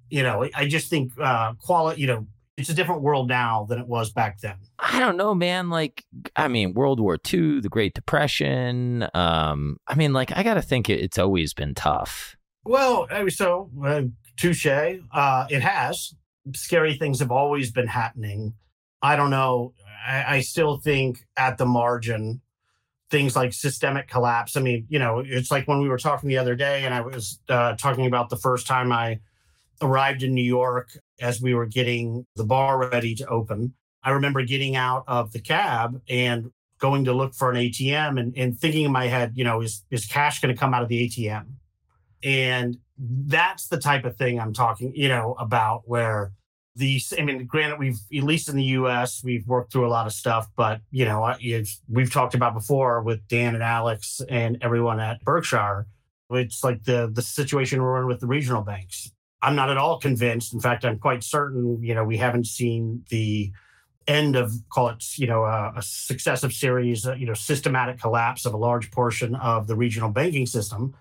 [0.09, 2.25] you know i just think uh quality you know
[2.57, 4.55] it's a different world now than it was back then.
[4.79, 5.69] I don't know, man.
[5.69, 6.05] Like,
[6.35, 9.07] I mean, World War II, the Great Depression.
[9.13, 12.35] Um, I mean, like, I got to think it's always been tough.
[12.63, 14.03] Well, I mean, so uh,
[14.37, 14.67] touche.
[14.67, 16.13] Uh, it has.
[16.53, 18.53] Scary things have always been happening.
[19.01, 19.73] I don't know.
[20.07, 22.41] I, I still think at the margin,
[23.11, 24.55] things like systemic collapse.
[24.55, 27.01] I mean, you know, it's like when we were talking the other day, and I
[27.01, 29.19] was uh, talking about the first time I
[29.81, 30.89] arrived in New York
[31.19, 33.73] as we were getting the bar ready to open.
[34.03, 38.35] I remember getting out of the cab and going to look for an ATM and,
[38.35, 40.89] and thinking in my head, you know, is, is cash going to come out of
[40.89, 41.45] the ATM?
[42.23, 46.31] And that's the type of thing I'm talking, you know, about where
[46.75, 50.07] these, I mean, granted, we've, at least in the US, we've worked through a lot
[50.07, 51.33] of stuff, but, you know,
[51.89, 55.87] we've talked about before with Dan and Alex and everyone at Berkshire.
[56.29, 59.11] It's like the, the situation we're in with the regional banks.
[59.41, 60.53] I'm not at all convinced.
[60.53, 63.51] In fact, I'm quite certain, you know, we haven't seen the
[64.07, 68.45] end of call it you know a, a successive series uh, you know systematic collapse
[68.45, 70.93] of a large portion of the regional banking system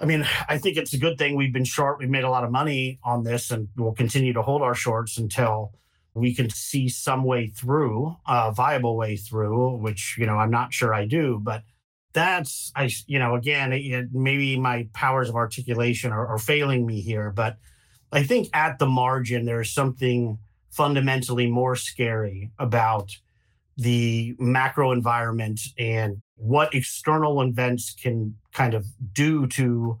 [0.00, 1.98] i mean i think it's a good thing we've been short.
[1.98, 5.18] We've made a lot of money on this and we'll continue to hold our shorts
[5.18, 5.72] until
[6.14, 10.72] we can see some way through a viable way through which you know i'm not
[10.72, 11.62] sure i do but
[12.12, 17.00] that's i you know again it, maybe my powers of articulation are, are failing me
[17.00, 17.56] here but
[18.12, 20.38] i think at the margin there's something
[20.70, 23.10] fundamentally more scary about
[23.76, 29.98] the macro environment and what external events can kind of do to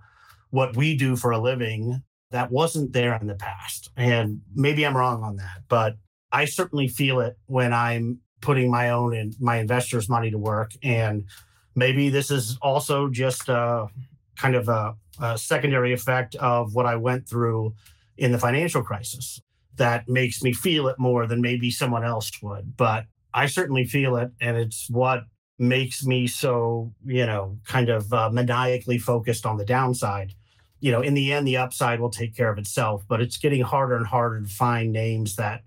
[0.50, 3.90] what we do for a living that wasn't there in the past.
[3.96, 5.96] And maybe I'm wrong on that, but
[6.32, 10.72] I certainly feel it when I'm putting my own and my investors' money to work.
[10.82, 11.24] And
[11.74, 13.86] maybe this is also just a
[14.36, 17.74] kind of a, a secondary effect of what I went through
[18.16, 19.40] in the financial crisis
[19.76, 22.76] that makes me feel it more than maybe someone else would.
[22.76, 24.30] But I certainly feel it.
[24.40, 25.24] And it's what
[25.58, 30.32] makes me so, you know, kind of uh, maniacally focused on the downside.
[30.80, 33.62] You know, in the end, the upside will take care of itself, but it's getting
[33.62, 35.62] harder and harder to find names that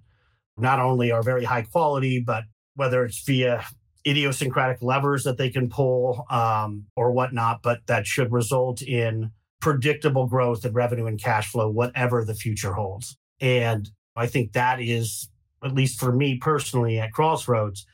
[0.57, 2.43] not only are very high quality, but
[2.75, 3.65] whether it's via
[4.05, 10.27] idiosyncratic levers that they can pull um, or whatnot, but that should result in predictable
[10.27, 13.17] growth in revenue and cash flow, whatever the future holds.
[13.41, 15.29] And I think that is,
[15.63, 17.85] at least for me personally at Crossroads,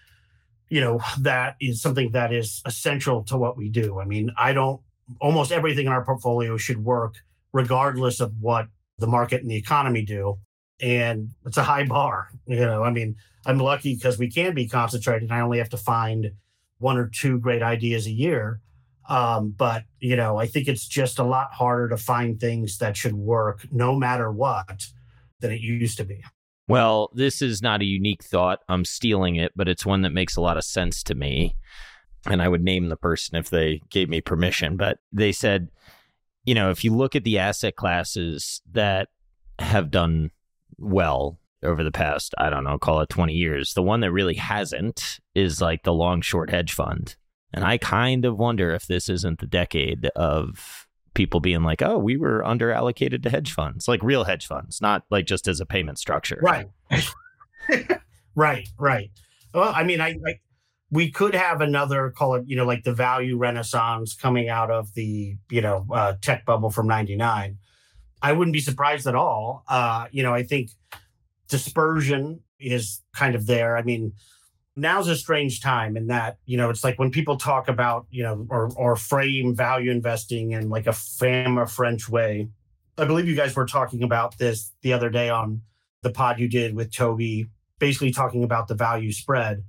[0.74, 4.00] you know, that is something that is essential to what we do.
[4.00, 4.82] I mean, I don't,
[5.22, 7.18] almost everything in our portfolio should work
[7.52, 10.40] regardless of what the market and the economy do.
[10.82, 12.30] And it's a high bar.
[12.48, 15.32] You know, I mean, I'm lucky because we can be concentrated.
[15.32, 16.32] I only have to find
[16.80, 18.60] one or two great ideas a year.
[19.08, 22.98] Um, but, you know, I think it's just a lot harder to find things that
[22.98, 24.88] should work no matter what
[25.40, 26.24] than it used to be.
[26.68, 28.60] Well, this is not a unique thought.
[28.69, 31.56] I'm stealing it, but it's one that makes a lot of sense to me.
[32.26, 34.77] And I would name the person if they gave me permission.
[34.77, 35.69] But they said,
[36.45, 39.10] you know, if you look at the asset classes that
[39.60, 40.31] have done
[40.77, 44.35] well over the past, I don't know, call it 20 years, the one that really
[44.35, 47.15] hasn't is like the long short hedge fund.
[47.53, 51.98] And I kind of wonder if this isn't the decade of people being like, "Oh,
[51.98, 55.60] we were under allocated to hedge funds, like real hedge funds, not like just as
[55.60, 56.69] a payment structure." Right.
[58.35, 58.68] right.
[58.77, 59.11] Right.
[59.53, 60.40] Well, I mean, I, I
[60.94, 64.94] we could have another call it, you know, like the value renaissance coming out of
[64.94, 67.57] the, you know, uh, tech bubble from 99.
[68.22, 69.64] I wouldn't be surprised at all.
[69.68, 70.69] Uh, you know, I think
[71.49, 73.76] dispersion is kind of there.
[73.76, 74.14] I mean,
[74.76, 78.24] now's a strange time in that you know it's like when people talk about you
[78.24, 82.48] know or or frame value investing in like a fama french way.
[82.98, 85.62] I believe you guys were talking about this the other day on
[86.04, 87.48] the pod you did with toby
[87.80, 89.64] basically talking about the value spread.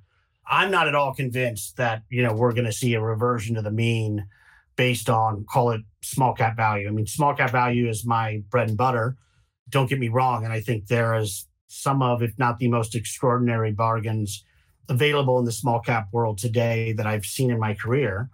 [0.47, 3.63] I'm not at all convinced that you know we're going to see a reversion to
[3.63, 4.27] the mean
[4.77, 6.89] based on call it small cap value.
[6.89, 9.17] I mean small cap value is my bread and butter.
[9.69, 12.95] Don't get me wrong and i think there is some of if not the most
[12.95, 14.45] extraordinary bargains
[14.89, 18.28] available in the small cap world today that I've seen in my career.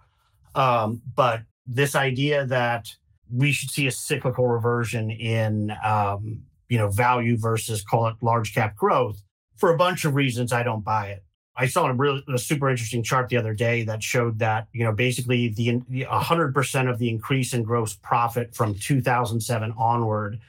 [0.54, 2.88] Um, but this idea that
[3.32, 8.54] we should see a cyclical reversion in um, you know value versus call it large
[8.54, 9.22] cap growth
[9.56, 11.24] for a bunch of reasons I don't buy it.
[11.56, 14.84] I saw a really a super interesting chart the other day that showed that you
[14.84, 20.40] know basically the 100% of the increase in gross profit from 2007 onward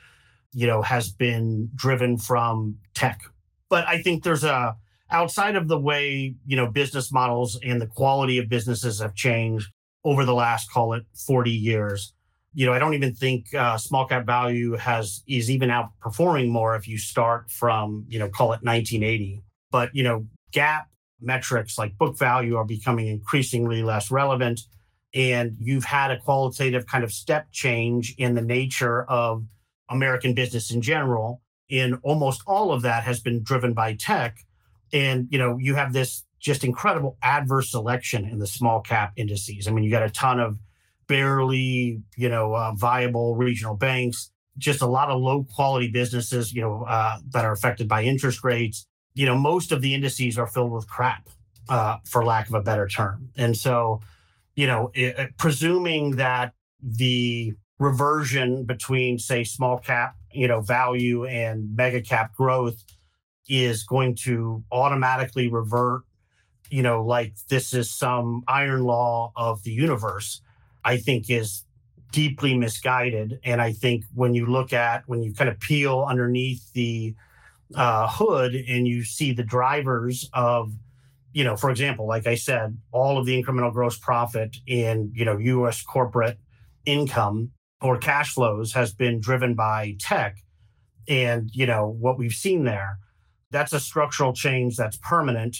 [0.53, 3.21] you know has been driven from tech.
[3.69, 4.75] But I think there's a
[5.11, 9.71] outside of the way you know business models and the quality of businesses have changed
[10.03, 12.13] over the last call it 40 years
[12.53, 16.75] you know i don't even think uh, small cap value has is even outperforming more
[16.75, 20.83] if you start from you know call it 1980 but you know GAAP
[21.21, 24.61] metrics like book value are becoming increasingly less relevant
[25.13, 29.45] and you've had a qualitative kind of step change in the nature of
[29.89, 34.39] american business in general and almost all of that has been driven by tech
[34.93, 39.67] and you know you have this just incredible adverse selection in the small cap indices.
[39.67, 40.57] I mean, you got a ton of
[41.07, 46.61] barely, you know, uh, viable regional banks, just a lot of low quality businesses, you
[46.61, 48.85] know, uh, that are affected by interest rates.
[49.13, 51.29] You know, most of the indices are filled with crap,
[51.69, 53.29] uh, for lack of a better term.
[53.37, 54.01] And so,
[54.55, 61.75] you know, it, presuming that the reversion between, say, small cap, you know, value and
[61.75, 62.83] mega cap growth
[63.47, 66.03] is going to automatically revert,
[66.69, 70.41] you know, like this is some iron law of the universe,
[70.83, 71.65] I think is
[72.11, 73.39] deeply misguided.
[73.43, 77.15] And I think when you look at, when you kind of peel underneath the
[77.75, 80.73] uh, hood and you see the drivers of,
[81.33, 85.23] you know, for example, like I said, all of the incremental gross profit in, you
[85.23, 86.37] know, US corporate
[86.85, 87.51] income
[87.81, 90.37] or cash flows has been driven by tech
[91.07, 92.99] and, you know, what we've seen there.
[93.51, 95.57] That's a structural change that's permanent.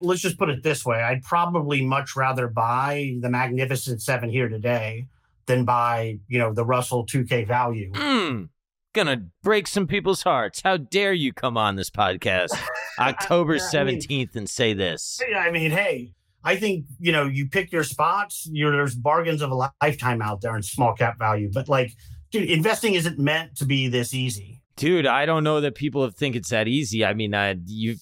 [0.00, 4.48] Let's just put it this way I'd probably much rather buy the Magnificent Seven here
[4.48, 5.06] today
[5.46, 7.90] than buy, you know, the Russell 2K value.
[7.92, 8.48] Mm,
[8.92, 10.60] gonna break some people's hearts.
[10.62, 12.56] How dare you come on this podcast
[12.98, 15.20] October 17th mean, and say this?
[15.36, 16.12] I mean, hey,
[16.44, 20.40] I think, you know, you pick your spots, you're, there's bargains of a lifetime out
[20.40, 21.50] there in small cap value.
[21.52, 21.92] But like,
[22.30, 26.36] dude, investing isn't meant to be this easy dude i don't know that people think
[26.36, 27.04] it's that easy.
[27.04, 27.96] I mean uh, you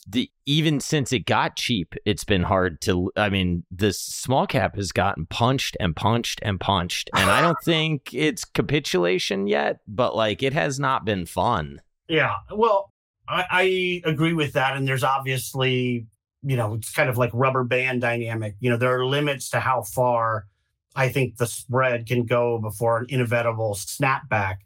[0.45, 4.93] even since it got cheap it's been hard to i mean the small cap has
[4.93, 10.43] gotten punched and punched and punched and i don't think it's capitulation yet but like
[10.43, 11.81] it has not been fun.
[12.09, 12.93] Yeah well
[13.29, 16.07] I, I agree with that and there's obviously
[16.43, 18.55] you know it's kind of like rubber band dynamic.
[18.61, 20.47] You know there are limits to how far
[20.95, 24.57] i think the spread can go before an inevitable snapback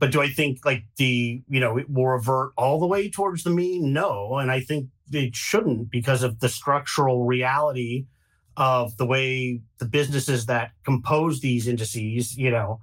[0.00, 3.44] but do I think like the, you know, it will revert all the way towards
[3.44, 3.92] the mean?
[3.92, 4.38] No.
[4.38, 8.06] And I think it shouldn't because of the structural reality
[8.56, 12.80] of the way the businesses that compose these indices, you know,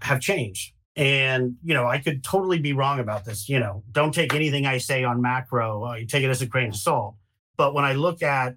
[0.00, 0.72] have changed.
[0.94, 3.48] And, you know, I could totally be wrong about this.
[3.48, 6.46] You know, don't take anything I say on macro, uh, you take it as a
[6.46, 7.16] grain of salt.
[7.56, 8.54] But when I look at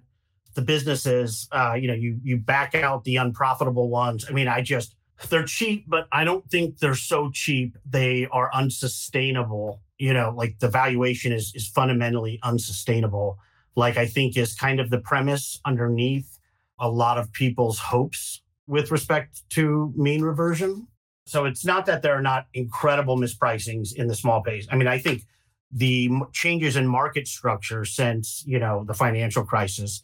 [0.54, 4.24] the businesses, uh, you know, you you back out the unprofitable ones.
[4.28, 4.94] I mean, I just
[5.28, 9.80] they're cheap, but I don't think they're so cheap they are unsustainable.
[9.98, 13.38] You know, like the valuation is is fundamentally unsustainable.
[13.76, 16.38] Like I think is kind of the premise underneath
[16.78, 20.88] a lot of people's hopes with respect to mean reversion.
[21.26, 24.66] So it's not that there are not incredible mispricings in the small caps.
[24.70, 25.22] I mean, I think
[25.70, 30.02] the changes in market structure since, you know, the financial crisis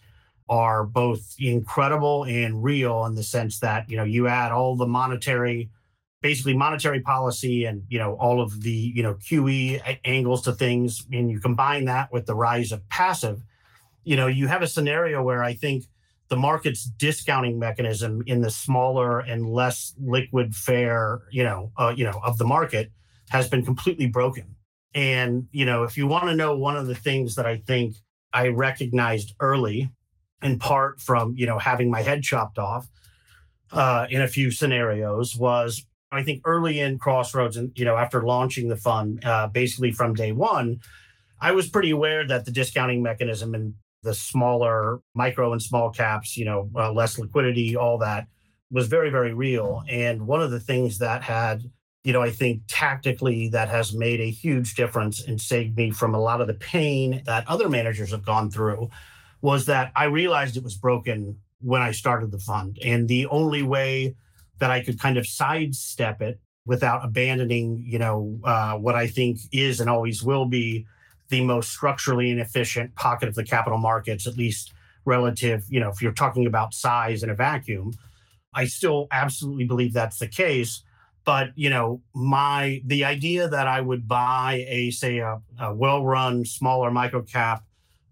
[0.50, 4.86] are both incredible and real in the sense that you know you add all the
[4.86, 5.70] monetary
[6.22, 11.06] basically monetary policy and you know all of the you know QE angles to things
[11.12, 13.42] and you combine that with the rise of passive
[14.02, 15.84] you know you have a scenario where I think
[16.28, 22.04] the market's discounting mechanism in the smaller and less liquid fare you know uh, you
[22.04, 22.90] know of the market
[23.30, 24.56] has been completely broken.
[24.94, 27.94] And you know if you want to know one of the things that I think
[28.32, 29.92] I recognized early
[30.42, 32.88] in part from you know having my head chopped off
[33.72, 38.22] uh, in a few scenarios was I think early in Crossroads and you know after
[38.22, 40.80] launching the fund uh, basically from day one,
[41.40, 46.36] I was pretty aware that the discounting mechanism and the smaller micro and small caps,
[46.36, 48.26] you know, uh, less liquidity, all that
[48.70, 49.82] was very very real.
[49.88, 51.70] And one of the things that had
[52.02, 56.14] you know, I think tactically that has made a huge difference and saved me from
[56.14, 58.88] a lot of the pain that other managers have gone through
[59.42, 62.78] was that I realized it was broken when I started the fund.
[62.84, 64.14] And the only way
[64.58, 69.38] that I could kind of sidestep it without abandoning, you know, uh, what I think
[69.52, 70.86] is and always will be
[71.28, 74.72] the most structurally inefficient pocket of the capital markets, at least
[75.04, 77.92] relative, you know, if you're talking about size in a vacuum.
[78.52, 80.82] I still absolutely believe that's the case.
[81.24, 86.44] But you know, my the idea that I would buy a say a, a well-run
[86.44, 87.62] smaller micro cap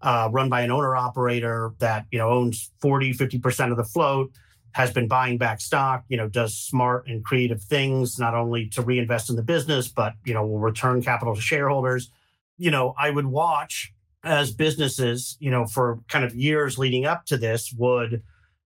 [0.01, 4.31] uh, run by an owner operator that you know owns 40 50% of the float
[4.73, 8.81] has been buying back stock you know does smart and creative things not only to
[8.81, 12.11] reinvest in the business but you know will return capital to shareholders.
[12.57, 13.93] You know i would watch
[14.23, 18.21] as businesses you know for kind of years leading up to this would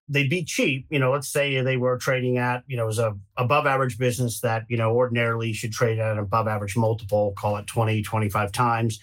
[0.10, 0.86] they'd be cheap.
[0.90, 4.40] You know let's say they were trading at you know as a above average business
[4.42, 8.52] that you know ordinarily should trade at an above average multiple call it 20 25
[8.52, 9.00] times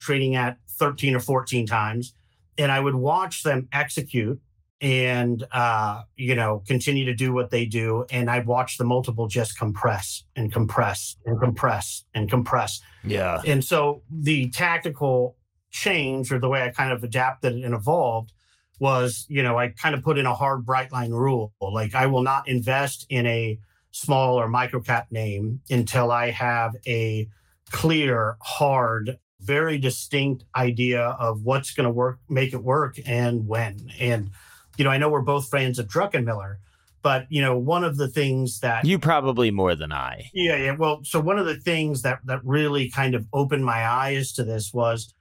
[0.00, 2.14] trading at 13 or 14 times.
[2.56, 4.40] And I would watch them execute
[4.80, 8.04] and, uh, you know, continue to do what they do.
[8.10, 12.80] And I'd watch the multiple just compress and compress and compress and compress.
[13.02, 13.40] Yeah.
[13.46, 15.36] And so the tactical
[15.70, 18.32] change or the way I kind of adapted and evolved
[18.78, 21.52] was, you know, I kind of put in a hard bright line rule.
[21.60, 23.58] Like I will not invest in a
[23.90, 27.28] small or micro cap name until I have a
[27.70, 33.90] clear, hard, very distinct idea of what's going to work, make it work, and when.
[34.00, 34.30] And
[34.76, 36.56] you know, I know we're both fans of Druckenmiller,
[37.02, 40.30] but you know, one of the things that you probably more than I.
[40.32, 40.76] Yeah, yeah.
[40.76, 44.44] Well, so one of the things that that really kind of opened my eyes to
[44.44, 45.14] this was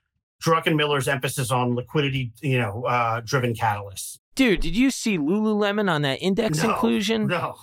[0.43, 4.17] Druckenmiller's emphasis on liquidity, you know, uh, driven catalysts.
[4.35, 7.27] Dude, did you see Lululemon on that index No, inclusion?
[7.27, 7.55] No.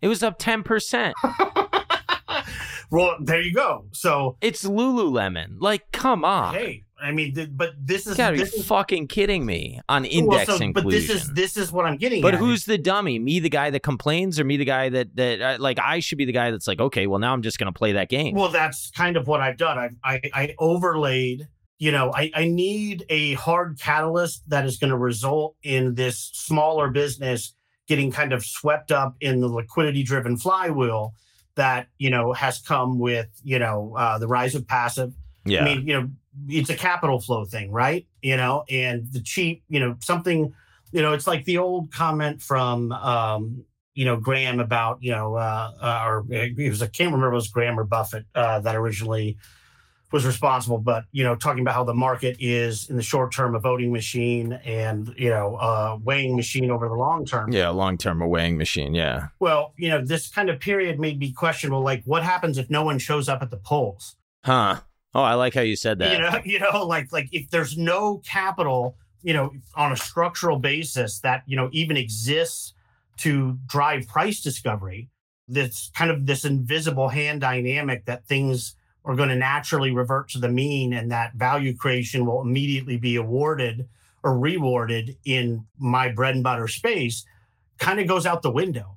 [0.00, 1.12] It was up 10%.
[2.90, 3.86] well, there you go.
[3.92, 5.56] So, It's Lululemon.
[5.60, 6.54] Like, come on.
[6.54, 10.02] hey, I mean, th- but this You is gotta be is fucking kidding me on
[10.26, 10.72] well, so- inclusion.
[10.72, 12.22] But this is this is what I'm getting.
[12.22, 12.40] But at.
[12.40, 13.18] who's the dummy?
[13.20, 16.18] Me, the guy that complains, or me, the guy that that uh, like I should
[16.18, 18.34] be the guy that's like, okay, well now I'm just gonna play that game.
[18.34, 19.78] Well, that's kind of what I've done.
[19.78, 21.46] I've, I I overlaid.
[21.80, 26.18] You know, I, I need a hard catalyst that is going to result in this
[26.34, 27.54] smaller business
[27.86, 31.14] getting kind of swept up in the liquidity driven flywheel
[31.58, 35.12] that you know has come with you know uh, the rise of passive.
[35.44, 36.10] yeah, I mean, you know,
[36.48, 38.06] it's a capital flow thing, right?
[38.22, 40.52] You know, and the cheap, you know, something,
[40.92, 43.64] you know, it's like the old comment from, um,
[43.94, 47.32] you know, Graham about, you know, uh, uh, or it was, I can't remember if
[47.32, 49.36] it was Graham or Buffett uh, that originally
[50.10, 53.54] was responsible, but, you know, talking about how the market is in the short term
[53.54, 57.52] a voting machine and, you know, uh, weighing machine over the long term.
[57.52, 58.94] yeah, long term a weighing machine.
[58.94, 62.56] Yeah, Well, you know, this kind of period made me question, well, like, what happens
[62.58, 64.16] if no one shows up at the polls?
[64.44, 64.80] huh?
[65.14, 66.12] Oh, I like how you said that.
[66.12, 70.58] you know you know like like if there's no capital you know on a structural
[70.58, 72.74] basis that you know even exists
[73.16, 75.08] to drive price discovery
[75.48, 78.76] this kind of this invisible hand dynamic that things
[79.08, 83.16] are going to naturally revert to the mean and that value creation will immediately be
[83.16, 83.88] awarded
[84.22, 87.24] or rewarded in my bread and butter space
[87.78, 88.96] kind of goes out the window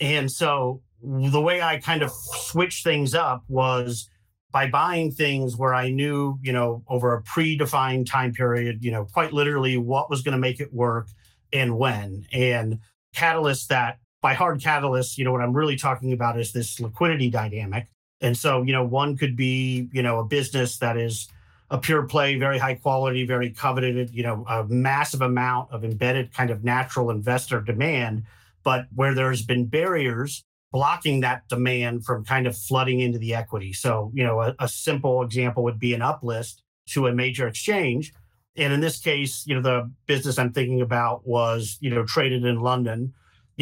[0.00, 4.08] and so the way i kind of switched things up was
[4.52, 9.06] by buying things where I knew, you know, over a predefined time period, you know,
[9.06, 11.08] quite literally what was going to make it work
[11.52, 12.26] and when.
[12.32, 12.80] And
[13.16, 17.30] catalysts that by hard catalysts, you know, what I'm really talking about is this liquidity
[17.30, 17.88] dynamic.
[18.22, 21.28] And so, you know, one could be, you know, a business that is
[21.70, 26.32] a pure play, very high quality, very coveted, you know, a massive amount of embedded
[26.32, 28.22] kind of natural investor demand,
[28.62, 33.72] but where there's been barriers blocking that demand from kind of flooding into the equity.
[33.72, 38.12] So, you know, a, a, simple example would be an uplist to a major exchange.
[38.56, 42.44] And in this case, you know, the business I'm thinking about was, you know, traded
[42.44, 43.12] in London,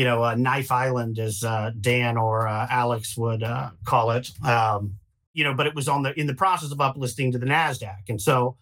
[0.01, 4.31] you know, uh, Knife Island, as uh, Dan or uh, Alex would uh, call it.
[4.43, 4.95] Um,
[5.35, 8.09] you know, but it was on the in the process of uplisting to the Nasdaq,
[8.09, 8.57] and so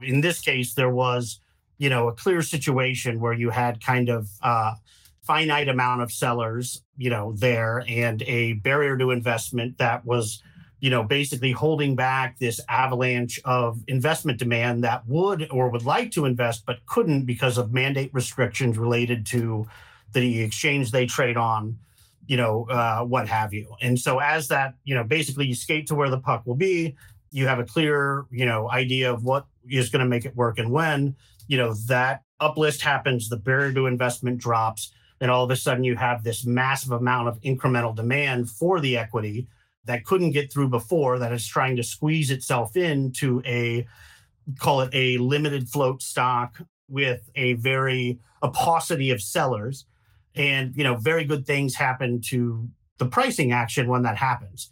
[0.00, 1.40] in this case, there was,
[1.78, 4.74] you know, a clear situation where you had kind of uh,
[5.22, 10.44] finite amount of sellers, you know, there and a barrier to investment that was,
[10.78, 16.12] you know, basically holding back this avalanche of investment demand that would or would like
[16.12, 19.66] to invest but couldn't because of mandate restrictions related to
[20.14, 21.78] the exchange they trade on,
[22.26, 23.74] you know, uh, what have you.
[23.82, 26.96] And so as that, you know, basically you skate to where the puck will be,
[27.30, 30.58] you have a clear, you know, idea of what is going to make it work
[30.58, 31.14] and when,
[31.48, 35.84] you know, that uplist happens, the barrier to investment drops and all of a sudden
[35.84, 39.46] you have this massive amount of incremental demand for the equity
[39.84, 43.86] that couldn't get through before that is trying to squeeze itself into a
[44.58, 49.86] call it a limited float stock with a very a paucity of sellers
[50.34, 54.70] and you know very good things happen to the pricing action when that happens.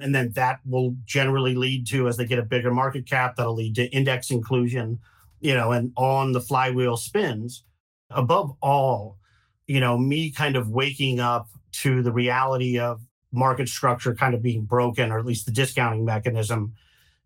[0.00, 3.54] And then that will generally lead to as they get a bigger market cap that'll
[3.54, 4.98] lead to index inclusion
[5.40, 7.64] you know and on the flywheel spins.
[8.10, 9.18] Above all
[9.66, 13.00] you know, me kind of waking up to the reality of
[13.32, 16.74] market structure kind of being broken, or at least the discounting mechanism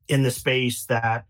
[0.08, 1.26] in the space that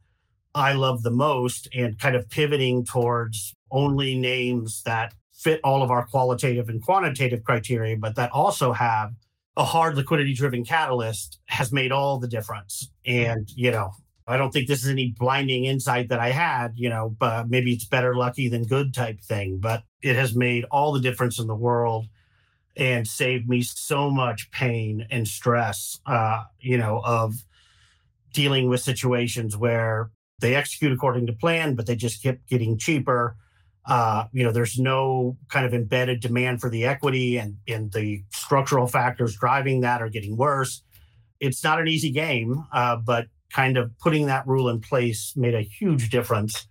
[0.55, 5.91] I love the most, and kind of pivoting towards only names that fit all of
[5.91, 9.15] our qualitative and quantitative criteria, but that also have
[9.57, 12.91] a hard liquidity driven catalyst has made all the difference.
[13.07, 13.93] And, you know,
[14.27, 17.73] I don't think this is any blinding insight that I had, you know, but maybe
[17.73, 19.59] it's better lucky than good type thing.
[19.59, 22.07] But it has made all the difference in the world
[22.77, 27.35] and saved me so much pain and stress, uh, you know, of
[28.33, 30.11] dealing with situations where
[30.41, 33.37] they execute according to plan, but they just kept getting cheaper.
[33.89, 38.23] Uh, you know, there's no kind of embedded demand for the equity, and and the
[38.31, 40.83] structural factors driving that are getting worse.
[41.41, 45.55] It's not an easy game, uh, but kind of putting that rule in place made
[45.55, 46.67] a huge difference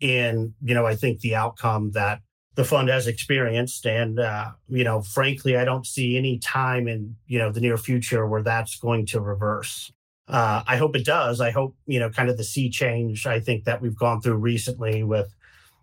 [0.00, 2.20] in, you know, I think the outcome that
[2.54, 3.86] the fund has experienced.
[3.86, 7.76] And, uh, you know, frankly, I don't see any time in, you know, the near
[7.76, 9.92] future where that's going to reverse.
[10.28, 11.40] Uh, I hope it does.
[11.40, 14.36] I hope, you know, kind of the sea change I think that we've gone through
[14.36, 15.34] recently with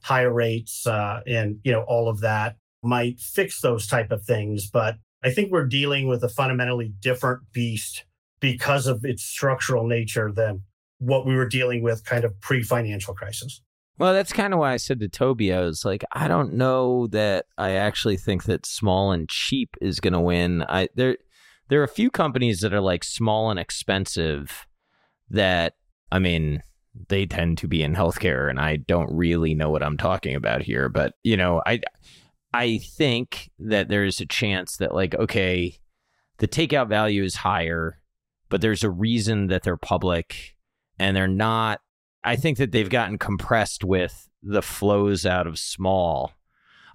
[0.01, 4.69] higher rates uh, and, you know, all of that might fix those type of things.
[4.69, 8.05] But I think we're dealing with a fundamentally different beast
[8.39, 10.63] because of its structural nature than
[10.97, 13.61] what we were dealing with kind of pre financial crisis.
[13.97, 17.07] Well, that's kind of why I said to Toby, I was like, I don't know
[17.07, 20.63] that I actually think that small and cheap is going to win.
[20.67, 21.17] I there
[21.69, 24.65] there are a few companies that are like small and expensive
[25.29, 25.75] that
[26.11, 26.61] I mean,
[27.07, 30.61] they tend to be in healthcare and I don't really know what I'm talking about
[30.61, 31.81] here, but you know, I
[32.53, 35.77] I think that there's a chance that like okay,
[36.37, 38.01] the takeout value is higher,
[38.49, 40.55] but there's a reason that they're public
[40.99, 41.81] and they're not
[42.23, 46.33] I think that they've gotten compressed with the flows out of small.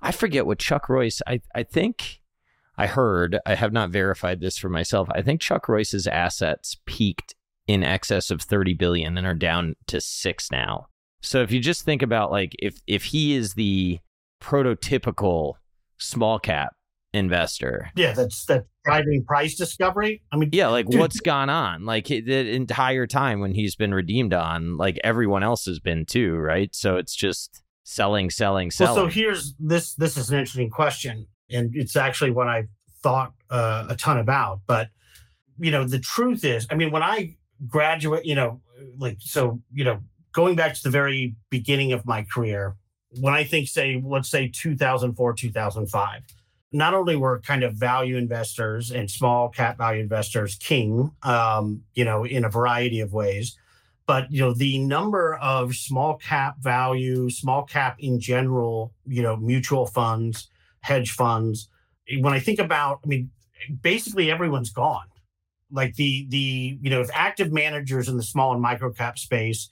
[0.03, 2.21] I forget what Chuck Royce, I, I think
[2.79, 5.09] I heard, I have not verified this for myself.
[5.13, 7.35] I think Chuck Royce's assets peaked
[7.67, 10.87] in excess of 30 billion and are down to six now.
[11.21, 13.99] So if you just think about like if if he is the
[14.41, 15.55] prototypical
[15.99, 16.75] small cap
[17.13, 17.91] investor.
[17.97, 20.23] Yeah, that's that driving price discovery.
[20.33, 21.85] I mean, yeah, like dude, what's gone on?
[21.85, 26.37] Like the entire time when he's been redeemed on, like everyone else has been too,
[26.37, 26.75] right?
[26.75, 28.95] So it's just selling, selling, selling.
[28.95, 29.95] Well, so here's this.
[29.95, 32.65] This is an interesting question, and it's actually what I
[33.03, 34.61] thought uh, a ton about.
[34.67, 34.89] But
[35.59, 37.37] you know, the truth is, I mean, when I
[37.69, 38.61] graduate, you know,
[38.99, 40.01] like so, you know,
[40.33, 42.77] going back to the very beginning of my career,
[43.21, 46.23] when I think, say, let's say 2004, 2005
[46.73, 52.05] not only were kind of value investors and small cap value investors king, um, you
[52.05, 53.57] know, in a variety of ways,
[54.07, 59.37] but you know the number of small cap value, small cap in general, you know,
[59.37, 60.49] mutual funds,
[60.81, 61.69] hedge funds.
[62.21, 63.31] When I think about, I mean,
[63.81, 65.07] basically everyone's gone.
[65.71, 69.71] Like the the you know, if active managers in the small and micro cap space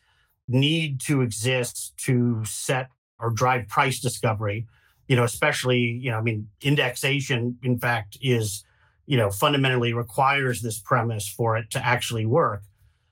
[0.48, 2.88] need to exist to set
[3.18, 4.66] or drive price discovery
[5.08, 8.64] you know, especially, you know, I mean, indexation, in fact, is,
[9.06, 12.62] you know, fundamentally requires this premise for it to actually work.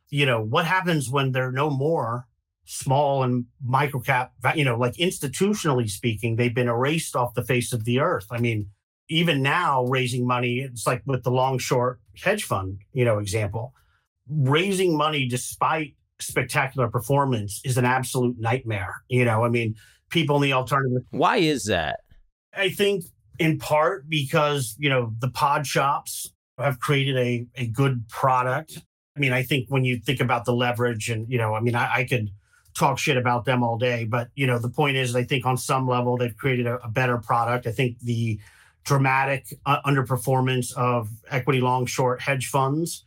[0.08, 2.26] You know, what happens when there are no more
[2.64, 7.72] small and micro cap, you know, like institutionally speaking, they've been erased off the face
[7.72, 8.26] of the earth.
[8.30, 8.70] I mean,
[9.12, 13.74] even now raising money, it's like with the long short hedge fund, you know, example,
[14.28, 19.02] raising money despite spectacular performance is an absolute nightmare.
[19.08, 19.74] You know, I mean,
[20.10, 21.02] people in the alternative.
[21.10, 22.00] Why is that?
[22.54, 23.04] I think
[23.38, 28.78] in part because, you know, the pod shops have created a, a good product.
[29.16, 31.74] I mean, I think when you think about the leverage and, you know, I mean,
[31.74, 32.30] I, I could
[32.74, 35.58] talk shit about them all day, but, you know, the point is, I think on
[35.58, 37.66] some level they've created a, a better product.
[37.66, 38.40] I think the
[38.84, 43.04] dramatic uh, underperformance of equity long short hedge funds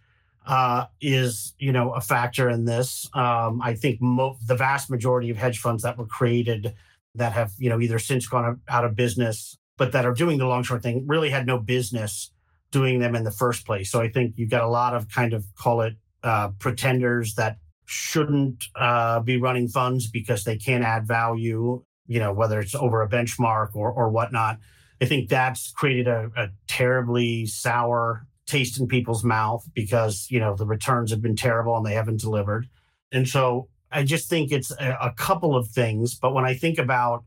[0.47, 3.09] uh, is, you know, a factor in this.
[3.13, 6.75] Um, I think mo- the vast majority of hedge funds that were created
[7.15, 10.45] that have you know either since gone out of business but that are doing the
[10.45, 12.31] long short thing really had no business
[12.71, 15.33] doing them in the first place so i think you've got a lot of kind
[15.33, 21.07] of call it uh, pretenders that shouldn't uh, be running funds because they can't add
[21.07, 24.59] value you know whether it's over a benchmark or or whatnot
[25.01, 30.55] i think that's created a, a terribly sour taste in people's mouth because you know
[30.55, 32.67] the returns have been terrible and they haven't delivered
[33.11, 36.15] and so I just think it's a, a couple of things.
[36.15, 37.23] But when I think about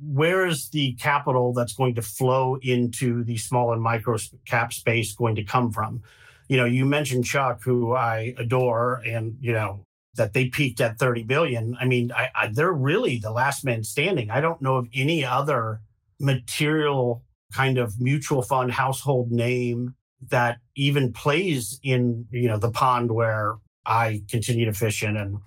[0.00, 4.16] where is the capital that's going to flow into the small and micro
[4.46, 6.02] cap space going to come from?
[6.48, 9.84] You know, you mentioned Chuck, who I adore, and you know
[10.14, 11.76] that they peaked at 30 billion.
[11.80, 14.30] I mean, I, I, they're really the last man standing.
[14.30, 15.80] I don't know of any other
[16.24, 17.22] material
[17.52, 19.94] kind of mutual fund household name
[20.30, 23.56] that even plays in you know the pond where
[23.86, 25.38] I continue to fish in and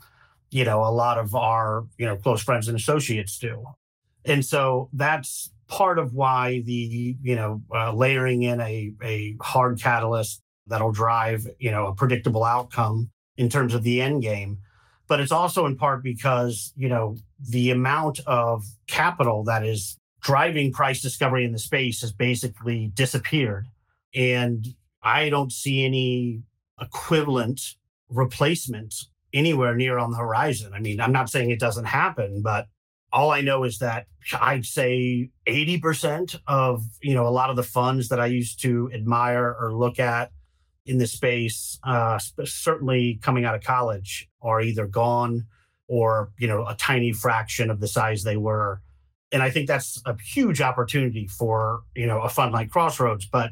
[0.50, 3.64] you know, a lot of our, you know, close friends and associates do.
[4.26, 9.82] And so that's part of why the, you know, uh, layering in a, a hard
[9.82, 14.60] catalyst that'll drive, you know, a predictable outcome in terms of the end game.
[15.08, 19.98] But it's also in part because, you know, the amount of capital that is
[20.28, 23.66] driving price discovery in the space has basically disappeared.
[24.14, 26.42] And I don't see any
[26.82, 27.76] equivalent
[28.10, 28.94] replacement
[29.32, 30.74] anywhere near on the horizon.
[30.74, 32.68] I mean, I'm not saying it doesn't happen, but
[33.14, 37.64] all I know is that I'd say 80% of, you know, a lot of the
[37.64, 40.32] funds that I used to admire or look at
[40.86, 45.46] in the space, uh, certainly coming out of college, are either gone,
[45.88, 48.82] or, you know, a tiny fraction of the size they were.
[49.32, 53.26] And I think that's a huge opportunity for, you know, a fund like Crossroads.
[53.26, 53.52] But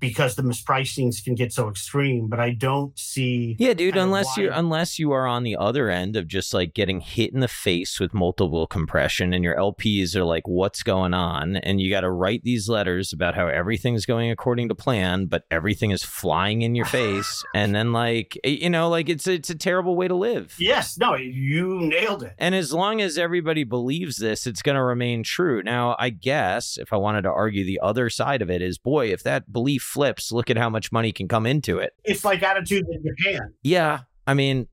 [0.00, 4.52] because the mispricings can get so extreme but i don't see yeah dude unless you're
[4.52, 7.98] unless you are on the other end of just like getting hit in the face
[8.00, 11.56] with multiple compression and your lps are like what's going on?
[11.56, 15.44] And you got to write these letters about how everything's going according to plan but
[15.50, 17.44] everything is flying in your face.
[17.54, 20.54] And then like you know like it's it's a terrible way to live.
[20.58, 22.34] Yes no you nailed it.
[22.38, 25.62] And as long as everybody believes this it's going to remain true.
[25.62, 29.12] Now i guess if i wanted to argue the other side of it is boy
[29.12, 31.94] if that belief flips, look at how much money can come into it.
[32.04, 33.54] It's like attitude in Japan.
[33.62, 34.00] Yeah.
[34.26, 34.68] I mean,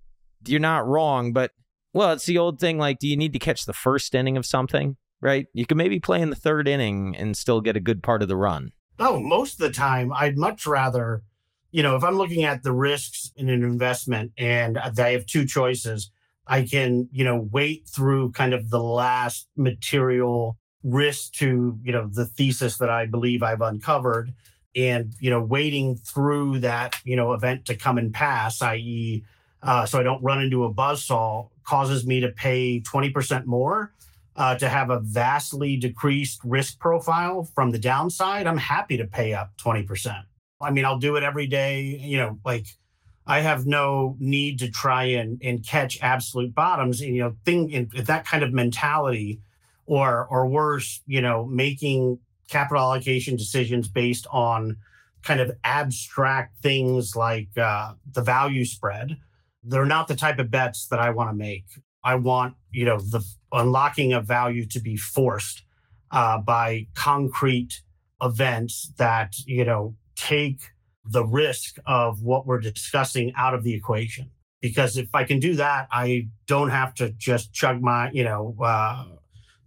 [0.45, 1.51] you're not wrong, but
[1.93, 4.45] well, it's the old thing like, do you need to catch the first inning of
[4.45, 4.97] something?
[5.21, 5.47] Right?
[5.53, 8.27] You can maybe play in the third inning and still get a good part of
[8.27, 8.73] the run.
[8.99, 11.23] Oh, most of the time, I'd much rather,
[11.71, 15.45] you know, if I'm looking at the risks in an investment and I have two
[15.45, 16.11] choices,
[16.45, 22.09] I can, you know, wait through kind of the last material risk to, you know,
[22.11, 24.33] the thesis that I believe I've uncovered
[24.75, 29.23] and you know waiting through that you know event to come and pass i.e
[29.61, 33.93] uh, so i don't run into a buzzsaw causes me to pay 20% more
[34.35, 39.33] uh, to have a vastly decreased risk profile from the downside i'm happy to pay
[39.33, 40.23] up 20%
[40.61, 42.65] i mean i'll do it every day you know like
[43.27, 47.69] i have no need to try and, and catch absolute bottoms and you know thing
[47.69, 49.39] in, that kind of mentality
[49.85, 52.17] or or worse you know making
[52.49, 54.77] capital allocation decisions based on
[55.23, 59.17] kind of abstract things like uh, the value spread.
[59.63, 61.65] They're not the type of bets that I want to make.
[62.03, 65.63] I want, you know, the unlocking of value to be forced
[66.11, 67.81] uh, by concrete
[68.21, 70.59] events that, you know, take
[71.05, 74.31] the risk of what we're discussing out of the equation.
[74.61, 78.55] Because if I can do that, I don't have to just chug my, you know,
[78.61, 79.05] uh,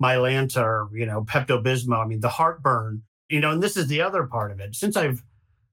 [0.03, 2.05] Mylanta or, you know, Pepto Bismol.
[2.05, 4.75] I mean, the heartburn, you know, and this is the other part of it.
[4.75, 5.23] Since I've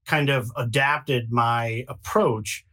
[0.06, 2.66] kind of adapted my approach,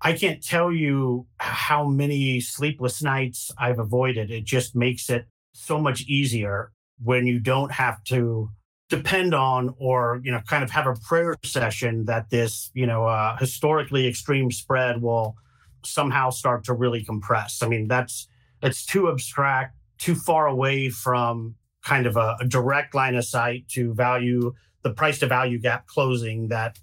[0.00, 4.30] I can't tell you how many sleepless nights I've avoided.
[4.30, 6.72] It just makes it so much easier
[7.02, 8.50] when you don't have to
[8.88, 13.06] depend on or you know kind of have a prayer session that this you know
[13.06, 15.36] uh, historically extreme spread will
[15.84, 18.28] somehow start to really compress i mean that's
[18.62, 21.54] it's too abstract too far away from
[21.84, 25.86] kind of a, a direct line of sight to value the price to value gap
[25.86, 26.78] closing that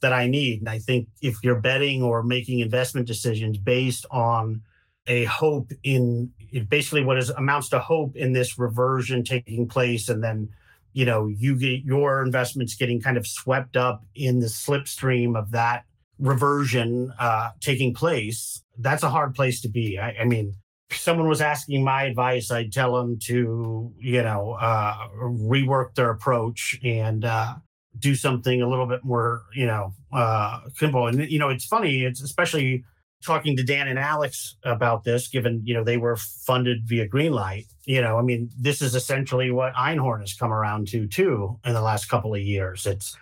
[0.00, 0.60] that I need.
[0.60, 4.62] And I think if you're betting or making investment decisions based on
[5.06, 6.30] a hope in
[6.68, 10.50] basically what is amounts to hope in this reversion taking place, and then
[10.92, 15.50] you know you get your investments getting kind of swept up in the slipstream of
[15.52, 15.84] that
[16.18, 19.98] reversion uh, taking place, that's a hard place to be.
[19.98, 20.54] I, I mean,
[20.96, 26.78] someone was asking my advice, I'd tell them to, you know, uh, rework their approach
[26.84, 27.54] and uh,
[27.98, 31.06] do something a little bit more, you know, uh, simple.
[31.06, 32.84] And, you know, it's funny, it's especially
[33.24, 37.66] talking to Dan and Alex about this, given, you know, they were funded via Greenlight.
[37.84, 41.72] You know, I mean, this is essentially what Einhorn has come around to, too, in
[41.72, 42.86] the last couple of years.
[42.86, 43.16] It's,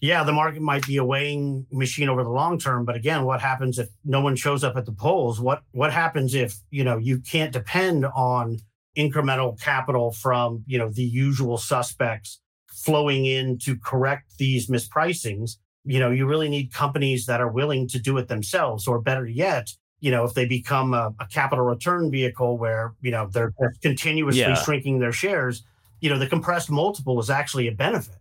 [0.00, 3.40] yeah, the market might be a weighing machine over the long term, but again, what
[3.40, 5.40] happens if no one shows up at the polls?
[5.40, 8.58] What what happens if you know you can't depend on
[8.96, 15.56] incremental capital from you know the usual suspects flowing in to correct these mispricings?
[15.84, 19.26] You know, you really need companies that are willing to do it themselves, or better
[19.26, 19.70] yet,
[20.00, 24.40] you know, if they become a, a capital return vehicle where you know they're continuously
[24.40, 24.62] yeah.
[24.62, 25.64] shrinking their shares,
[26.00, 28.16] you know, the compressed multiple is actually a benefit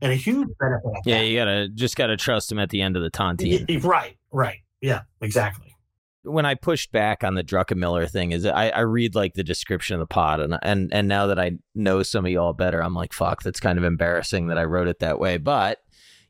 [0.00, 0.90] and a huge benefit.
[1.04, 1.26] Yeah, that.
[1.26, 3.82] you gotta just gotta trust him at the end of the tontine.
[3.84, 4.58] Right, right.
[4.80, 5.74] Yeah, exactly.
[6.22, 9.94] When I pushed back on the Druckenmiller thing, is I, I read like the description
[9.94, 12.94] of the pod, and and and now that I know some of y'all better, I'm
[12.94, 15.38] like, fuck, that's kind of embarrassing that I wrote it that way.
[15.38, 15.78] But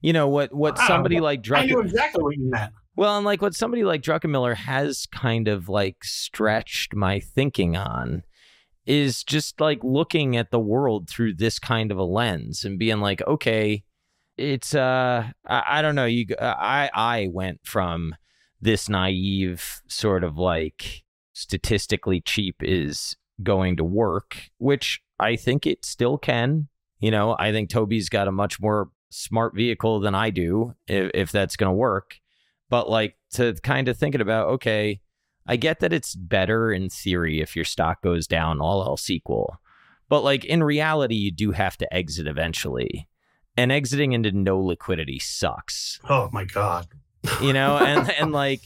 [0.01, 0.53] you know what?
[0.55, 2.73] What somebody like Drucken, I knew exactly what you meant.
[2.95, 8.23] Well, and like what somebody like Druckenmiller has kind of like stretched my thinking on
[8.87, 13.01] is just like looking at the world through this kind of a lens and being
[13.01, 13.85] like, okay,
[14.37, 16.05] it's uh, I, I don't know.
[16.05, 18.15] You, I, I went from
[18.61, 25.85] this naive sort of like statistically cheap is going to work, which I think it
[25.85, 26.69] still can.
[26.99, 31.11] You know, I think Toby's got a much more smart vehicle than I do if,
[31.13, 32.19] if that's going to work.
[32.69, 35.01] But like to kind of thinking about, okay,
[35.47, 39.61] I get that it's better in theory if your stock goes down, all else equal.
[40.09, 43.09] But like in reality, you do have to exit eventually.
[43.57, 45.99] And exiting into no liquidity sucks.
[46.09, 46.89] Oh my God.
[47.41, 48.63] you know, and and like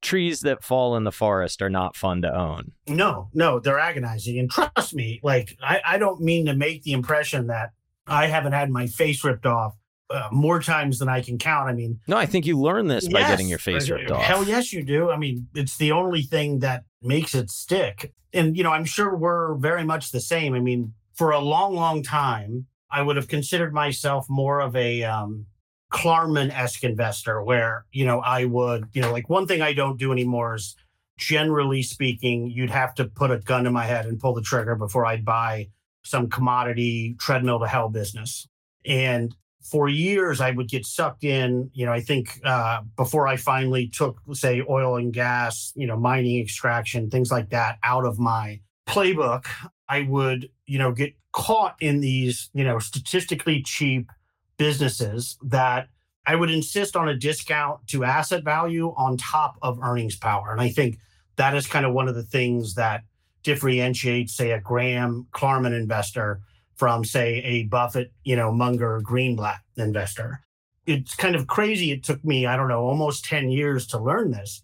[0.00, 2.72] trees that fall in the forest are not fun to own.
[2.88, 4.38] No, no, they're agonizing.
[4.38, 7.72] And trust me, like, I, I don't mean to make the impression that
[8.06, 9.74] I haven't had my face ripped off
[10.10, 11.68] uh, more times than I can count.
[11.68, 14.22] I mean, no, I think you learn this yes, by getting your face ripped off.
[14.22, 15.10] Hell yes, you do.
[15.10, 18.12] I mean, it's the only thing that makes it stick.
[18.32, 20.54] And, you know, I'm sure we're very much the same.
[20.54, 25.04] I mean, for a long, long time, I would have considered myself more of a
[25.04, 25.46] um,
[25.92, 29.98] Klarman esque investor where, you know, I would, you know, like one thing I don't
[29.98, 30.76] do anymore is
[31.18, 34.74] generally speaking, you'd have to put a gun to my head and pull the trigger
[34.74, 35.68] before I'd buy
[36.02, 38.48] some commodity treadmill to hell business.
[38.86, 41.70] And for years, I would get sucked in.
[41.74, 45.96] You know, I think uh, before I finally took, say, oil and gas, you know,
[45.96, 49.46] mining extraction, things like that out of my playbook,
[49.88, 54.10] I would, you know, get caught in these, you know, statistically cheap
[54.56, 55.88] businesses that
[56.26, 60.52] I would insist on a discount to asset value on top of earnings power.
[60.52, 60.98] And I think
[61.36, 63.02] that is kind of one of the things that
[63.42, 66.40] differentiates, say, a Graham Klarman investor
[66.80, 70.40] from, say, a Buffett, you know, Munger Greenblatt investor.
[70.86, 71.90] It's kind of crazy.
[71.90, 74.62] It took me, I don't know, almost 10 years to learn this.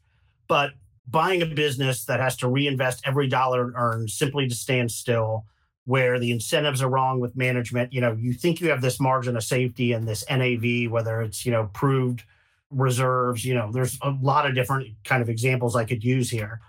[0.48, 0.70] But
[1.06, 5.44] buying a business that has to reinvest every dollar earned simply to stand still
[5.84, 7.92] where the incentives are wrong with management.
[7.92, 11.44] You know, you think you have this margin of safety and this NAV, whether it's,
[11.44, 12.22] you know, proved
[12.70, 16.62] reserves, you know, there's a lot of different kind of examples I could use here.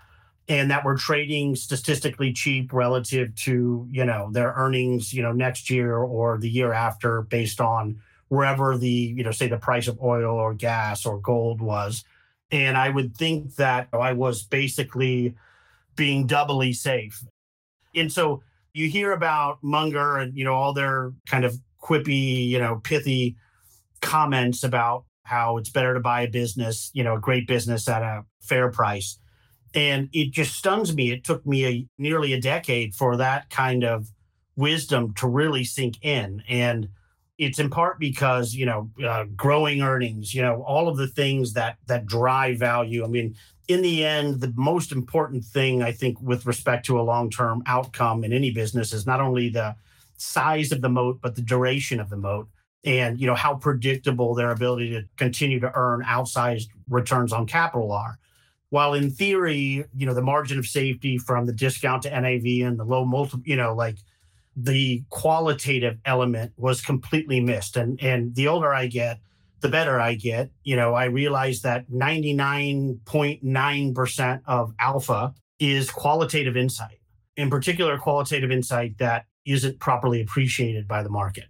[0.48, 5.68] And that we're trading statistically cheap relative to, you know, their earnings, you know, next
[5.68, 10.00] year or the year after based on wherever the, you know, say the price of
[10.02, 12.02] oil or gas or gold was.
[12.50, 15.34] And I would think that I was basically
[15.96, 17.22] being doubly safe.
[17.94, 18.42] And so
[18.72, 23.36] you hear about Munger and you know all their kind of quippy, you know, pithy
[24.00, 28.02] comments about how it's better to buy a business, you know, a great business at
[28.02, 29.18] a fair price.
[29.74, 31.10] And it just stuns me.
[31.10, 34.10] It took me a, nearly a decade for that kind of
[34.56, 36.42] wisdom to really sink in.
[36.48, 36.88] And
[37.38, 41.52] it's in part because you know uh, growing earnings, you know, all of the things
[41.52, 43.04] that that drive value.
[43.04, 43.36] I mean,
[43.68, 47.62] in the end, the most important thing I think with respect to a long term
[47.66, 49.76] outcome in any business is not only the
[50.16, 52.48] size of the moat, but the duration of the moat
[52.84, 57.92] and you know how predictable their ability to continue to earn outsized returns on capital
[57.92, 58.18] are
[58.70, 62.78] while in theory you know the margin of safety from the discount to nav and
[62.78, 63.96] the low multiple you know like
[64.56, 69.20] the qualitative element was completely missed and and the older i get
[69.60, 70.50] the better I get.
[70.62, 77.00] You know, I realize that 99.9% of alpha is qualitative insight,
[77.36, 81.46] in particular, qualitative insight that isn't properly appreciated by the market.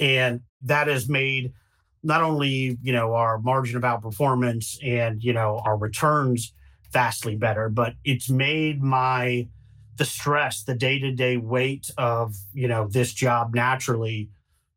[0.00, 1.52] And that has made
[2.02, 6.52] not only, you know, our margin of outperformance and, you know, our returns
[6.92, 9.48] vastly better, but it's made my,
[9.96, 14.30] the stress, the day to day weight of, you know, this job naturally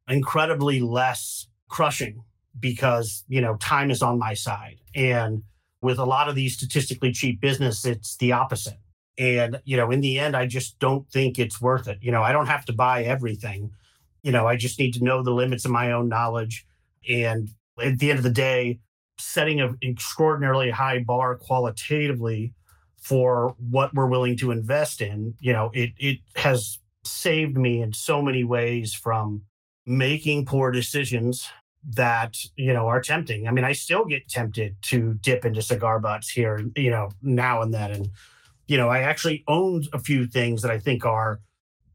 [0.08, 2.24] incredibly less crushing
[2.60, 4.78] because you know time is on my side.
[4.94, 5.44] And
[5.82, 8.80] with a lot of these statistically cheap business it's the opposite.
[9.18, 12.00] And you know in the end i just don't think it's worth it.
[12.02, 13.72] You know i don't have to buy everything.
[14.24, 16.66] You know i just need to know the limits of my own knowledge.
[17.10, 17.50] And
[17.82, 18.80] at the end of the day
[19.18, 22.54] setting an extraordinarily high bar qualitatively
[22.98, 27.94] for what we're willing to invest in you know it it has saved me in
[27.94, 29.42] so many ways from
[29.86, 31.48] making poor decisions
[31.88, 33.48] that you know are tempting.
[33.48, 37.62] I mean, I still get tempted to dip into cigar butts here, you know, now
[37.62, 37.92] and then.
[37.92, 38.10] And
[38.68, 41.40] you know, I actually owned a few things that I think are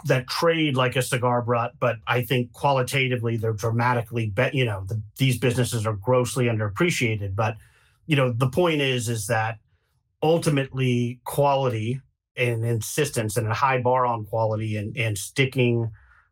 [0.07, 4.55] that trade like a cigar butt, but I think qualitatively they're dramatically bet.
[4.55, 7.35] You know, the, these businesses are grossly underappreciated.
[7.35, 7.57] But
[8.07, 9.59] you know, the point is, is that
[10.23, 12.01] ultimately quality
[12.37, 15.91] and insistence and a high bar on quality and and sticking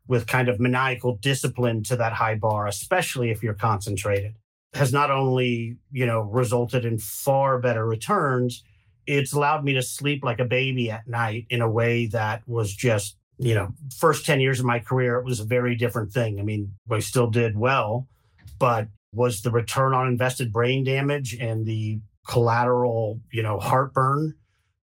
[0.09, 4.33] with kind of maniacal discipline to that high bar, especially if you're concentrated,
[4.73, 8.63] has not only, you know, resulted in far better returns,
[9.05, 12.73] it's allowed me to sleep like a baby at night in a way that was
[12.73, 16.39] just, you know, first 10 years of my career, it was a very different thing.
[16.39, 18.07] I mean, I still did well,
[18.59, 24.35] but was the return on invested brain damage and the collateral, you know, heartburn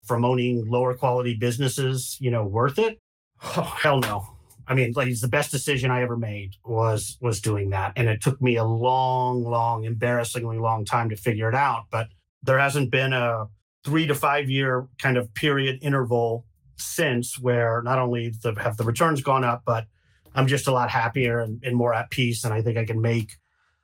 [0.04, 2.98] from owning lower quality businesses, you know, worth it?
[3.44, 4.26] Oh, hell no.
[4.66, 8.08] I mean, like it's the best decision I ever made was was doing that, and
[8.08, 11.84] it took me a long, long, embarrassingly long time to figure it out.
[11.90, 12.08] But
[12.42, 13.46] there hasn't been a
[13.84, 16.46] three to five year kind of period interval
[16.76, 19.86] since where not only the, have the returns gone up, but
[20.34, 23.00] I'm just a lot happier and, and more at peace, and I think I can
[23.00, 23.32] make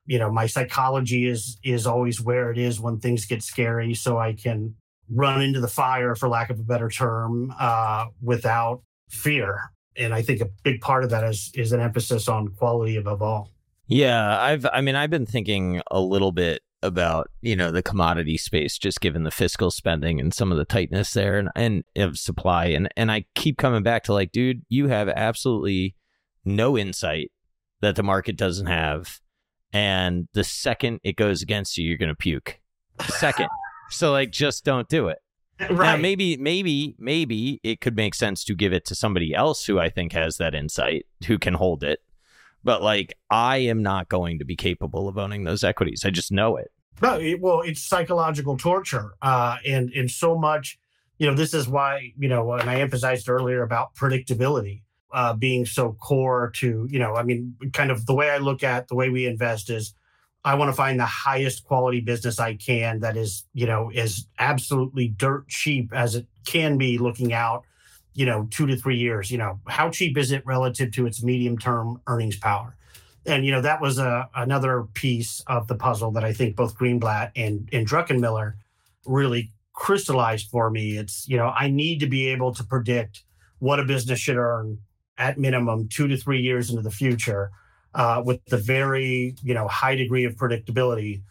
[0.05, 4.19] you know my psychology is is always where it is when things get scary so
[4.19, 4.74] i can
[5.14, 9.73] run into the fire, for lack of a better term, uh, without fear.
[9.97, 13.20] And I think a big part of that is is an emphasis on quality above
[13.20, 13.51] all.
[13.86, 18.36] Yeah, I've I mean I've been thinking a little bit about, you know, the commodity
[18.36, 22.18] space just given the fiscal spending and some of the tightness there and, and of
[22.18, 25.96] supply and and I keep coming back to like, dude, you have absolutely
[26.44, 27.30] no insight
[27.80, 29.20] that the market doesn't have.
[29.72, 32.60] And the second it goes against you, you're going to puke.
[33.06, 33.48] Second.
[33.90, 35.18] so like just don't do it.
[35.70, 35.94] Right.
[35.94, 39.78] Now, maybe, maybe, maybe it could make sense to give it to somebody else who
[39.78, 42.00] I think has that insight, who can hold it.
[42.64, 46.02] But like, I am not going to be capable of owning those equities.
[46.05, 46.70] I just know it.
[47.01, 50.78] No, it, well, it's psychological torture, uh, and and so much.
[51.18, 54.82] You know, this is why you know, and I emphasized earlier about predictability
[55.12, 57.14] uh, being so core to you know.
[57.14, 59.94] I mean, kind of the way I look at the way we invest is
[60.44, 64.26] I want to find the highest quality business I can that is, you know, as
[64.39, 67.64] absolutely dirt cheap as it can be looking out,
[68.14, 69.30] you know, two to three years.
[69.30, 72.76] You know, how cheap is it relative to its medium term earnings power?
[73.24, 76.76] And, you know, that was a, another piece of the puzzle that I think both
[76.76, 78.55] Greenblatt and, and Druckenmiller
[79.06, 80.98] really crystallized for me.
[80.98, 83.22] It's, you know, I need to be able to predict
[83.60, 84.78] what a business should earn
[85.18, 87.52] at minimum two to three years into the future
[87.94, 91.22] uh, with the very you know high degree of predictability,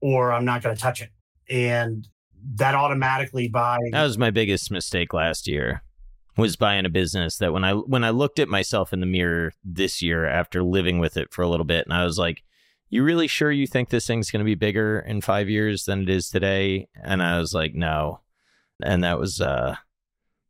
[0.00, 1.10] or I'm not going to touch it.
[1.48, 2.08] And
[2.54, 5.82] that automatically by that was my biggest mistake last year
[6.36, 9.52] was buying a business that when I when I looked at myself in the mirror
[9.64, 12.42] this year after living with it for a little bit and I was like
[12.88, 16.02] you really sure you think this thing's going to be bigger in 5 years than
[16.02, 18.20] it is today and I was like no
[18.82, 19.76] and that was uh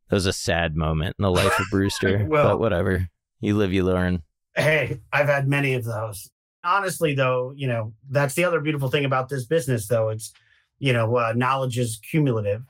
[0.09, 3.09] that was a sad moment in the life of Brewster well, but whatever
[3.39, 4.23] you live you learn
[4.57, 6.31] Hey, I've had many of those.
[6.63, 10.09] Honestly, though, you know, that's the other beautiful thing about this business, though.
[10.09, 10.33] It's,
[10.79, 12.63] you know, uh, knowledge is cumulative.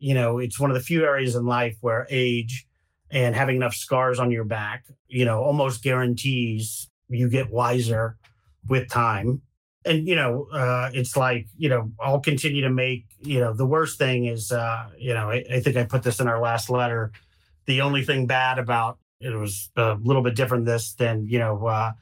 [0.00, 2.66] You know, it's one of the few areas in life where age
[3.10, 8.16] and having enough scars on your back, you know, almost guarantees you get wiser
[8.68, 9.42] with time.
[9.84, 13.66] And, you know, uh, it's like, you know, I'll continue to make, you know, the
[13.66, 16.68] worst thing is, uh, you know, I, I think I put this in our last
[16.68, 17.12] letter.
[17.66, 21.66] The only thing bad about it was a little bit different this than you know
[21.66, 21.92] uh,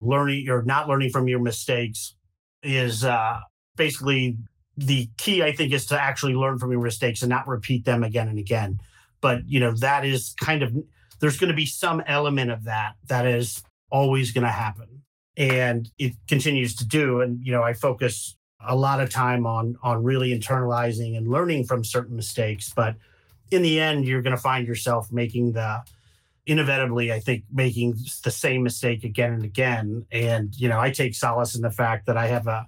[0.00, 2.14] learning or not learning from your mistakes
[2.62, 3.40] is uh,
[3.76, 4.36] basically
[4.76, 8.02] the key i think is to actually learn from your mistakes and not repeat them
[8.04, 8.80] again and again.
[9.20, 10.74] But you know that is kind of
[11.20, 15.02] there's going to be some element of that that is always going to happen.
[15.36, 17.20] And it continues to do.
[17.20, 18.36] And you know i focus
[18.66, 22.72] a lot of time on on really internalizing and learning from certain mistakes.
[22.74, 22.96] But
[23.50, 25.82] in the end you're going to find yourself making the
[26.46, 30.06] inevitably, I think, making the same mistake again and again.
[30.12, 32.66] And, you know, I take solace in the fact that I have a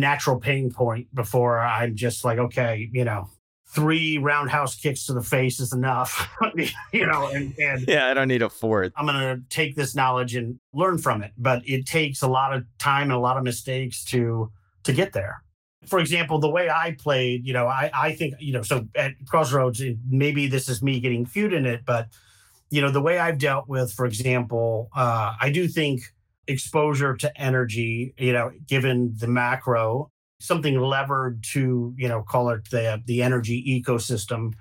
[0.00, 3.28] natural pain point before I'm just like, okay, you know,
[3.68, 6.28] three roundhouse kicks to the face is enough,
[6.92, 8.92] you know, and, and yeah, I don't need a fourth.
[8.96, 11.32] I'm going to take this knowledge and learn from it.
[11.38, 14.50] But it takes a lot of time and a lot of mistakes to,
[14.82, 15.42] to get there.
[15.86, 19.12] For example, the way I played, you know, I, I think, you know, so at
[19.26, 22.08] Crossroads, maybe this is me getting cute in it, but
[22.70, 26.02] you know, the way I've dealt with, for example, uh, I do think
[26.46, 30.10] exposure to energy, you know, given the macro,
[30.40, 34.52] something levered to, you know, call it the the energy ecosystem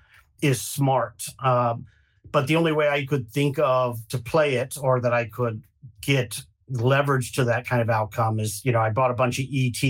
[0.41, 1.25] is smart.
[1.43, 1.85] Um,
[2.31, 5.63] but the only way I could think of to play it or that I could
[6.01, 9.45] get leverage to that kind of outcome is, you know, I bought a bunch of
[9.51, 9.81] ET,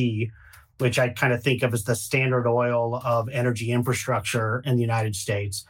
[0.78, 4.82] which I kind of think of as the standard oil of energy infrastructure in the
[4.82, 5.66] United States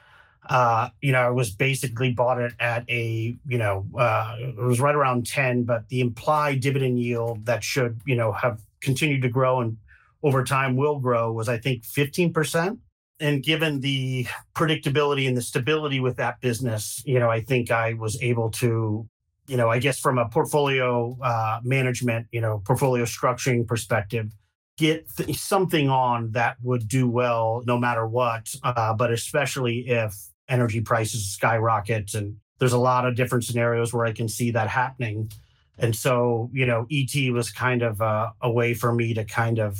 [0.49, 4.80] uh, you know, I was basically bought it at a, you know, uh, it was
[4.80, 9.30] right around 10, but the implied dividend yield that should, you know, have continued to
[9.30, 9.77] grow and
[10.23, 12.80] over time will grow was, I think, 15%.
[13.19, 17.93] And given the predictability and the stability with that business, you know, I think I
[17.93, 19.07] was able to,
[19.47, 24.31] you know, I guess from a portfolio uh, management, you know, portfolio structuring perspective,
[24.77, 30.15] get th- something on that would do well no matter what, uh, but especially if
[30.49, 32.13] energy prices skyrocket.
[32.13, 35.31] And there's a lot of different scenarios where I can see that happening.
[35.77, 39.59] And so, you know, ET was kind of a, a way for me to kind
[39.59, 39.80] of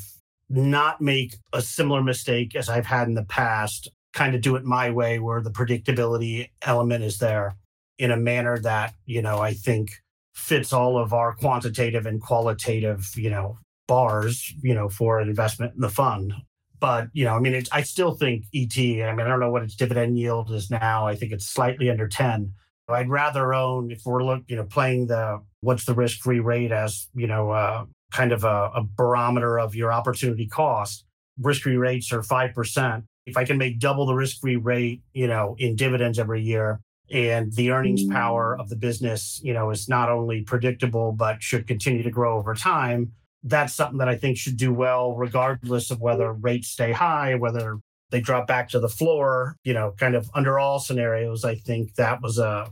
[0.50, 4.64] not make a similar mistake as I've had in the past, kind of do it
[4.64, 7.56] my way where the predictability element is there
[7.98, 9.91] in a manner that, you know, I think
[10.34, 15.76] fits all of our quantitative and qualitative, you know, bars, you know, for an investment
[15.76, 16.34] in the fund.
[16.80, 18.78] But you know, I mean, it, I still think ET.
[18.78, 21.08] I mean, I don't know what its dividend yield is now.
[21.08, 22.54] I think it's slightly under ten.
[22.88, 26.72] I'd rather own if we're look, you know, playing the what's the risk free rate
[26.72, 31.06] as you know, uh, kind of a, a barometer of your opportunity cost.
[31.40, 33.06] Risk free rates are five percent.
[33.26, 36.80] if I can make double the risk free rate, you know, in dividends every year,
[37.12, 41.68] and the earnings power of the business, you know, is not only predictable, but should
[41.68, 43.12] continue to grow over time.
[43.44, 47.80] That's something that I think should do well, regardless of whether rates stay high, whether
[48.11, 51.45] they drop back to the floor, you know, kind of under all scenarios.
[51.45, 52.72] I think that was a,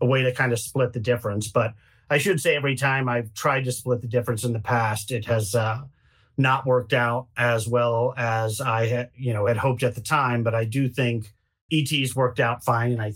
[0.00, 1.48] a way to kind of split the difference.
[1.48, 1.74] But
[2.08, 5.26] I should say every time I've tried to split the difference in the past, it
[5.26, 5.82] has uh,
[6.38, 10.42] not worked out as well as I had, you know, had hoped at the time.
[10.42, 11.34] But I do think
[11.72, 12.92] ET's worked out fine.
[12.92, 13.12] And I,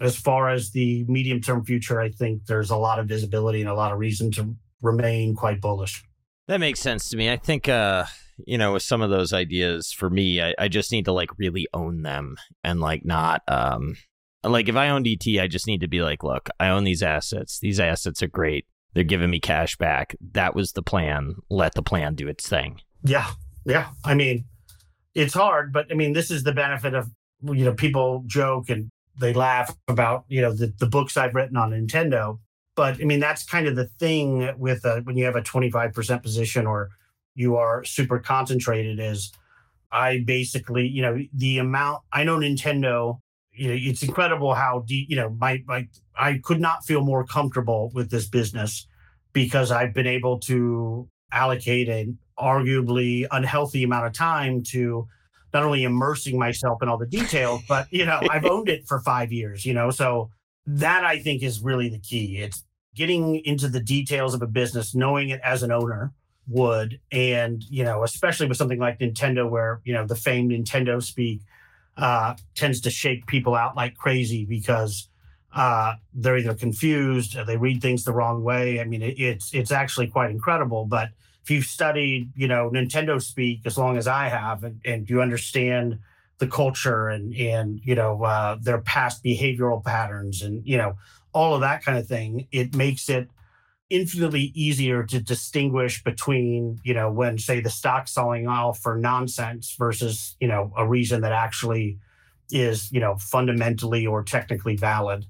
[0.00, 3.70] as far as the medium term future, I think there's a lot of visibility and
[3.70, 6.04] a lot of reason to remain quite bullish.
[6.46, 7.30] That makes sense to me.
[7.30, 8.04] I think, uh,
[8.46, 11.38] you know, with some of those ideas for me, I, I just need to like
[11.38, 13.96] really own them and like not, um,
[14.42, 17.02] like if I owned ET, I just need to be like, look, I own these
[17.02, 17.58] assets.
[17.60, 18.66] These assets are great.
[18.92, 20.14] They're giving me cash back.
[20.32, 21.36] That was the plan.
[21.48, 22.80] Let the plan do its thing.
[23.02, 23.30] Yeah.
[23.64, 23.88] Yeah.
[24.04, 24.44] I mean,
[25.14, 27.08] it's hard, but I mean, this is the benefit of,
[27.42, 31.56] you know, people joke and they laugh about, you know, the, the books I've written
[31.56, 32.38] on Nintendo.
[32.76, 36.22] But I mean, that's kind of the thing with a, when you have a 25%
[36.22, 36.90] position or
[37.34, 39.32] you are super concentrated is
[39.92, 43.20] I basically, you know, the amount I know Nintendo
[43.54, 45.88] you know, it's incredible how deep, you know, my, my,
[46.18, 48.86] I could not feel more comfortable with this business
[49.32, 55.06] because I've been able to allocate an arguably unhealthy amount of time to
[55.52, 59.00] not only immersing myself in all the details, but, you know, I've owned it for
[59.00, 60.30] five years, you know, so
[60.66, 62.38] that I think is really the key.
[62.38, 62.64] It's
[62.94, 66.12] getting into the details of a business, knowing it as an owner
[66.46, 71.02] would, and, you know, especially with something like Nintendo, where, you know, the famed Nintendo
[71.02, 71.40] speak,
[71.96, 75.08] uh, tends to shake people out like crazy because
[75.54, 78.80] uh, they're either confused or they read things the wrong way.
[78.80, 80.84] I mean, it, it's it's actually quite incredible.
[80.84, 81.10] But
[81.42, 85.22] if you've studied, you know, Nintendo speak as long as I have, and, and you
[85.22, 85.98] understand
[86.44, 90.96] the culture and and you know uh, their past behavioral patterns and you know
[91.34, 93.28] all of that kind of thing, it makes it
[93.90, 99.74] infinitely easier to distinguish between you know when say the stock selling off for nonsense
[99.78, 101.98] versus you know a reason that actually
[102.50, 105.26] is you know fundamentally or technically valid.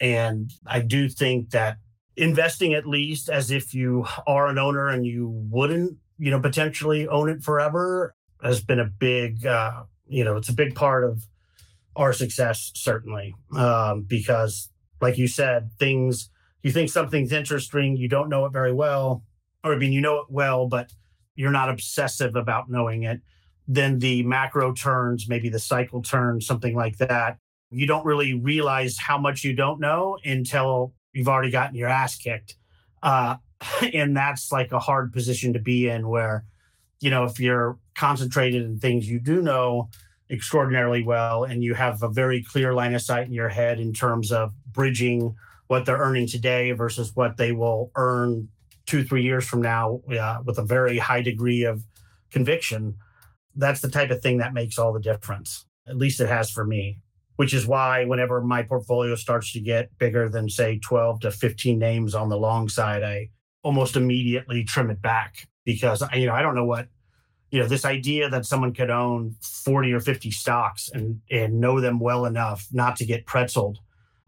[0.00, 1.78] And i do think that
[2.16, 7.08] investing at least as if you are an owner and you wouldn't you know potentially
[7.08, 11.26] own it forever has been a big uh you know it's a big part of
[11.96, 14.70] our success certainly um because
[15.00, 16.30] like you said things
[16.62, 19.22] you think something's interesting, you don't know it very well,
[19.64, 20.92] or I mean, you know it well, but
[21.36, 23.20] you're not obsessive about knowing it.
[23.66, 27.38] Then the macro turns, maybe the cycle turns, something like that.
[27.70, 32.16] You don't really realize how much you don't know until you've already gotten your ass
[32.16, 32.56] kicked.
[33.02, 33.36] Uh,
[33.92, 36.44] and that's like a hard position to be in where,
[37.00, 39.88] you know, if you're concentrated in things you do know
[40.30, 43.92] extraordinarily well and you have a very clear line of sight in your head in
[43.92, 45.34] terms of bridging
[45.68, 48.48] what they're earning today versus what they will earn
[48.86, 51.82] two, three years from now uh, with a very high degree of
[52.30, 52.96] conviction.
[53.54, 55.66] That's the type of thing that makes all the difference.
[55.86, 57.00] At least it has for me,
[57.36, 61.78] which is why whenever my portfolio starts to get bigger than, say, 12 to 15
[61.78, 63.28] names on the long side, I
[63.62, 66.88] almost immediately trim it back because, you know, I don't know what
[67.50, 71.80] you know this idea that someone could own 40 or 50 stocks and and know
[71.80, 73.76] them well enough not to get pretzeled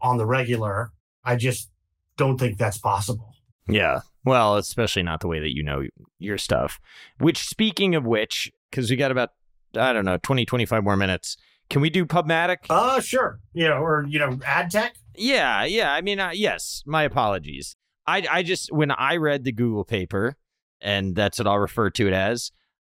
[0.01, 0.91] on the regular
[1.23, 1.69] I just
[2.17, 3.33] don't think that's possible.
[3.67, 4.01] Yeah.
[4.25, 5.83] Well, especially not the way that you know
[6.19, 6.79] your stuff.
[7.19, 9.29] Which, speaking of which, because we got about,
[9.75, 11.37] I don't know, 20, 25 more minutes.
[11.69, 12.57] Can we do Pubmatic?
[12.69, 13.39] Uh, sure.
[13.53, 14.95] You know, or, you know, ad tech?
[15.15, 15.63] Yeah.
[15.63, 15.93] Yeah.
[15.93, 16.83] I mean, uh, yes.
[16.85, 17.75] My apologies.
[18.05, 20.35] I, I just, when I read the Google paper,
[20.81, 22.51] and that's what I'll refer to it as,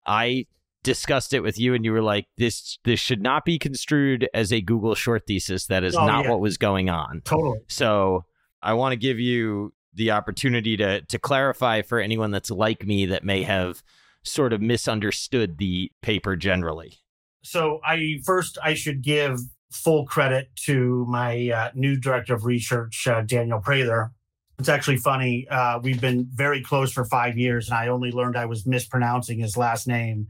[0.07, 0.47] I
[0.87, 4.53] discussed it with you and you were like this this should not be construed as
[4.53, 5.67] a google short thesis.
[5.67, 6.31] That is oh, not yeah.
[6.31, 7.23] what was going on.
[7.25, 7.59] Totally.
[7.69, 8.25] So
[8.63, 13.05] i want to give you the opportunity to to clarify for anyone that's like me
[13.07, 13.83] that may have
[14.23, 16.95] sort of misunderstood the paper generally.
[17.43, 19.41] So i first i should give
[19.73, 24.13] full credit to my uh, new director of research uh, daniel prather
[24.59, 25.47] it's actually funny.
[25.49, 29.39] Uh, we've been very close for five years, and I only learned I was mispronouncing
[29.39, 30.29] his last name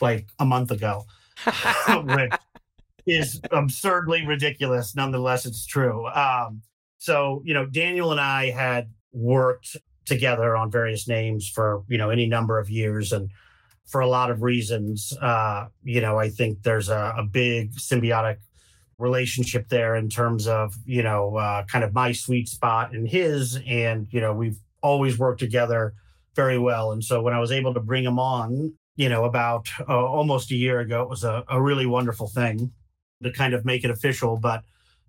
[0.00, 1.04] like a month ago,
[2.04, 2.32] which
[3.06, 4.94] is absurdly ridiculous.
[4.94, 6.06] Nonetheless, it's true.
[6.08, 6.62] Um,
[6.98, 12.10] so, you know, Daniel and I had worked together on various names for, you know,
[12.10, 13.12] any number of years.
[13.12, 13.30] And
[13.86, 18.36] for a lot of reasons, uh, you know, I think there's a, a big symbiotic
[18.98, 23.60] relationship there in terms of, you know, uh, kind of my sweet spot and his.
[23.66, 25.94] And, you know, we've always worked together
[26.34, 26.92] very well.
[26.92, 30.50] And so when I was able to bring him on you know, about uh, almost
[30.50, 31.02] a year ago.
[31.02, 32.72] It was a, a really wonderful thing
[33.22, 34.36] to kind of make it official.
[34.36, 34.62] But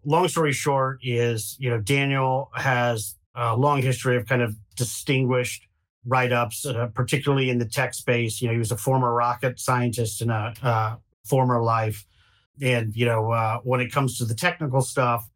[0.04, 5.68] long story short is, you know, Daniel has a long history of kind of distinguished
[6.08, 8.42] write ups, uh, particularly in the tech space.
[8.42, 12.06] You know, he was a former rocket scientist in a former life.
[12.62, 15.30] And, you know, uh, when it comes to the technical stuff,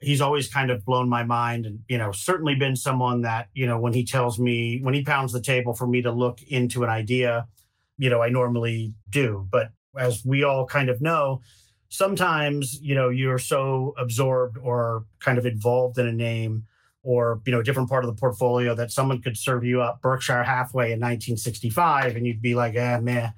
[0.00, 3.66] he's always kind of blown my mind and, you know, certainly been someone that, you
[3.66, 6.84] know, when he tells me, when he pounds the table for me to look into
[6.84, 7.46] an idea,
[7.98, 9.46] you know, I normally do.
[9.50, 11.40] But as we all kind of know,
[11.88, 16.66] sometimes, you know, you're so absorbed or kind of involved in a name
[17.02, 20.02] or, you know, a different part of the portfolio that someone could serve you up
[20.02, 23.30] Berkshire Hathaway in 1965 and you'd be like, eh, meh,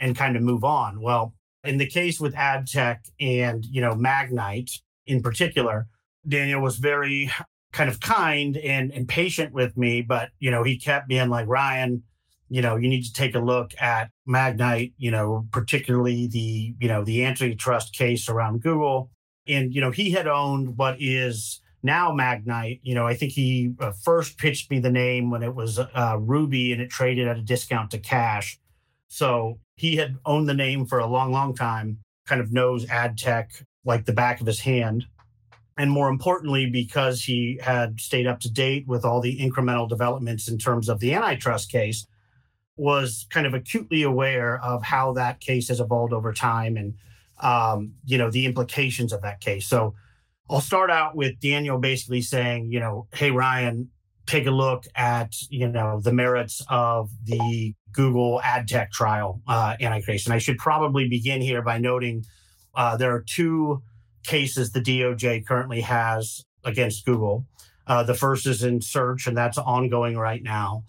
[0.00, 1.00] and kind of move on.
[1.00, 1.34] Well,
[1.68, 5.86] in the case with AdTech and, you know, Magnite in particular,
[6.26, 7.30] Daniel was very
[7.72, 11.46] kind of kind and, and patient with me, but, you know, he kept being like,
[11.46, 12.02] Ryan,
[12.48, 16.88] you know, you need to take a look at Magnite, you know, particularly the, you
[16.88, 19.10] know, the antitrust case around Google.
[19.46, 22.80] And, you know, he had owned what is now Magnite.
[22.82, 26.16] You know, I think he uh, first pitched me the name when it was uh,
[26.18, 28.58] Ruby and it traded at a discount to cash.
[29.08, 33.18] So he had owned the name for a long, long time, kind of knows ad
[33.18, 33.50] tech
[33.84, 35.06] like the back of his hand.
[35.76, 40.48] And more importantly, because he had stayed up to date with all the incremental developments
[40.48, 42.06] in terms of the antitrust case,
[42.76, 46.94] was kind of acutely aware of how that case has evolved over time and
[47.40, 49.66] um, you know the implications of that case.
[49.66, 49.94] So
[50.48, 53.90] I'll start out with Daniel basically saying, you know, hey Ryan,
[54.26, 59.76] take a look at you know the merits of the Google ad tech trial uh,
[59.80, 60.26] anti-case.
[60.26, 62.24] And I should probably begin here by noting
[62.74, 63.82] uh, there are two
[64.24, 67.46] cases the DOJ currently has against Google.
[67.86, 70.84] Uh, the first is in search, and that's ongoing right now.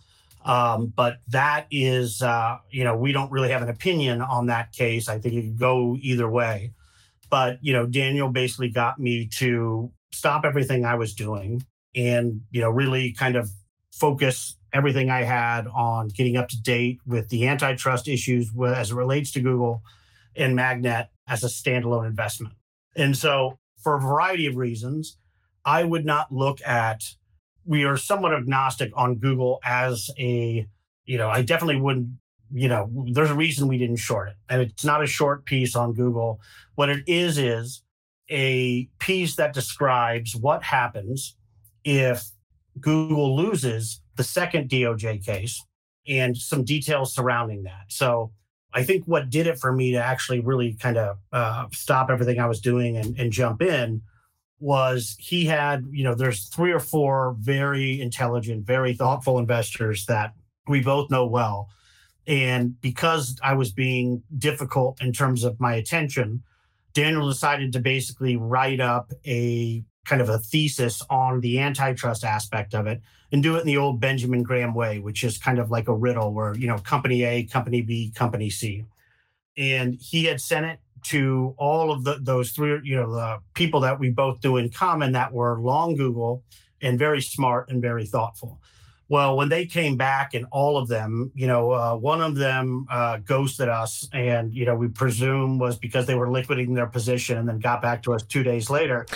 [0.45, 4.71] Um, but that is, uh, you know, we don't really have an opinion on that
[4.71, 5.07] case.
[5.07, 6.73] I think it could go either way.
[7.30, 11.63] But, you know, Daniel basically got me to stop everything I was doing
[11.95, 13.49] and, you know, really kind of
[13.91, 18.95] focus everything I had on getting up to date with the antitrust issues as it
[18.95, 19.81] relates to Google
[20.35, 22.53] and Magnite as a standalone investment.
[22.95, 25.17] And so, for a variety of reasons,
[25.65, 27.03] I would not look at
[27.65, 30.67] we are somewhat agnostic on Google as a,
[31.05, 32.09] you know, I definitely wouldn't,
[32.51, 34.35] you know, there's a reason we didn't short it.
[34.49, 36.41] And it's not a short piece on Google.
[36.75, 37.83] What it is, is
[38.29, 41.35] a piece that describes what happens
[41.83, 42.23] if
[42.79, 45.63] Google loses the second DOJ case
[46.05, 47.85] and some details surrounding that.
[47.87, 48.33] So
[48.73, 52.37] I think what did it for me to actually really kind of uh, stop everything
[52.37, 54.01] I was doing and, and jump in
[54.59, 60.33] was he had, you know, there's three or four very intelligent, very thoughtful investors that
[60.67, 61.69] we both know well.
[62.27, 66.43] And because I was being difficult in terms of my attention,
[66.93, 72.73] Daniel decided to basically write up a kind of a thesis on the antitrust aspect
[72.73, 73.01] of it
[73.31, 75.93] and do it in the old Benjamin Graham way, which is kind of like a
[75.93, 78.85] riddle where, you know, company A, company B, company C.
[79.57, 83.81] And he had sent it to all of the, those three, you know, the people
[83.81, 86.43] that we both do in common that were long Google
[86.81, 88.60] and very smart and very thoughtful.
[89.10, 92.85] Well, when they came back and all of them, you know, uh, one of them
[92.91, 97.39] uh, ghosted us, and you know, we presume was because they were liquidating their position,
[97.39, 99.07] and then got back to us two days later.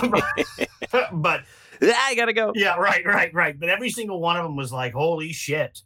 [1.12, 1.42] but
[1.82, 2.52] I gotta go.
[2.54, 3.58] Yeah, right, right, right.
[3.58, 5.80] But every single one of them was like, "Holy shit!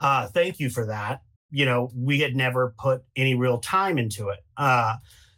[0.00, 4.28] Uh, thank you for that." you know, we had never put any real time into
[4.28, 4.40] it.
[4.56, 4.96] Uh,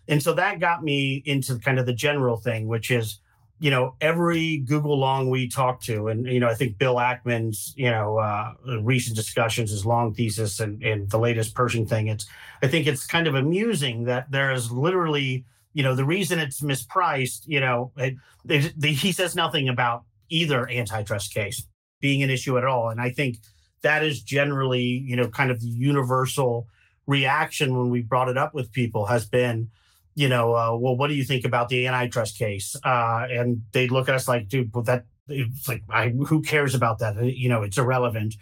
[0.08, 3.20] and so that got me into kind of the general thing, which is,
[3.60, 7.72] you know, every Google long we talk to, and, you know, I think Bill Ackman's,
[7.76, 12.26] you know, uh, recent discussions, his long thesis and, and the latest Pershing thing, it's,
[12.62, 15.44] I think it's kind of amusing that there is literally,
[15.74, 18.15] you know, the reason it's mispriced, you know, it,
[18.49, 21.66] it, he says nothing about either antitrust case
[22.01, 22.90] being an issue at all.
[22.90, 23.39] And I think
[23.82, 26.66] that is generally, you know, kind of the universal
[27.07, 29.70] reaction when we brought it up with people has been,
[30.15, 32.77] you know, uh, well, what do you think about the antitrust case?
[32.85, 36.74] Uh, and they'd look at us like, dude, well, that it's like, I, who cares
[36.74, 37.16] about that?
[37.16, 38.35] Uh, you know, it's irrelevant.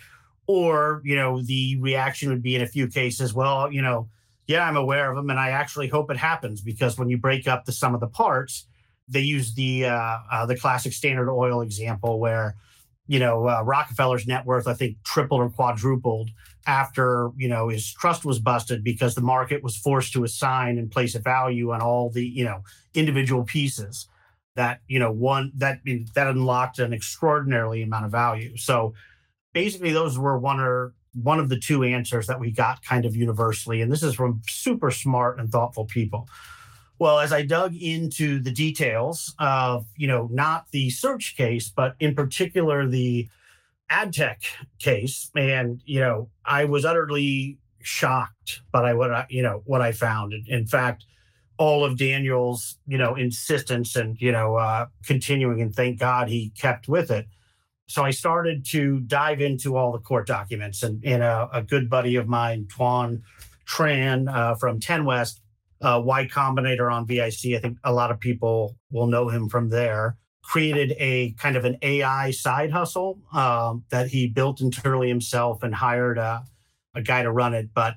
[0.47, 4.09] Or, you know, the reaction would be in a few cases, well, you know,
[4.51, 7.47] yeah, I'm aware of them, and I actually hope it happens because when you break
[7.47, 8.67] up the sum of the parts,
[9.09, 12.57] they use the uh, uh, the classic Standard Oil example where
[13.11, 16.31] you know, uh, Rockefeller's net worth, I think, tripled or quadrupled
[16.69, 20.93] after, you know, his trust was busted because the market was forced to assign and
[20.93, 22.63] place a value on all the, you know,
[22.95, 24.07] individual pieces
[24.55, 25.81] that, you know, one that
[26.15, 28.57] that unlocked an extraordinarily amount of value.
[28.57, 28.95] So
[29.53, 33.17] basically those were one or one of the two answers that we got kind of
[33.17, 36.29] universally, and this is from super smart and thoughtful people.
[36.99, 41.97] Well, as I dug into the details of, you know, not the search case, but
[41.99, 43.29] in particular the
[43.89, 44.43] ad tech
[44.79, 49.93] case, and you know, I was utterly shocked by what I, you know, what I
[49.93, 50.35] found.
[50.47, 51.07] In fact,
[51.57, 56.51] all of Daniel's, you know, insistence and you know, uh, continuing, and thank God he
[56.51, 57.27] kept with it.
[57.91, 61.91] So I started to dive into all the court documents, and, and a, a good
[61.91, 63.25] buddy of mine, Tuan
[63.67, 65.41] Tran uh, from 10 West,
[65.83, 67.57] uh, Y Combinator on VIC.
[67.57, 70.17] I think a lot of people will know him from there.
[70.45, 75.75] Created a kind of an AI side hustle um, that he built internally himself and
[75.75, 76.45] hired a,
[76.95, 77.71] a guy to run it.
[77.75, 77.97] But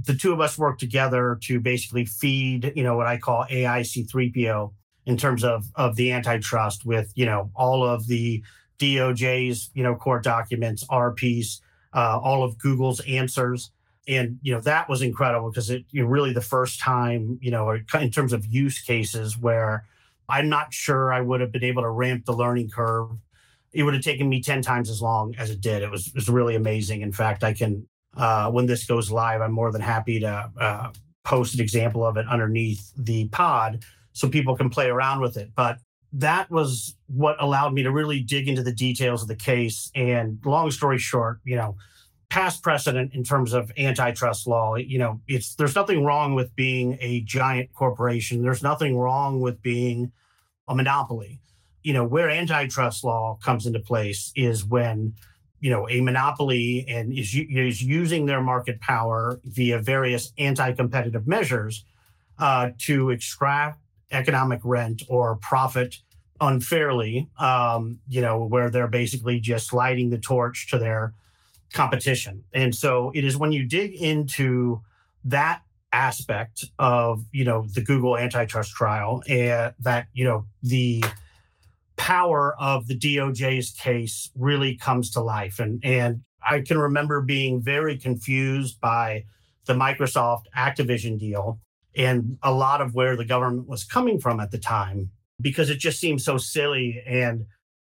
[0.00, 3.80] the two of us worked together to basically feed, you know, what I call AI
[3.80, 4.72] C3PO
[5.06, 8.44] in terms of of the antitrust with, you know, all of the
[8.78, 11.60] DOJ's, you know, court documents, RPs,
[11.94, 13.70] uh, all of Google's answers.
[14.06, 17.50] And you know that was incredible because it you know, really the first time you
[17.50, 19.86] know in terms of use cases where
[20.28, 23.08] i'm not sure i would have been able to ramp the learning curve.
[23.72, 25.82] It would have taken me 10 times as long as it did.
[25.82, 27.00] It was, it was really amazing.
[27.00, 30.92] In fact i can uh, when this goes live i'm more than happy to uh,
[31.24, 33.82] post an example of it underneath the pod
[34.12, 35.50] so people can play around with it.
[35.54, 35.78] But
[36.16, 40.38] that was what allowed me to really dig into the details of the case and
[40.44, 41.76] long story short you know
[42.34, 44.74] past precedent in terms of antitrust law.
[44.74, 48.42] You know, it's there's nothing wrong with being a giant corporation.
[48.42, 50.10] There's nothing wrong with being
[50.66, 51.40] a monopoly.
[51.84, 55.14] You know, where antitrust law comes into place is when
[55.60, 61.84] you know a monopoly and is is using their market power via various anti-competitive measures
[62.40, 63.80] uh, to extract
[64.10, 65.98] economic rent or profit
[66.40, 67.28] unfairly.
[67.38, 71.14] Um, you know, where they're basically just sliding the torch to their
[71.72, 72.44] competition.
[72.52, 74.80] And so it is when you dig into
[75.24, 75.62] that
[75.92, 81.04] aspect of, you know, the Google antitrust trial and that, you know, the
[81.96, 85.58] power of the DOJ's case really comes to life.
[85.58, 89.24] And and I can remember being very confused by
[89.66, 91.60] the Microsoft Activision deal
[91.96, 95.78] and a lot of where the government was coming from at the time because it
[95.78, 97.46] just seemed so silly and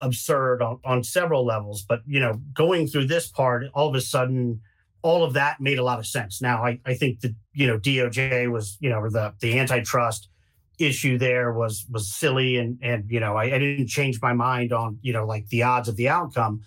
[0.01, 1.83] absurd on, on several levels.
[1.83, 4.61] But, you know, going through this part, all of a sudden,
[5.01, 6.41] all of that made a lot of sense.
[6.41, 10.29] Now, I, I think the, you know, DOJ was, you know, the, the antitrust
[10.77, 12.57] issue there was, was silly.
[12.57, 15.63] And, and, you know, I, I didn't change my mind on, you know, like the
[15.63, 16.61] odds of the outcome.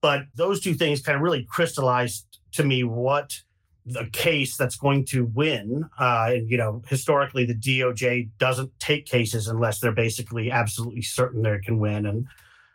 [0.00, 3.42] But those two things kind of really crystallized to me what
[3.86, 5.88] the case that's going to win.
[5.98, 11.42] Uh, and, you know, historically, the DOJ doesn't take cases unless they're basically absolutely certain
[11.42, 12.04] they can win.
[12.04, 12.26] And,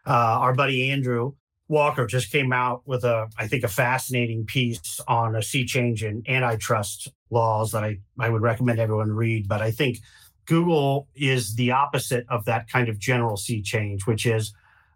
[0.08, 1.34] uh, our buddy Andrew
[1.68, 6.04] Walker just came out with a, I think, a fascinating piece on a sea change
[6.04, 9.48] in antitrust laws that I, I would recommend everyone read.
[9.48, 10.00] But I think
[10.46, 14.54] Google is the opposite of that kind of general sea change, which is,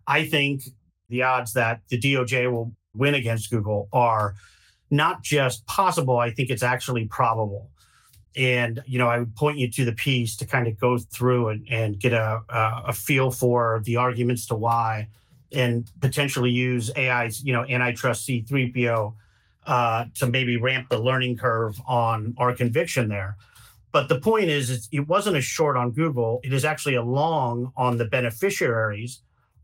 [0.07, 0.63] I think
[1.09, 4.35] the odds that the DOJ will win against Google are
[4.91, 7.70] not just possible, I think it's actually probable.
[8.36, 11.49] And, you know, I would point you to the piece to kind of go through
[11.49, 15.07] and, and get a, a feel for the arguments to why
[15.53, 19.14] and potentially use AI's, you know, antitrust C3PO
[19.66, 23.38] uh, to maybe ramp the learning curve on our conviction there.
[23.91, 26.41] But the point is, it wasn't a short on Google.
[26.44, 29.22] It is actually a long on the beneficiaries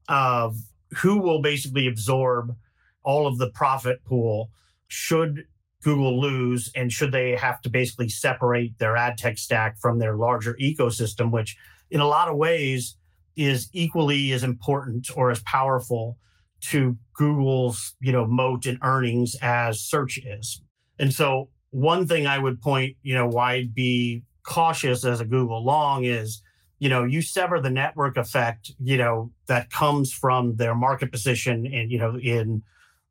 [0.08, 0.56] of
[0.98, 2.56] who will basically absorb
[3.04, 4.50] all of the profit pool
[4.92, 5.46] should
[5.84, 6.72] Google lose?
[6.76, 11.32] And should they have to basically separate their ad tech stack from their larger ecosystem,
[11.32, 11.58] which
[11.90, 12.98] in a lot of ways
[13.36, 16.18] is equally as important or as powerful
[16.62, 20.62] to Google's, you know, moat and earnings as search is.
[21.00, 25.26] And so one thing I would point, you know, why I'd be cautious as a
[25.26, 26.42] Google long is,
[26.80, 31.66] you know, you sever the network effect, you know, that comes from their market position
[31.66, 32.62] and, you know, in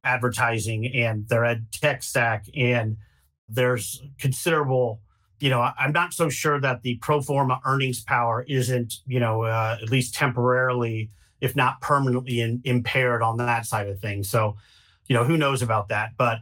[0.05, 2.47] advertising and their ad tech stack.
[2.57, 2.97] And
[3.49, 5.01] there's considerable,
[5.41, 9.43] you know, I'm not so sure that the pro forma earnings power isn't, you know,
[9.43, 11.11] uh, at least temporarily,
[11.41, 14.31] if not permanently in, impaired on that side of things.
[14.31, 14.57] So,
[15.07, 16.11] you know, who knows about that?
[16.17, 16.39] But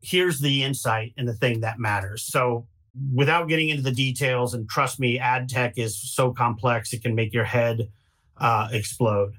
[0.00, 2.22] here's the insight and the thing that matters.
[2.22, 2.66] So,
[3.12, 7.14] without getting into the details, and trust me, ad tech is so complex, it can
[7.14, 7.88] make your head
[8.38, 9.34] uh, explode.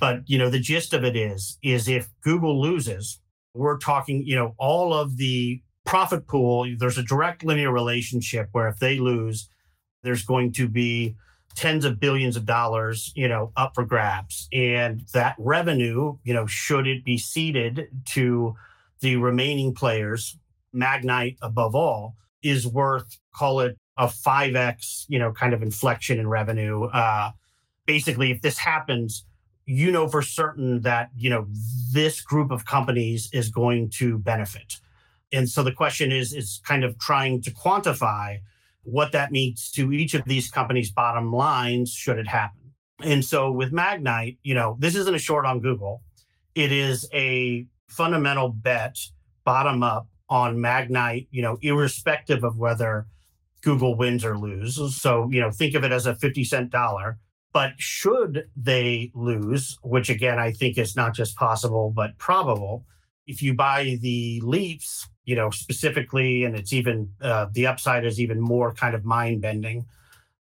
[0.00, 3.20] But you know, the gist of it is, is if Google loses,
[3.54, 8.68] we're talking, you know, all of the profit pool, there's a direct linear relationship where
[8.68, 9.48] if they lose,
[10.02, 11.14] there's going to be
[11.54, 14.48] tens of billions of dollars, you know, up for grabs.
[14.52, 18.56] And that revenue, you know, should it be ceded to
[19.00, 20.36] the remaining players,
[20.74, 26.28] Magnite above all, is worth, call it a 5x, you know, kind of inflection in
[26.28, 26.84] revenue.
[26.84, 27.30] Uh,
[27.86, 29.24] basically, if this happens,
[29.66, 31.46] you know for certain that, you know,
[31.92, 34.74] this group of companies is going to benefit.
[35.32, 38.38] And so the question is, is kind of trying to quantify
[38.82, 42.72] what that means to each of these companies' bottom lines should it happen.
[43.02, 46.02] And so with Magnite, you know, this isn't a short on Google.
[46.54, 48.98] It is a fundamental bet
[49.44, 53.06] bottom up on Magnite, you know, irrespective of whether
[53.62, 55.00] Google wins or loses.
[55.00, 57.18] So, you know, think of it as a 50 cent dollar.
[57.54, 62.84] But should they lose, which again, I think is not just possible, but probable,
[63.28, 68.20] if you buy the leaps, you know, specifically, and it's even uh, the upside is
[68.20, 69.86] even more kind of mind bending.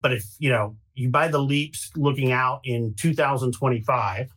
[0.00, 4.30] But if, you know, you buy the leaps looking out in 2025,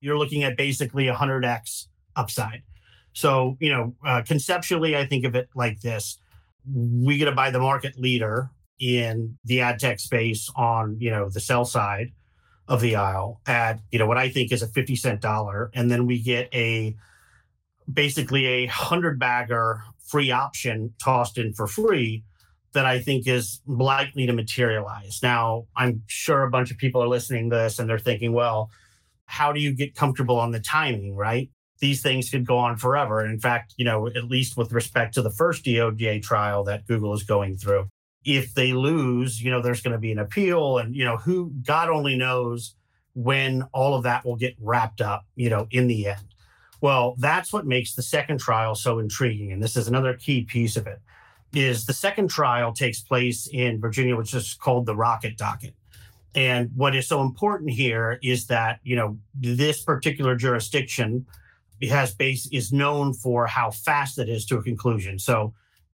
[0.00, 2.62] you're looking at basically 100x upside.
[3.14, 6.18] So, you know, uh, conceptually, I think of it like this
[6.70, 11.30] we get to buy the market leader in the ad tech space on, you know,
[11.30, 12.12] the sell side
[12.68, 15.70] of the aisle at, you know, what I think is a 50 cent dollar.
[15.74, 16.94] And then we get a
[17.92, 22.24] basically a hundred bagger free option tossed in for free
[22.74, 25.20] that I think is likely to materialize.
[25.22, 28.70] Now, I'm sure a bunch of people are listening to this and they're thinking, well,
[29.24, 31.50] how do you get comfortable on the timing, right?
[31.80, 33.20] These things could go on forever.
[33.20, 36.86] And in fact, you know, at least with respect to the first DOJ trial that
[36.86, 37.88] Google is going through,
[38.28, 41.50] if they lose, you know, there's going to be an appeal and, you know, who
[41.66, 42.74] God only knows
[43.14, 46.34] when all of that will get wrapped up, you know, in the end.
[46.82, 49.50] Well, that's what makes the second trial so intriguing.
[49.50, 51.00] And this is another key piece of it
[51.54, 55.74] is the second trial takes place in Virginia, which is called the Rocket Docket.
[56.34, 61.24] And what is so important here is that, you know, this particular jurisdiction
[61.88, 65.18] has base is known for how fast it is to a conclusion.
[65.18, 65.54] So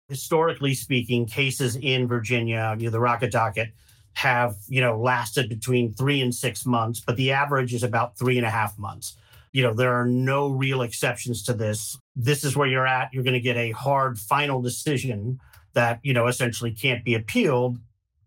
[0.10, 3.70] historically speaking, cases in Virginia, you know, the Rocket Docket
[4.14, 8.38] have, you know, lasted between three and six months, but the average is about three
[8.38, 9.18] and a half months.
[9.54, 11.98] You know there are no real exceptions to this.
[12.16, 13.10] This is where you're at.
[13.14, 15.40] You're going to get a hard final decision
[15.74, 17.78] that you know essentially can't be appealed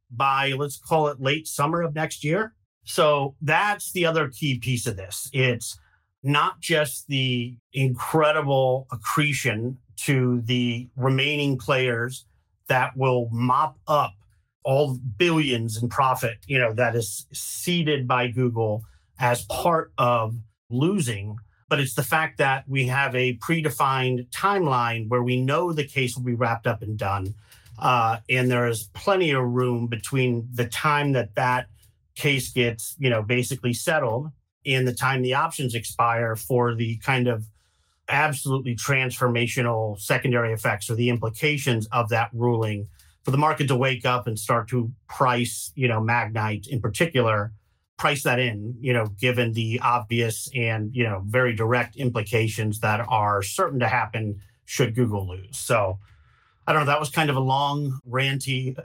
[0.09, 2.55] by let's call it late summer of next year.
[2.85, 5.29] So that's the other key piece of this.
[5.33, 5.77] It's
[6.23, 12.27] not just the incredible accretion to the remaining players
[12.69, 14.13] that will mop up
[14.65, 18.85] all billions in profit you know that is ceded by google
[19.19, 20.35] as part of
[20.71, 21.37] losing,
[21.69, 26.17] but it's the fact that we have a predefined timeline where we know the case
[26.17, 27.35] will be wrapped up and done.
[27.79, 31.67] Uh, and there is plenty of room between the time that that
[32.15, 34.31] case gets, you know, basically settled
[34.65, 37.45] and the time the options expire for the kind of
[38.09, 42.89] absolutely transformational secondary effects or the implications of that ruling
[43.25, 47.53] for the market to wake up and start to price, you know, Magnite in particular
[47.97, 53.01] price that in, you know, given the obvious and, you know, very direct implications that
[53.09, 55.57] are certain to happen should Google lose.
[55.57, 55.99] So
[56.67, 56.87] I don't know.
[56.87, 58.77] That was kind of a long, ranty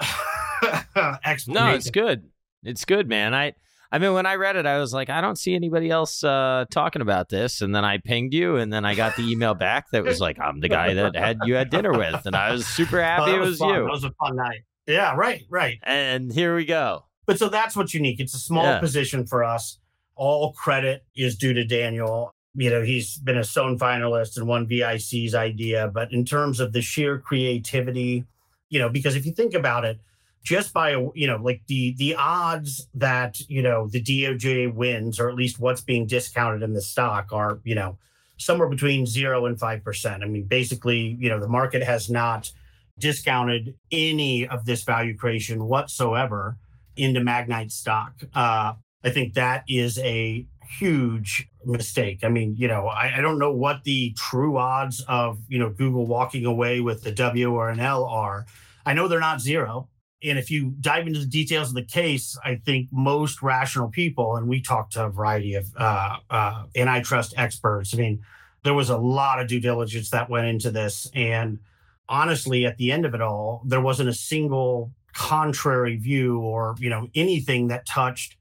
[1.25, 1.53] explanation.
[1.53, 2.29] No, it's good.
[2.63, 3.33] It's good, man.
[3.33, 3.53] I,
[3.91, 6.65] I mean, when I read it, I was like, I don't see anybody else uh,
[6.71, 7.61] talking about this.
[7.61, 10.39] And then I pinged you, and then I got the email back that was like,
[10.39, 13.39] I'm the guy that had you had dinner with, and I was super happy oh,
[13.39, 13.83] was it was you.
[13.83, 14.61] That was a fun night.
[14.87, 15.79] Yeah, right, right.
[15.83, 17.05] And here we go.
[17.25, 18.19] But so that's what's unique.
[18.19, 18.79] It's a small yeah.
[18.79, 19.77] position for us.
[20.15, 22.33] All credit is due to Daniel.
[22.55, 25.89] You know, he's been a Stone finalist and won VIC's idea.
[25.93, 28.25] But in terms of the sheer creativity,
[28.69, 29.99] you know, because if you think about it,
[30.43, 35.29] just by you know, like the the odds that you know the DOJ wins, or
[35.29, 37.97] at least what's being discounted in the stock, are you know
[38.37, 40.23] somewhere between zero and five percent.
[40.23, 42.51] I mean, basically, you know, the market has not
[42.99, 46.57] discounted any of this value creation whatsoever
[46.95, 48.13] into Magnite stock.
[48.33, 48.73] Uh,
[49.03, 50.45] I think that is a
[50.79, 52.19] huge mistake.
[52.23, 55.69] I mean, you know, I, I, don't know what the true odds of, you know,
[55.69, 58.45] Google walking away with the W or an L are.
[58.85, 59.89] I know they're not zero.
[60.23, 64.35] And if you dive into the details of the case, I think most rational people,
[64.35, 67.93] and we talked to a variety of uh, uh, antitrust experts.
[67.93, 68.23] I mean,
[68.63, 71.09] there was a lot of due diligence that went into this.
[71.15, 71.59] And
[72.07, 76.89] honestly, at the end of it all, there wasn't a single contrary view or you
[76.89, 78.37] know anything that touched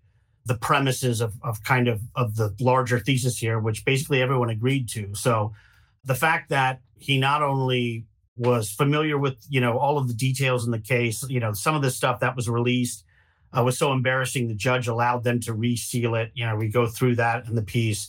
[0.46, 4.88] the premises of, of kind of of the larger thesis here which basically everyone agreed
[4.88, 5.52] to so
[6.04, 8.04] the fact that he not only
[8.40, 11.74] was familiar with you know all of the details in the case you know some
[11.74, 13.04] of the stuff that was released
[13.56, 16.86] uh, was so embarrassing the judge allowed them to reseal it you know we go
[16.86, 18.08] through that in the piece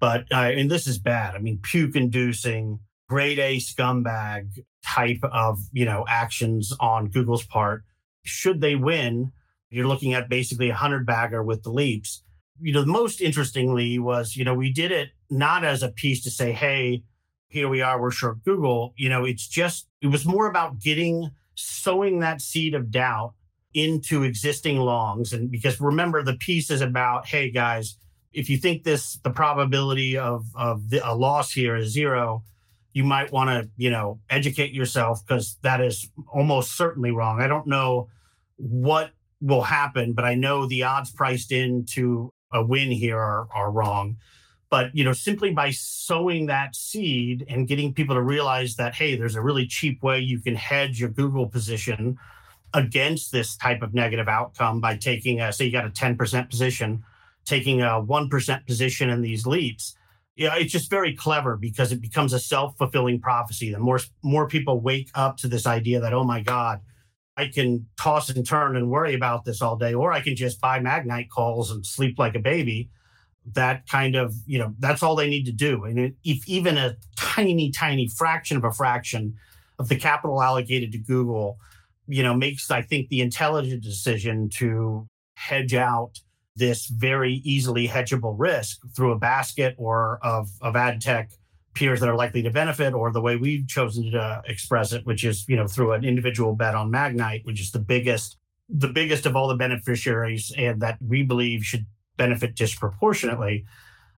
[0.00, 5.60] but uh, and this is bad i mean puke inducing grade A scumbag type of,
[5.72, 7.84] you know, actions on Google's part.
[8.24, 9.32] Should they win,
[9.70, 12.22] you're looking at basically a hundred bagger with the leaps.
[12.60, 16.30] You know, most interestingly was, you know, we did it not as a piece to
[16.30, 17.02] say, hey,
[17.48, 18.92] here we are, we're short Google.
[18.96, 23.34] You know, it's just, it was more about getting, sowing that seed of doubt
[23.74, 25.32] into existing longs.
[25.32, 27.96] And because remember, the piece is about, hey, guys,
[28.32, 32.42] if you think this, the probability of, of the, a loss here is zero,
[32.92, 37.42] you might want to, you know, educate yourself because that is almost certainly wrong.
[37.42, 38.08] I don't know
[38.56, 39.10] what
[39.40, 44.16] will happen, but I know the odds priced into a win here are, are wrong.
[44.70, 49.16] But you know, simply by sowing that seed and getting people to realize that, hey,
[49.16, 52.18] there's a really cheap way you can hedge your Google position
[52.74, 57.04] against this type of negative outcome by taking a say you got a 10% position,
[57.44, 59.96] taking a 1% position in these leaps
[60.36, 63.72] yeah, it's just very clever because it becomes a self-fulfilling prophecy.
[63.72, 66.80] The more more people wake up to this idea that, oh my God,
[67.38, 70.60] I can toss and turn and worry about this all day, or I can just
[70.60, 72.90] buy Magnite calls and sleep like a baby.
[73.52, 75.84] That kind of, you know, that's all they need to do.
[75.84, 79.36] And if even a tiny, tiny fraction of a fraction
[79.78, 81.58] of the capital allocated to Google,
[82.08, 86.20] you know, makes, I think, the intelligent decision to hedge out
[86.56, 91.30] this very easily hedgeable risk through a basket or of, of ad tech
[91.74, 95.24] peers that are likely to benefit or the way we've chosen to express it which
[95.24, 98.38] is you know through an individual bet on magnite which is the biggest
[98.70, 101.84] the biggest of all the beneficiaries and that we believe should
[102.16, 103.64] benefit disproportionately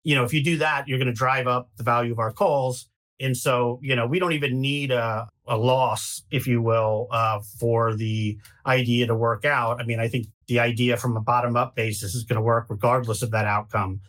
[0.04, 2.32] you know if you do that you're going to drive up the value of our
[2.32, 2.88] calls
[3.20, 7.40] and so, you know, we don't even need a, a loss, if you will, uh,
[7.60, 9.82] for the idea to work out.
[9.82, 12.68] I mean, I think the idea from a bottom up basis is going to work
[12.70, 14.02] regardless of that outcome.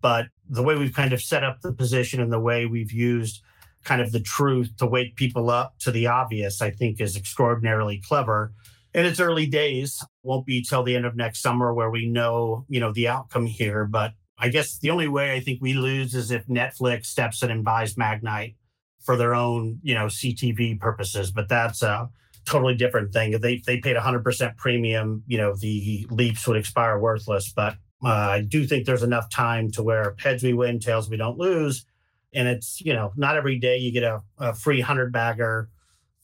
[0.00, 3.42] But the way we've kind of set up the position and the way we've used
[3.84, 8.00] kind of the truth to wake people up to the obvious, I think is extraordinarily
[8.06, 8.52] clever.
[8.94, 12.66] And it's early days, won't be till the end of next summer where we know,
[12.68, 13.86] you know, the outcome here.
[13.86, 17.50] But I guess the only way I think we lose is if Netflix steps in
[17.50, 18.56] and buys Magnite
[19.00, 21.30] for their own, you know, CTV purposes.
[21.30, 22.10] But that's a
[22.44, 23.32] totally different thing.
[23.32, 27.52] If they they paid 100% premium, you know, the leaps would expire worthless.
[27.54, 31.16] But uh, I do think there's enough time to where heads we win, tails we
[31.16, 31.86] don't lose.
[32.34, 35.68] And it's, you know, not every day you get a, a free 100 bagger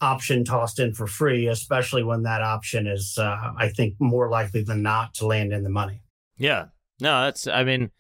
[0.01, 4.63] option tossed in for free, especially when that option is, uh, I think, more likely
[4.63, 6.03] than not to land in the money.
[6.37, 6.67] Yeah.
[7.01, 7.91] No, that's, I mean,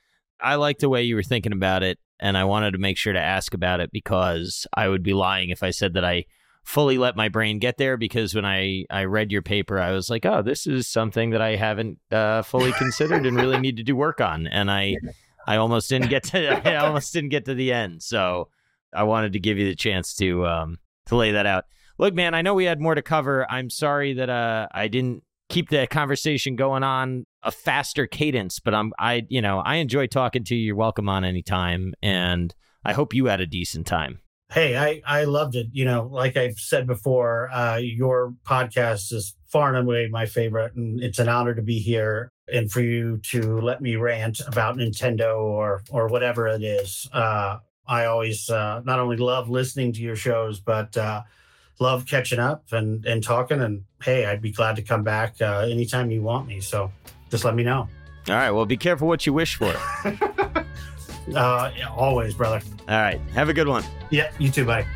[0.41, 3.13] I like the way you were thinking about it, and I wanted to make sure
[3.13, 6.25] to ask about it because I would be lying if I said that I
[6.65, 7.97] fully let my brain get there.
[7.97, 11.41] Because when I I read your paper, I was like, oh, this is something that
[11.41, 14.97] I haven't uh, fully considered and really need to do work on, and I
[15.47, 18.03] I almost didn't get to I almost didn't get to the end.
[18.03, 18.49] So
[18.95, 21.65] I wanted to give you the chance to um to lay that out.
[21.99, 23.51] Look, man, I know we had more to cover.
[23.51, 28.61] I'm sorry that uh I didn't keep the conversation going on a faster cadence.
[28.61, 30.67] But I'm I you know I enjoy talking to you.
[30.67, 32.55] You're welcome on anytime, and
[32.85, 34.21] I hope you had a decent time.
[34.51, 35.67] Hey, I I loved it.
[35.73, 40.75] You know, like I've said before, uh, your podcast is far and away my favorite,
[40.75, 44.77] and it's an honor to be here and for you to let me rant about
[44.77, 47.09] Nintendo or or whatever it is.
[47.13, 51.23] Uh, I always uh, not only love listening to your shows, but uh,
[51.79, 53.61] love catching up and and talking.
[53.61, 56.61] And hey, I'd be glad to come back uh, anytime you want me.
[56.61, 56.91] So
[57.31, 57.89] just let me know.
[58.29, 58.51] All right.
[58.51, 59.75] Well, be careful what you wish for.
[60.05, 60.65] uh,
[61.35, 62.61] yeah, always, brother.
[62.89, 63.21] All right.
[63.33, 63.85] Have a good one.
[64.11, 64.31] Yeah.
[64.39, 64.87] You too, buddy.